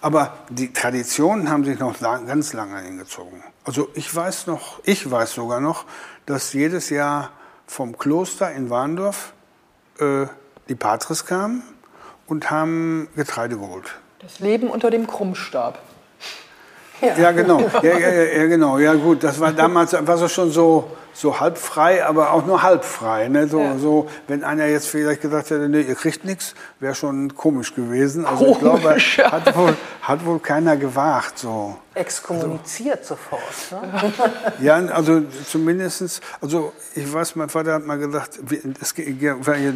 Aber 0.00 0.34
die 0.48 0.72
Traditionen 0.72 1.50
haben 1.50 1.64
sich 1.64 1.78
noch 1.78 2.00
lang, 2.00 2.26
ganz 2.26 2.52
lange 2.52 2.80
hingezogen. 2.80 3.42
Also 3.70 3.88
ich 3.94 4.12
weiß 4.12 4.48
noch, 4.48 4.80
ich 4.82 5.08
weiß 5.08 5.32
sogar 5.32 5.60
noch, 5.60 5.84
dass 6.26 6.52
jedes 6.54 6.90
Jahr 6.90 7.30
vom 7.68 7.96
Kloster 7.96 8.50
in 8.50 8.68
Warndorf 8.68 9.32
äh, 10.00 10.26
die 10.68 10.74
Patres 10.74 11.24
kamen 11.24 11.62
und 12.26 12.50
haben 12.50 13.06
Getreide 13.14 13.58
geholt. 13.58 14.00
Das 14.18 14.40
Leben 14.40 14.66
unter 14.66 14.90
dem 14.90 15.06
Krummstab. 15.06 15.78
Ja, 17.00 17.16
ja 17.16 17.32
genau. 17.32 17.60
Ja, 17.82 17.98
ja, 17.98 18.10
ja, 18.10 18.46
genau. 18.46 18.78
Ja 18.78 18.94
gut, 18.94 19.22
das 19.22 19.40
war 19.40 19.52
damals 19.52 19.92
war 19.92 20.16
so 20.18 20.28
schon 20.28 20.50
so 20.50 20.90
so 21.12 21.40
halb 21.40 21.58
frei, 21.58 22.04
aber 22.04 22.32
auch 22.32 22.46
nur 22.46 22.62
halb 22.62 22.84
frei. 22.84 23.28
Ne? 23.28 23.48
So, 23.48 23.60
ja. 23.60 23.78
so, 23.78 24.08
wenn 24.28 24.44
einer 24.44 24.66
jetzt 24.66 24.88
vielleicht 24.88 25.20
gesagt 25.20 25.50
hätte, 25.50 25.68
nee, 25.68 25.82
ihr 25.82 25.94
kriegt 25.94 26.24
nichts, 26.24 26.54
wäre 26.78 26.94
schon 26.94 27.34
komisch 27.34 27.74
gewesen. 27.74 28.24
Also 28.24 28.54
komisch, 28.54 29.18
ich 29.18 29.24
glaube, 29.24 29.32
hat 29.32 29.56
wohl, 29.56 29.76
hat 30.02 30.24
wohl 30.24 30.38
keiner 30.38 30.76
gewagt. 30.76 31.38
So. 31.38 31.76
Exkommuniziert 31.94 33.00
also, 33.00 33.16
sofort. 33.16 33.82
Ne? 33.82 34.12
ja, 34.60 34.76
also 34.76 35.22
zumindest, 35.46 36.20
also 36.40 36.72
ich 36.94 37.12
weiß, 37.12 37.36
mein 37.36 37.48
Vater 37.48 37.74
hat 37.74 37.86
mal 37.86 37.98
gesagt, 37.98 38.38
es, 38.80 38.94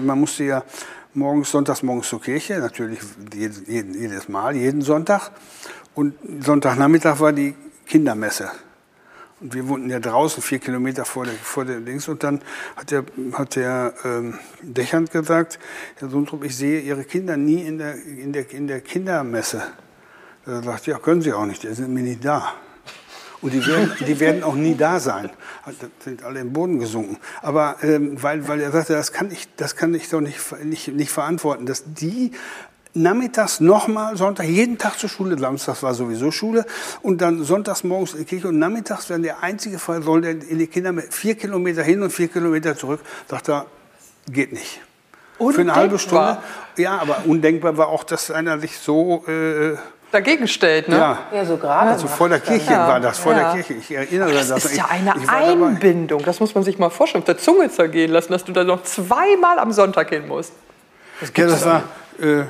man 0.03 0.21
musste 0.21 0.45
ja 0.45 0.63
morgens, 1.15 1.51
sonntags 1.51 1.83
morgens 1.83 2.09
zur 2.09 2.21
Kirche, 2.21 2.59
natürlich 2.59 3.01
jedes 3.67 4.29
Mal, 4.29 4.57
jeden 4.57 4.83
Sonntag. 4.83 5.31
Und 5.95 6.15
Sonntagnachmittag 6.41 7.21
war 7.21 7.33
die 7.33 7.55
Kindermesse. 7.87 8.51
Und 9.41 9.55
wir 9.55 9.69
wohnten 9.69 9.91
ja 9.91 10.01
draußen, 10.01 10.43
vier 10.43 10.59
Kilometer 10.59 11.05
vor 11.05 11.25
der, 11.25 11.35
vor 11.35 11.65
der 11.65 11.81
Links. 11.81 12.09
Und 12.09 12.23
dann 12.23 12.41
hat 12.77 12.91
der, 12.91 13.05
hat 13.33 13.57
der 13.57 13.95
ähm, 14.05 14.39
Dächernd 14.63 15.11
gesagt, 15.11 15.59
Herr 15.97 16.09
Sundrup, 16.09 16.45
ich 16.45 16.57
sehe 16.57 16.81
Ihre 16.81 17.05
Kinder 17.05 17.37
nie 17.37 17.63
in 17.63 17.79
der, 17.79 17.95
in 17.95 18.33
der, 18.33 18.51
in 18.51 18.67
der 18.67 18.81
Kindermesse. 18.81 19.63
Er 20.47 20.63
sagt, 20.63 20.87
ja, 20.87 20.99
können 20.99 21.23
Sie 21.23 21.33
auch 21.33 21.47
nicht, 21.47 21.63
die 21.63 21.75
sind 21.75 21.93
mir 21.93 22.03
nicht 22.03 22.25
da. 22.25 22.55
Und 23.41 23.53
die 23.53 23.67
werden, 23.67 23.93
die 24.07 24.21
werden 24.21 24.43
auch 24.43 24.55
nie 24.55 24.75
da 24.75 24.99
sein. 24.99 25.29
Sind 26.01 26.23
alle 26.23 26.41
im 26.41 26.55
Boden 26.55 26.79
gesunken. 26.79 27.19
Aber 27.43 27.77
ähm, 27.83 28.23
weil, 28.23 28.49
weil 28.49 28.61
er 28.61 28.71
sagte, 28.71 28.95
das 28.95 29.13
kann 29.13 29.31
ich, 29.31 29.55
das 29.57 29.77
kann 29.77 29.93
ich 29.93 30.09
doch 30.09 30.23
nicht, 30.23 30.41
nicht, 30.65 30.89
nicht 30.89 31.11
verantworten, 31.11 31.67
dass 31.67 31.85
die 31.85 32.33
nachmittags 32.95 33.61
nochmal, 33.61 34.17
Sonntag, 34.17 34.47
jeden 34.47 34.79
Tag 34.79 34.99
zur 34.99 35.09
Schule, 35.09 35.39
samstags 35.39 35.83
war 35.83 35.95
sowieso 35.95 36.31
Schule 36.31 36.65
und 37.03 37.21
dann 37.21 37.45
sonntags 37.45 37.85
morgens 37.85 38.13
in 38.13 38.21
die 38.21 38.25
Kirche 38.25 38.49
und 38.49 38.59
nachmittags, 38.59 39.11
wenn 39.11 39.23
der 39.23 39.43
einzige 39.43 39.79
Fall 39.79 40.03
soll 40.03 40.23
der 40.23 40.31
in 40.31 40.59
die 40.59 40.67
Kinder 40.67 40.93
mit 40.93 41.13
vier 41.13 41.35
Kilometer 41.35 41.83
hin 41.83 42.03
und 42.03 42.11
vier 42.11 42.29
Kilometer 42.29 42.77
zurück, 42.77 43.01
sagt 43.29 43.49
er, 43.49 43.67
geht 44.31 44.53
nicht. 44.53 44.81
Undenkbar. 45.39 45.55
Für 45.55 45.61
eine 45.61 45.75
halbe 45.75 45.99
Stunde. 45.99 46.39
Ja, 46.77 46.99
aber 46.99 47.25
undenkbar 47.27 47.77
war 47.77 47.89
auch, 47.89 48.05
dass 48.05 48.31
einer 48.31 48.59
sich 48.61 48.79
so 48.79 49.25
äh, 49.27 49.77
dagegen 50.13 50.47
stellt. 50.47 50.89
Ne? 50.89 50.97
Ja. 50.97 51.19
ja, 51.33 51.45
so 51.45 51.57
gerade. 51.57 51.91
Also 51.91 52.07
vor 52.07 52.29
der 52.29 52.39
Kirche 52.39 52.73
ja. 52.73 52.87
war 52.87 53.01
das, 53.01 53.19
vor 53.19 53.33
ja. 53.33 53.53
der 53.53 53.63
Kirche. 53.63 53.75
Ich 53.75 53.91
erinnere 53.91 54.33
das. 54.33 54.49
Das 54.49 54.65
ist 54.67 54.77
ja 54.77 54.87
eine 54.89 55.15
Einbindung. 55.29 56.23
Das 56.25 56.39
muss 56.39 56.55
man 56.55 56.63
sich 56.63 56.79
mal 56.79 56.91
vorstellen, 56.91 57.23
auf 57.23 57.27
der 57.27 57.39
Zunge 57.39 57.69
zergehen 57.71 58.13
lassen, 58.13 58.33
dass 58.33 58.45
du 58.45 58.53
da 58.53 58.63
noch 58.63 58.85
zweimal 58.85 59.59
am 59.59 59.73
Sonntag 59.73 60.11
hin 60.11 60.29
musst. 60.29 60.53
Das, 61.21 61.33
ja, 61.37 61.47
das 61.47 61.65
war 61.65 61.83
äh, 62.21 62.45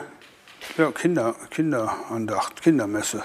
ja, 0.76 0.90
Kinder, 0.90 1.34
Kinderandacht, 1.50 2.62
Kindermesse. 2.62 3.22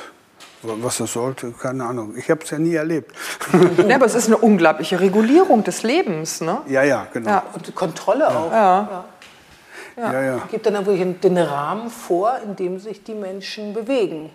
Was 0.61 0.97
das 0.97 1.13
sollte, 1.13 1.51
keine 1.51 1.85
Ahnung. 1.85 2.15
Ich 2.17 2.29
habe 2.29 2.43
es 2.43 2.49
ja 2.49 2.59
nie 2.59 2.75
erlebt. 2.75 3.15
ja, 3.87 3.95
aber 3.95 4.05
es 4.05 4.15
ist 4.15 4.27
eine 4.27 4.37
unglaubliche 4.37 4.99
Regulierung 4.99 5.63
des 5.63 5.83
Lebens, 5.83 6.41
ne? 6.41 6.61
Ja, 6.67 6.83
ja, 6.83 7.07
genau. 7.13 7.29
Ja, 7.29 7.43
und 7.53 7.73
Kontrolle 7.73 8.27
auch. 8.27 8.51
Ja. 8.51 9.05
Ja. 9.95 10.13
Ja, 10.13 10.21
ja. 10.21 10.41
Gibt 10.49 10.65
dann 10.65 10.85
wirklich 10.85 11.19
den 11.21 11.37
Rahmen 11.37 11.89
vor, 11.89 12.39
in 12.43 12.55
dem 12.55 12.79
sich 12.79 13.03
die 13.03 13.13
Menschen 13.13 13.73
bewegen. 13.73 14.29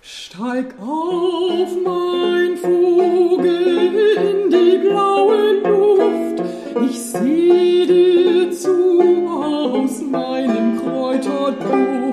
Steig 0.00 0.74
auf, 0.80 1.68
mein 1.84 2.56
Vogel, 2.56 4.16
in 4.16 4.50
die 4.50 4.78
blaue 4.78 5.54
Luft. 5.60 6.42
Ich 6.82 7.02
seh 7.02 7.86
dir 7.86 8.52
zu 8.52 9.28
aus 9.28 10.00
meinem 10.00 10.80
Kräuterduft. 10.80 12.07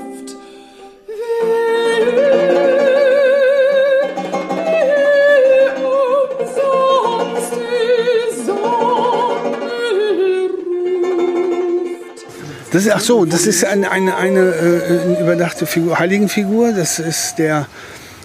Das 12.75 12.85
ist, 12.85 12.91
ach 12.91 12.99
so, 12.99 13.23
das 13.23 13.47
ist 13.47 13.63
eine, 13.63 13.89
eine, 13.89 14.17
eine, 14.17 14.53
äh, 14.53 15.21
überdachte 15.21 15.65
Figur, 15.65 15.97
Heiligenfigur. 15.97 16.73
Das 16.73 16.99
ist 16.99 17.35
der 17.37 17.67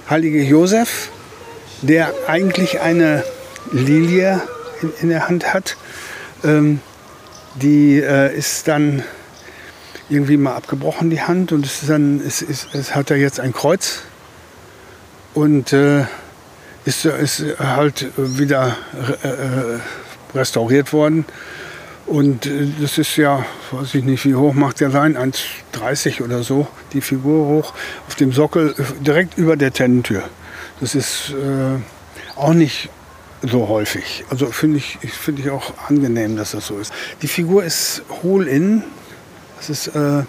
heilige 0.08 0.42
Josef, 0.42 1.10
der 1.82 2.12
eigentlich 2.26 2.80
eine 2.80 3.22
Lilie 3.70 4.42
in, 4.82 4.92
in 5.02 5.08
der 5.10 5.28
Hand 5.28 5.54
hat. 5.54 5.76
Ähm, 6.42 6.80
die 7.54 8.00
äh, 8.00 8.36
ist 8.36 8.66
dann 8.66 9.04
irgendwie 10.08 10.36
mal 10.36 10.56
abgebrochen, 10.56 11.10
die 11.10 11.22
Hand. 11.22 11.52
Und 11.52 11.64
es, 11.64 11.82
ist 11.82 11.88
dann, 11.88 12.20
es, 12.26 12.42
ist, 12.42 12.74
es 12.74 12.96
hat 12.96 13.12
er 13.12 13.18
jetzt 13.18 13.38
ein 13.38 13.52
Kreuz. 13.52 14.00
Und 15.32 15.72
äh, 15.72 16.06
ist, 16.84 17.04
ist 17.04 17.44
halt 17.60 18.08
wieder 18.16 18.76
äh, 19.22 20.36
restauriert 20.36 20.92
worden. 20.92 21.24
Und 22.10 22.44
äh, 22.46 22.66
das 22.80 22.98
ist 22.98 23.14
ja, 23.16 23.46
weiß 23.70 23.94
ich 23.94 24.02
nicht, 24.02 24.24
wie 24.24 24.34
hoch 24.34 24.52
macht 24.52 24.80
der 24.80 24.90
sein, 24.90 25.16
1,30 25.16 26.24
oder 26.24 26.42
so, 26.42 26.66
die 26.92 27.02
Figur 27.02 27.46
hoch, 27.46 27.72
auf 28.08 28.16
dem 28.16 28.32
Sockel 28.32 28.74
äh, 28.76 29.04
direkt 29.04 29.38
über 29.38 29.56
der 29.56 29.72
Tennentür. 29.72 30.24
Das 30.80 30.96
ist 30.96 31.30
äh, 31.30 31.78
auch 32.34 32.52
nicht 32.52 32.88
so 33.42 33.68
häufig. 33.68 34.24
Also 34.28 34.46
finde 34.46 34.78
ich, 34.78 34.98
find 34.98 35.38
ich 35.38 35.50
auch 35.50 35.72
angenehm, 35.86 36.36
dass 36.36 36.50
das 36.50 36.66
so 36.66 36.80
ist. 36.80 36.92
Die 37.22 37.28
Figur 37.28 37.62
ist 37.62 38.02
hohl 38.24 38.48
innen, 38.48 38.82
das 39.58 39.70
ist, 39.70 39.94
äh, 39.94 40.24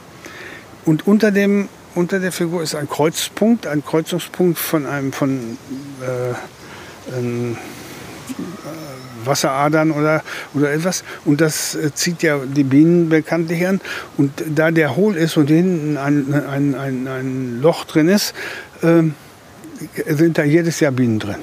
und 0.86 1.08
unter, 1.08 1.32
dem, 1.32 1.68
unter 1.96 2.20
der 2.20 2.32
Figur 2.32 2.62
ist 2.62 2.76
ein 2.76 2.90
Kreuzpunkt, 2.90 3.66
ein 3.66 3.84
Kreuzungspunkt 3.84 4.60
von 4.60 4.86
einem 4.86 5.14
von 5.14 5.58
äh, 6.04 7.18
ähm, 7.18 7.58
äh, 8.30 9.11
Wasseradern 9.26 9.92
oder, 9.92 10.24
oder 10.54 10.72
etwas. 10.72 11.04
Und 11.26 11.42
das 11.42 11.76
äh, 11.76 11.94
zieht 11.94 12.24
ja 12.24 12.40
die 12.40 12.64
Bienen 12.64 13.10
bekanntlich 13.10 13.66
an. 13.66 13.82
Und 14.18 14.32
da 14.48 14.72
der 14.72 14.96
hohl 14.96 15.16
ist 15.16 15.38
und 15.38 15.48
hinten 15.48 15.98
ein, 15.98 16.34
ein, 16.34 16.76
ein, 16.76 17.08
ein 17.08 17.62
Loch 17.62 17.86
drin 17.86 18.08
ist, 18.08 18.34
äh, 18.82 19.04
sind 20.08 20.38
da 20.38 20.44
jedes 20.44 20.80
Jahr 20.80 20.92
Bienen 20.92 21.20
drin. 21.20 21.38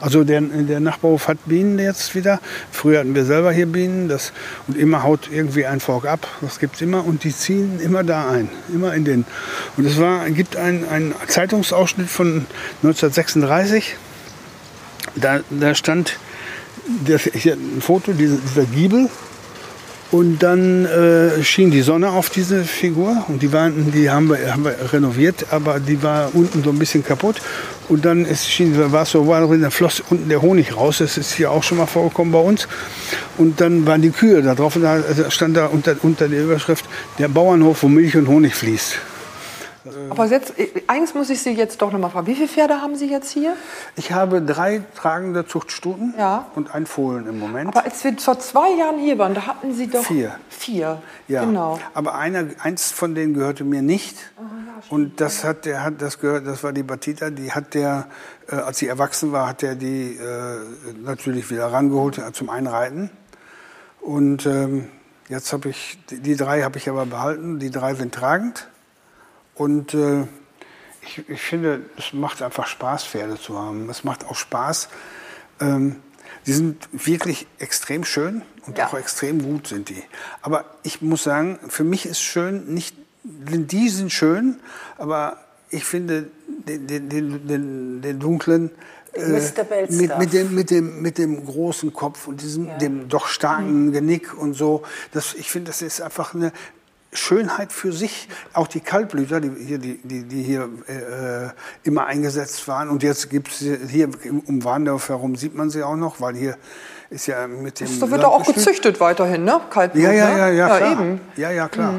Also 0.00 0.22
der, 0.22 0.40
der 0.40 0.78
Nachbarhof 0.80 1.26
hat 1.26 1.38
Bienen 1.46 1.78
jetzt 1.78 2.14
wieder. 2.14 2.40
Früher 2.70 3.00
hatten 3.00 3.14
wir 3.14 3.24
selber 3.24 3.50
hier 3.50 3.66
Bienen. 3.66 4.08
Das, 4.08 4.32
und 4.66 4.76
immer 4.76 5.02
haut 5.02 5.28
irgendwie 5.32 5.66
ein 5.66 5.80
Volk 5.80 6.06
ab. 6.06 6.26
Das 6.40 6.60
gibt 6.60 6.76
es 6.76 6.82
immer. 6.82 7.04
Und 7.04 7.24
die 7.24 7.34
ziehen 7.34 7.80
immer 7.80 8.04
da 8.04 8.30
ein. 8.30 8.48
Immer 8.72 8.94
in 8.94 9.04
den. 9.04 9.24
Und 9.76 9.86
es 9.86 9.98
war, 9.98 10.28
gibt 10.30 10.56
einen 10.56 11.14
Zeitungsausschnitt 11.26 12.08
von 12.08 12.46
1936. 12.82 13.96
Da, 15.16 15.40
da 15.50 15.74
stand 15.74 16.18
das, 17.06 17.22
hier 17.22 17.54
ein 17.54 17.80
Foto 17.80 18.12
dieser, 18.12 18.36
dieser 18.36 18.64
Giebel 18.64 19.08
und 20.10 20.42
dann 20.42 20.86
äh, 20.86 21.42
schien 21.44 21.70
die 21.70 21.82
Sonne 21.82 22.10
auf 22.10 22.30
diese 22.30 22.64
Figur 22.64 23.24
und 23.28 23.42
die, 23.42 23.52
waren, 23.52 23.92
die 23.92 24.08
haben, 24.08 24.30
wir, 24.30 24.54
haben 24.54 24.64
wir 24.64 24.74
renoviert, 24.90 25.46
aber 25.50 25.80
die 25.80 26.02
war 26.02 26.30
unten 26.32 26.62
so 26.64 26.70
ein 26.70 26.78
bisschen 26.78 27.04
kaputt. 27.04 27.36
Und 27.90 28.06
dann 28.06 28.24
ist, 28.24 28.50
schien, 28.50 28.74
so, 28.74 28.90
war 28.90 29.46
drin, 29.46 29.60
da 29.60 29.70
floss 29.70 30.02
unten 30.08 30.30
der 30.30 30.40
Honig 30.40 30.74
raus. 30.74 30.98
Das 30.98 31.18
ist 31.18 31.34
hier 31.34 31.50
auch 31.50 31.62
schon 31.62 31.76
mal 31.76 31.86
vorgekommen 31.86 32.32
bei 32.32 32.40
uns. 32.40 32.68
Und 33.36 33.60
dann 33.60 33.86
waren 33.86 34.00
die 34.00 34.10
Kühe 34.10 34.40
da 34.40 34.54
drauf 34.54 34.76
und 34.76 34.82
da 34.82 35.02
stand 35.30 35.56
da 35.58 35.66
unter, 35.66 35.96
unter 36.00 36.26
der 36.26 36.42
Überschrift 36.42 36.86
der 37.18 37.28
Bauernhof, 37.28 37.82
wo 37.82 37.88
Milch 37.88 38.16
und 38.16 38.28
Honig 38.28 38.54
fließt. 38.54 38.98
Aber 40.10 40.26
jetzt, 40.26 40.58
äh, 40.58 40.68
eigentlich 40.86 41.14
muss 41.14 41.30
ich 41.30 41.40
Sie 41.42 41.50
jetzt 41.52 41.80
doch 41.82 41.92
nochmal 41.92 42.10
fragen, 42.10 42.26
wie 42.26 42.34
viele 42.34 42.48
Pferde 42.48 42.80
haben 42.82 42.96
Sie 42.96 43.06
jetzt 43.10 43.30
hier? 43.30 43.56
Ich 43.96 44.12
habe 44.12 44.42
drei 44.42 44.82
tragende 44.96 45.46
Zuchtstuten 45.46 46.14
Ja. 46.18 46.46
und 46.54 46.74
ein 46.74 46.86
Fohlen 46.86 47.26
im 47.26 47.38
Moment. 47.38 47.68
Aber 47.68 47.84
als 47.84 48.02
wir 48.04 48.16
vor 48.18 48.38
zwei 48.38 48.70
Jahren 48.70 48.98
hier 48.98 49.18
waren, 49.18 49.34
da 49.34 49.46
hatten 49.46 49.74
Sie 49.74 49.86
doch 49.88 50.04
Vier. 50.04 50.34
Vier, 50.48 51.00
Ja, 51.28 51.44
genau. 51.44 51.78
aber 51.94 52.14
einer, 52.16 52.44
eins 52.62 52.90
von 52.92 53.14
denen 53.14 53.34
gehörte 53.34 53.64
mir 53.64 53.82
nicht. 53.82 54.16
und 54.90 55.20
das 55.20 55.44
hat 55.44 55.64
der 55.64 55.82
hat 55.82 56.00
das 56.00 56.18
gehört, 56.20 56.46
das 56.46 56.62
war 56.62 56.72
die 56.72 56.82
Batita, 56.84 57.30
die 57.30 57.52
hat 57.52 57.74
der, 57.74 58.06
äh, 58.50 58.54
als 58.56 58.78
sie 58.78 58.86
erwachsen 58.88 59.32
war, 59.32 59.48
hat 59.48 59.62
er 59.62 59.74
die 59.74 60.16
äh, 60.16 60.58
natürlich 61.04 61.50
wieder 61.50 61.66
rangeholt 61.72 62.18
äh, 62.18 62.32
zum 62.32 62.48
Einreiten. 62.50 63.10
Und 64.00 64.46
ähm, 64.46 64.88
jetzt 65.28 65.52
habe 65.52 65.68
ich 65.70 65.98
die 66.10 66.36
drei 66.36 66.62
habe 66.62 66.78
ich 66.78 66.88
aber 66.88 67.06
behalten. 67.06 67.58
Die 67.58 67.70
drei 67.70 67.94
sind 67.94 68.14
tragend. 68.14 68.68
Und 69.58 69.92
äh, 69.94 70.22
ich, 71.02 71.28
ich 71.28 71.40
finde, 71.42 71.82
es 71.98 72.12
macht 72.12 72.42
einfach 72.42 72.66
Spaß, 72.66 73.04
Pferde 73.04 73.38
zu 73.38 73.58
haben. 73.58 73.90
Es 73.90 74.04
macht 74.04 74.24
auch 74.26 74.34
Spaß. 74.36 74.88
Ähm, 75.60 75.96
die 76.46 76.52
sind 76.52 76.88
wirklich 76.92 77.46
extrem 77.58 78.04
schön 78.04 78.42
und 78.66 78.78
Ja. 78.78 78.86
auch 78.86 78.94
extrem 78.94 79.42
gut 79.42 79.66
sind 79.66 79.88
die. 79.88 80.02
Aber 80.40 80.64
ich 80.82 81.02
muss 81.02 81.24
sagen, 81.24 81.58
für 81.68 81.84
mich 81.84 82.06
ist 82.06 82.20
schön, 82.22 82.72
nicht, 82.72 82.96
die 83.24 83.88
sind 83.88 84.12
schön, 84.12 84.60
aber 84.96 85.38
ich 85.70 85.84
finde 85.84 86.30
den, 86.46 86.86
den, 86.86 87.08
den, 87.08 88.00
den, 88.02 88.20
dunklen 88.20 88.70
äh, 89.12 89.40
mit, 89.88 90.18
mit, 90.18 90.32
dem, 90.32 90.54
mit, 90.54 90.70
dem, 90.70 91.02
mit 91.02 91.18
dem 91.18 91.44
großen 91.44 91.92
Kopf 91.92 92.28
und 92.28 92.40
diesem 92.40 92.78
dem 92.78 93.08
doch 93.08 93.26
Mhm. 93.26 93.30
starken 93.30 93.92
Genick 93.92 94.32
und 94.38 94.54
so. 94.54 94.82
Das, 95.12 95.34
ich 95.34 95.50
finde, 95.50 95.70
das 95.70 95.82
ist 95.82 96.00
einfach 96.00 96.34
eine 96.34 96.52
Schönheit 97.12 97.72
für 97.72 97.92
sich. 97.92 98.28
Auch 98.52 98.66
die 98.68 98.80
Kaltblüter, 98.80 99.40
die 99.40 99.50
hier, 99.64 99.78
die, 99.78 99.98
die, 100.02 100.24
die 100.24 100.42
hier 100.42 100.68
äh, 100.88 101.48
immer 101.82 102.06
eingesetzt 102.06 102.68
waren. 102.68 102.88
Und 102.90 103.02
jetzt 103.02 103.30
gibt 103.30 103.48
es 103.52 103.58
hier 103.90 104.10
um 104.46 104.62
Warndorf 104.64 105.08
herum, 105.08 105.34
sieht 105.36 105.54
man 105.54 105.70
sie 105.70 105.82
auch 105.82 105.96
noch, 105.96 106.20
weil 106.20 106.34
hier 106.36 106.56
ist 107.10 107.26
ja 107.26 107.46
mit 107.46 107.80
dem. 107.80 108.00
Da 108.00 108.10
wird 108.10 108.20
er 108.22 108.28
auch 108.28 108.42
Landgestüt- 108.44 108.54
gezüchtet 108.54 109.00
weiterhin, 109.00 109.44
ne? 109.44 109.58
Kaltblut, 109.70 110.04
Ja, 110.04 110.12
ja, 110.12 110.28
ne? 110.28 110.38
ja, 110.38 110.48
ja, 110.50 110.76
klar. 110.76 110.92
eben. 110.92 111.10
Mhm. 111.12 111.20
Ja, 111.36 111.50
ja, 111.50 111.68
klar. 111.68 111.94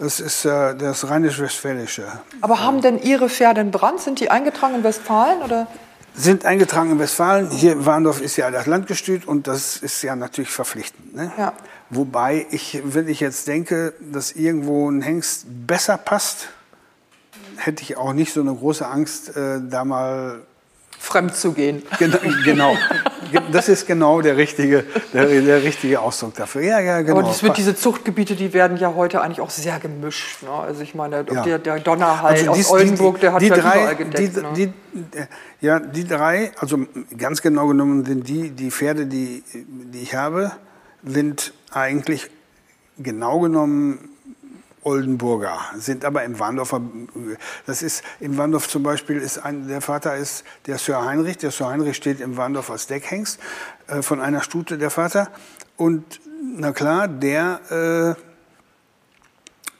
Das 0.00 0.18
ist 0.18 0.44
äh, 0.44 0.74
das 0.74 1.08
rheinisch-westfälische. 1.08 2.04
Aber 2.40 2.58
haben 2.60 2.80
denn 2.80 3.00
Ihre 3.00 3.28
Pferde 3.28 3.60
einen 3.60 3.70
Brand? 3.70 4.00
Sind 4.00 4.18
die 4.18 4.30
eingetragen 4.30 4.74
in 4.74 4.82
Westfalen? 4.82 5.42
Oder? 5.42 5.68
Sind 6.14 6.44
eingetragen 6.44 6.90
in 6.90 6.98
Westfalen. 6.98 7.50
Hier 7.50 7.86
Warndorf 7.86 8.20
ist 8.20 8.36
ja 8.36 8.50
das 8.50 8.66
Landgestüt 8.66 9.26
und 9.28 9.46
das 9.46 9.76
ist 9.76 10.02
ja 10.02 10.16
natürlich 10.16 10.50
verpflichtend. 10.50 11.14
Ne? 11.14 11.30
Ja. 11.38 11.52
Wobei 11.92 12.46
ich, 12.50 12.80
wenn 12.84 13.06
ich 13.06 13.20
jetzt 13.20 13.46
denke, 13.48 13.92
dass 14.00 14.32
irgendwo 14.32 14.90
ein 14.90 15.02
Hengst 15.02 15.44
besser 15.66 15.98
passt, 15.98 16.48
hätte 17.56 17.82
ich 17.82 17.96
auch 17.98 18.12
nicht 18.14 18.32
so 18.32 18.40
eine 18.40 18.54
große 18.54 18.86
Angst, 18.86 19.36
äh, 19.36 19.60
da 19.68 19.84
mal 19.84 20.40
Fremd 20.98 21.34
zu 21.36 21.52
gehen. 21.52 21.82
Genau, 21.98 22.16
genau. 22.44 22.74
Das 23.50 23.68
ist 23.68 23.86
genau 23.86 24.20
der 24.22 24.36
richtige, 24.36 24.84
der, 25.12 25.26
der 25.26 25.62
richtige 25.62 26.00
Ausdruck 26.00 26.34
dafür. 26.34 26.62
Ja, 26.62 26.80
ja, 26.80 27.02
genau. 27.02 27.22
Passt. 27.22 27.42
diese 27.56 27.74
Zuchtgebiete, 27.74 28.36
die 28.36 28.52
werden 28.52 28.76
ja 28.76 28.94
heute 28.94 29.20
eigentlich 29.20 29.40
auch 29.40 29.50
sehr 29.50 29.78
gemischt. 29.80 30.42
Ne? 30.42 30.50
Also 30.50 30.82
ich 30.82 30.94
meine, 30.94 31.24
Ja. 31.30 31.42
der, 31.42 31.58
der 31.58 31.80
Donnerhall 31.80 32.32
Also 32.32 32.50
aus 32.50 32.56
dies- 32.56 32.70
Oldenburg, 32.70 33.20
der 33.20 33.32
hat 33.32 33.42
die 33.42 33.48
ja 33.48 33.56
drei, 33.56 33.80
überall 33.80 33.96
gedeckt. 33.96 34.36
Die, 34.36 34.40
ne? 34.40 34.72
die, 35.12 35.18
äh, 35.18 35.26
ja, 35.60 35.80
die 35.80 36.06
drei, 36.06 36.52
also 36.58 36.78
ganz 37.18 37.42
genau 37.42 37.66
genommen 37.68 38.04
sind 38.04 38.28
die, 38.28 38.50
die 38.50 38.70
Pferde, 38.70 39.06
die, 39.06 39.42
die 39.52 40.00
ich 40.02 40.14
habe, 40.14 40.52
sind 41.04 41.52
eigentlich 41.72 42.30
genau 42.98 43.40
genommen 43.40 44.08
Oldenburger, 44.84 45.60
sind 45.76 46.04
aber 46.04 46.24
im 46.24 46.40
Warndorfer, 46.40 46.80
das 47.66 47.82
ist, 47.82 48.02
im 48.18 48.36
Warndorf 48.36 48.68
zum 48.68 48.82
Beispiel 48.82 49.18
ist 49.18 49.38
ein, 49.38 49.68
der 49.68 49.80
Vater 49.80 50.16
ist 50.16 50.44
der 50.66 50.76
Sir 50.78 51.04
Heinrich, 51.04 51.38
der 51.38 51.52
Sir 51.52 51.68
Heinrich 51.68 51.96
steht 51.96 52.20
im 52.20 52.36
Warndorf 52.36 52.68
als 52.68 52.88
Deckhengst, 52.88 53.38
äh, 53.86 54.02
von 54.02 54.20
einer 54.20 54.42
Stute 54.42 54.78
der 54.78 54.90
Vater 54.90 55.30
und 55.76 56.20
na 56.56 56.72
klar, 56.72 57.06
der, 57.06 58.16
äh, 58.18 58.22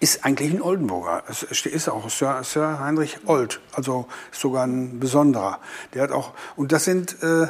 ist 0.03 0.25
eigentlich 0.25 0.53
ein 0.53 0.61
Oldenburger. 0.61 1.23
Es 1.29 1.45
ist 1.45 1.89
auch 1.89 2.11
Sir, 2.11 2.43
Sir 2.43 2.81
Heinrich 2.81 3.21
Old, 3.27 3.61
also 3.73 4.09
sogar 4.33 4.67
ein 4.67 4.99
besonderer. 4.99 5.61
Der 5.95 6.03
hat 6.03 6.11
auch 6.11 6.33
und 6.57 6.73
das 6.73 6.85
sind 6.85 7.23
äh, 7.23 7.47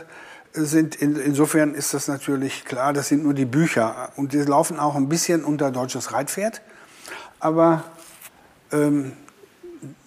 sind 0.53 0.95
in, 0.97 1.17
insofern 1.17 1.75
ist 1.75 1.95
das 1.95 2.09
natürlich 2.09 2.65
klar. 2.65 2.93
Das 2.93 3.09
sind 3.09 3.23
nur 3.25 3.35
die 3.35 3.45
Bücher 3.47 4.11
und 4.17 4.33
die 4.33 4.39
laufen 4.39 4.79
auch 4.79 4.95
ein 4.97 5.09
bisschen 5.09 5.45
unter 5.45 5.71
deutsches 5.71 6.13
Reitpferd, 6.13 6.61
aber 7.41 7.85
ähm, 8.73 9.13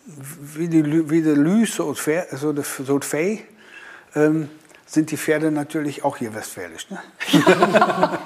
wie 0.06 0.68
die 0.68 1.10
wie 1.10 1.22
der 1.22 1.36
Lü 1.36 1.66
so 1.66 1.92
de 1.92 2.02
Fe- 2.02 2.28
so 2.32 2.54
de- 2.54 2.64
so 2.64 3.00
de 3.00 3.08
Fee, 3.08 3.44
ähm, 4.16 4.50
sind 4.86 5.10
die 5.10 5.18
Pferde 5.18 5.50
natürlich 5.52 6.04
auch 6.04 6.18
hier 6.18 6.34
westfälisch. 6.36 6.88
Ne? 6.92 7.00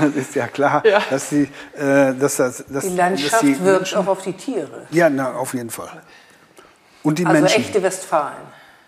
das 0.00 0.14
ist 0.16 0.34
ja 0.34 0.48
klar, 0.48 0.82
dass 1.10 1.28
die, 1.28 1.48
äh, 1.76 2.12
dass 2.14 2.36
das, 2.36 2.64
dass, 2.68 2.84
Die 2.84 2.96
Landschaft 2.96 3.32
dass 3.34 3.40
die 3.40 3.60
wirkt 3.60 3.78
Menschen- 3.82 3.98
auch 3.98 4.06
auf 4.08 4.22
die 4.22 4.32
Tiere. 4.32 4.86
Ja, 4.90 5.08
na, 5.08 5.34
auf 5.34 5.54
jeden 5.54 5.70
Fall. 5.70 6.02
Und 7.04 7.18
die 7.20 7.26
Also 7.26 7.40
Menschen. 7.40 7.60
echte 7.62 7.82
Westfalen. 7.82 8.36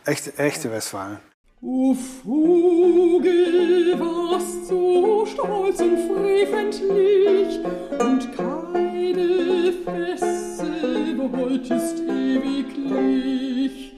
echte, 0.04 0.36
echte 0.38 0.70
Westfalen. 0.72 1.18
O 1.66 1.94
Vogel, 1.94 3.98
warst 3.98 4.68
so 4.68 5.24
stolz 5.24 5.80
und 5.80 5.96
freventlich 6.10 7.58
und 7.98 8.36
keine 8.36 9.72
Fessel 9.82 11.16
wolltest 11.32 12.00
ewiglich. 12.00 13.94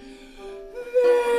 Wehe, 0.92 1.35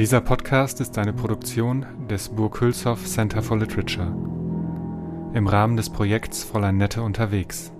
Dieser 0.00 0.22
Podcast 0.22 0.80
ist 0.80 0.96
eine 0.96 1.12
Produktion 1.12 1.84
des 2.08 2.30
Burg 2.30 2.58
Hülshoff 2.62 3.04
Center 3.04 3.42
for 3.42 3.58
Literature 3.58 4.06
im 5.34 5.46
Rahmen 5.46 5.76
des 5.76 5.90
Projekts 5.90 6.42
Fräulein 6.42 6.78
Nette 6.78 7.02
unterwegs. 7.02 7.70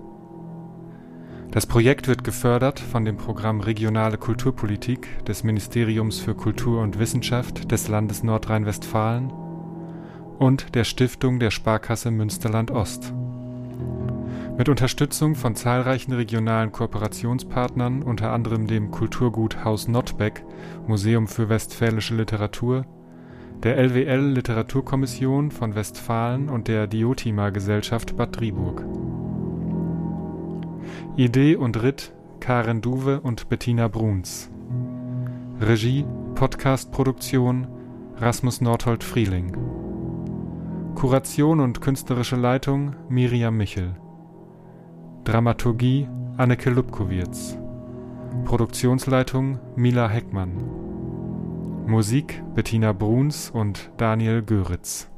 Das 1.49 1.65
Projekt 1.65 2.07
wird 2.07 2.23
gefördert 2.23 2.79
von 2.79 3.05
dem 3.05 3.17
Programm 3.17 3.59
Regionale 3.59 4.19
Kulturpolitik 4.19 5.25
des 5.25 5.43
Ministeriums 5.43 6.19
für 6.19 6.35
Kultur 6.35 6.83
und 6.83 6.99
Wissenschaft 6.99 7.71
des 7.71 7.87
Landes 7.87 8.21
Nordrhein-Westfalen 8.21 9.31
und 10.37 10.75
der 10.75 10.83
Stiftung 10.83 11.39
der 11.39 11.49
Sparkasse 11.49 12.11
Münsterland 12.11 12.69
Ost. 12.69 13.15
Mit 14.61 14.69
Unterstützung 14.69 15.33
von 15.33 15.55
zahlreichen 15.55 16.13
regionalen 16.13 16.71
Kooperationspartnern, 16.71 18.03
unter 18.03 18.31
anderem 18.31 18.67
dem 18.67 18.91
Kulturgut 18.91 19.65
Haus 19.65 19.87
Nottbeck, 19.87 20.45
Museum 20.85 21.27
für 21.27 21.49
Westfälische 21.49 22.13
Literatur, 22.13 22.85
der 23.63 23.79
LWL 23.79 24.33
Literaturkommission 24.33 25.49
von 25.49 25.73
Westfalen 25.73 26.47
und 26.47 26.67
der 26.67 26.85
Diotima 26.85 27.49
Gesellschaft 27.49 28.15
Bad 28.15 28.39
Driburg. 28.39 28.85
Idee 31.15 31.55
und 31.55 31.81
Ritt 31.81 32.13
Karen 32.39 32.81
Duwe 32.81 33.19
und 33.19 33.49
Bettina 33.49 33.87
Bruns. 33.87 34.51
Regie, 35.59 36.05
Podcastproduktion 36.35 37.65
Rasmus 38.17 38.61
Nordholt 38.61 39.03
Frieling. 39.03 39.57
Kuration 40.93 41.61
und 41.61 41.81
künstlerische 41.81 42.35
Leitung 42.35 42.95
Miriam 43.09 43.57
Michel. 43.57 43.95
Dramaturgie 45.23 46.07
Anneke 46.37 46.71
Lubkowitz. 46.71 47.55
Produktionsleitung 48.43 49.59
Mila 49.75 50.09
Heckmann. 50.09 50.57
Musik 51.85 52.41
Bettina 52.55 52.91
Bruns 52.91 53.51
und 53.51 53.91
Daniel 53.97 54.41
Göritz. 54.41 55.10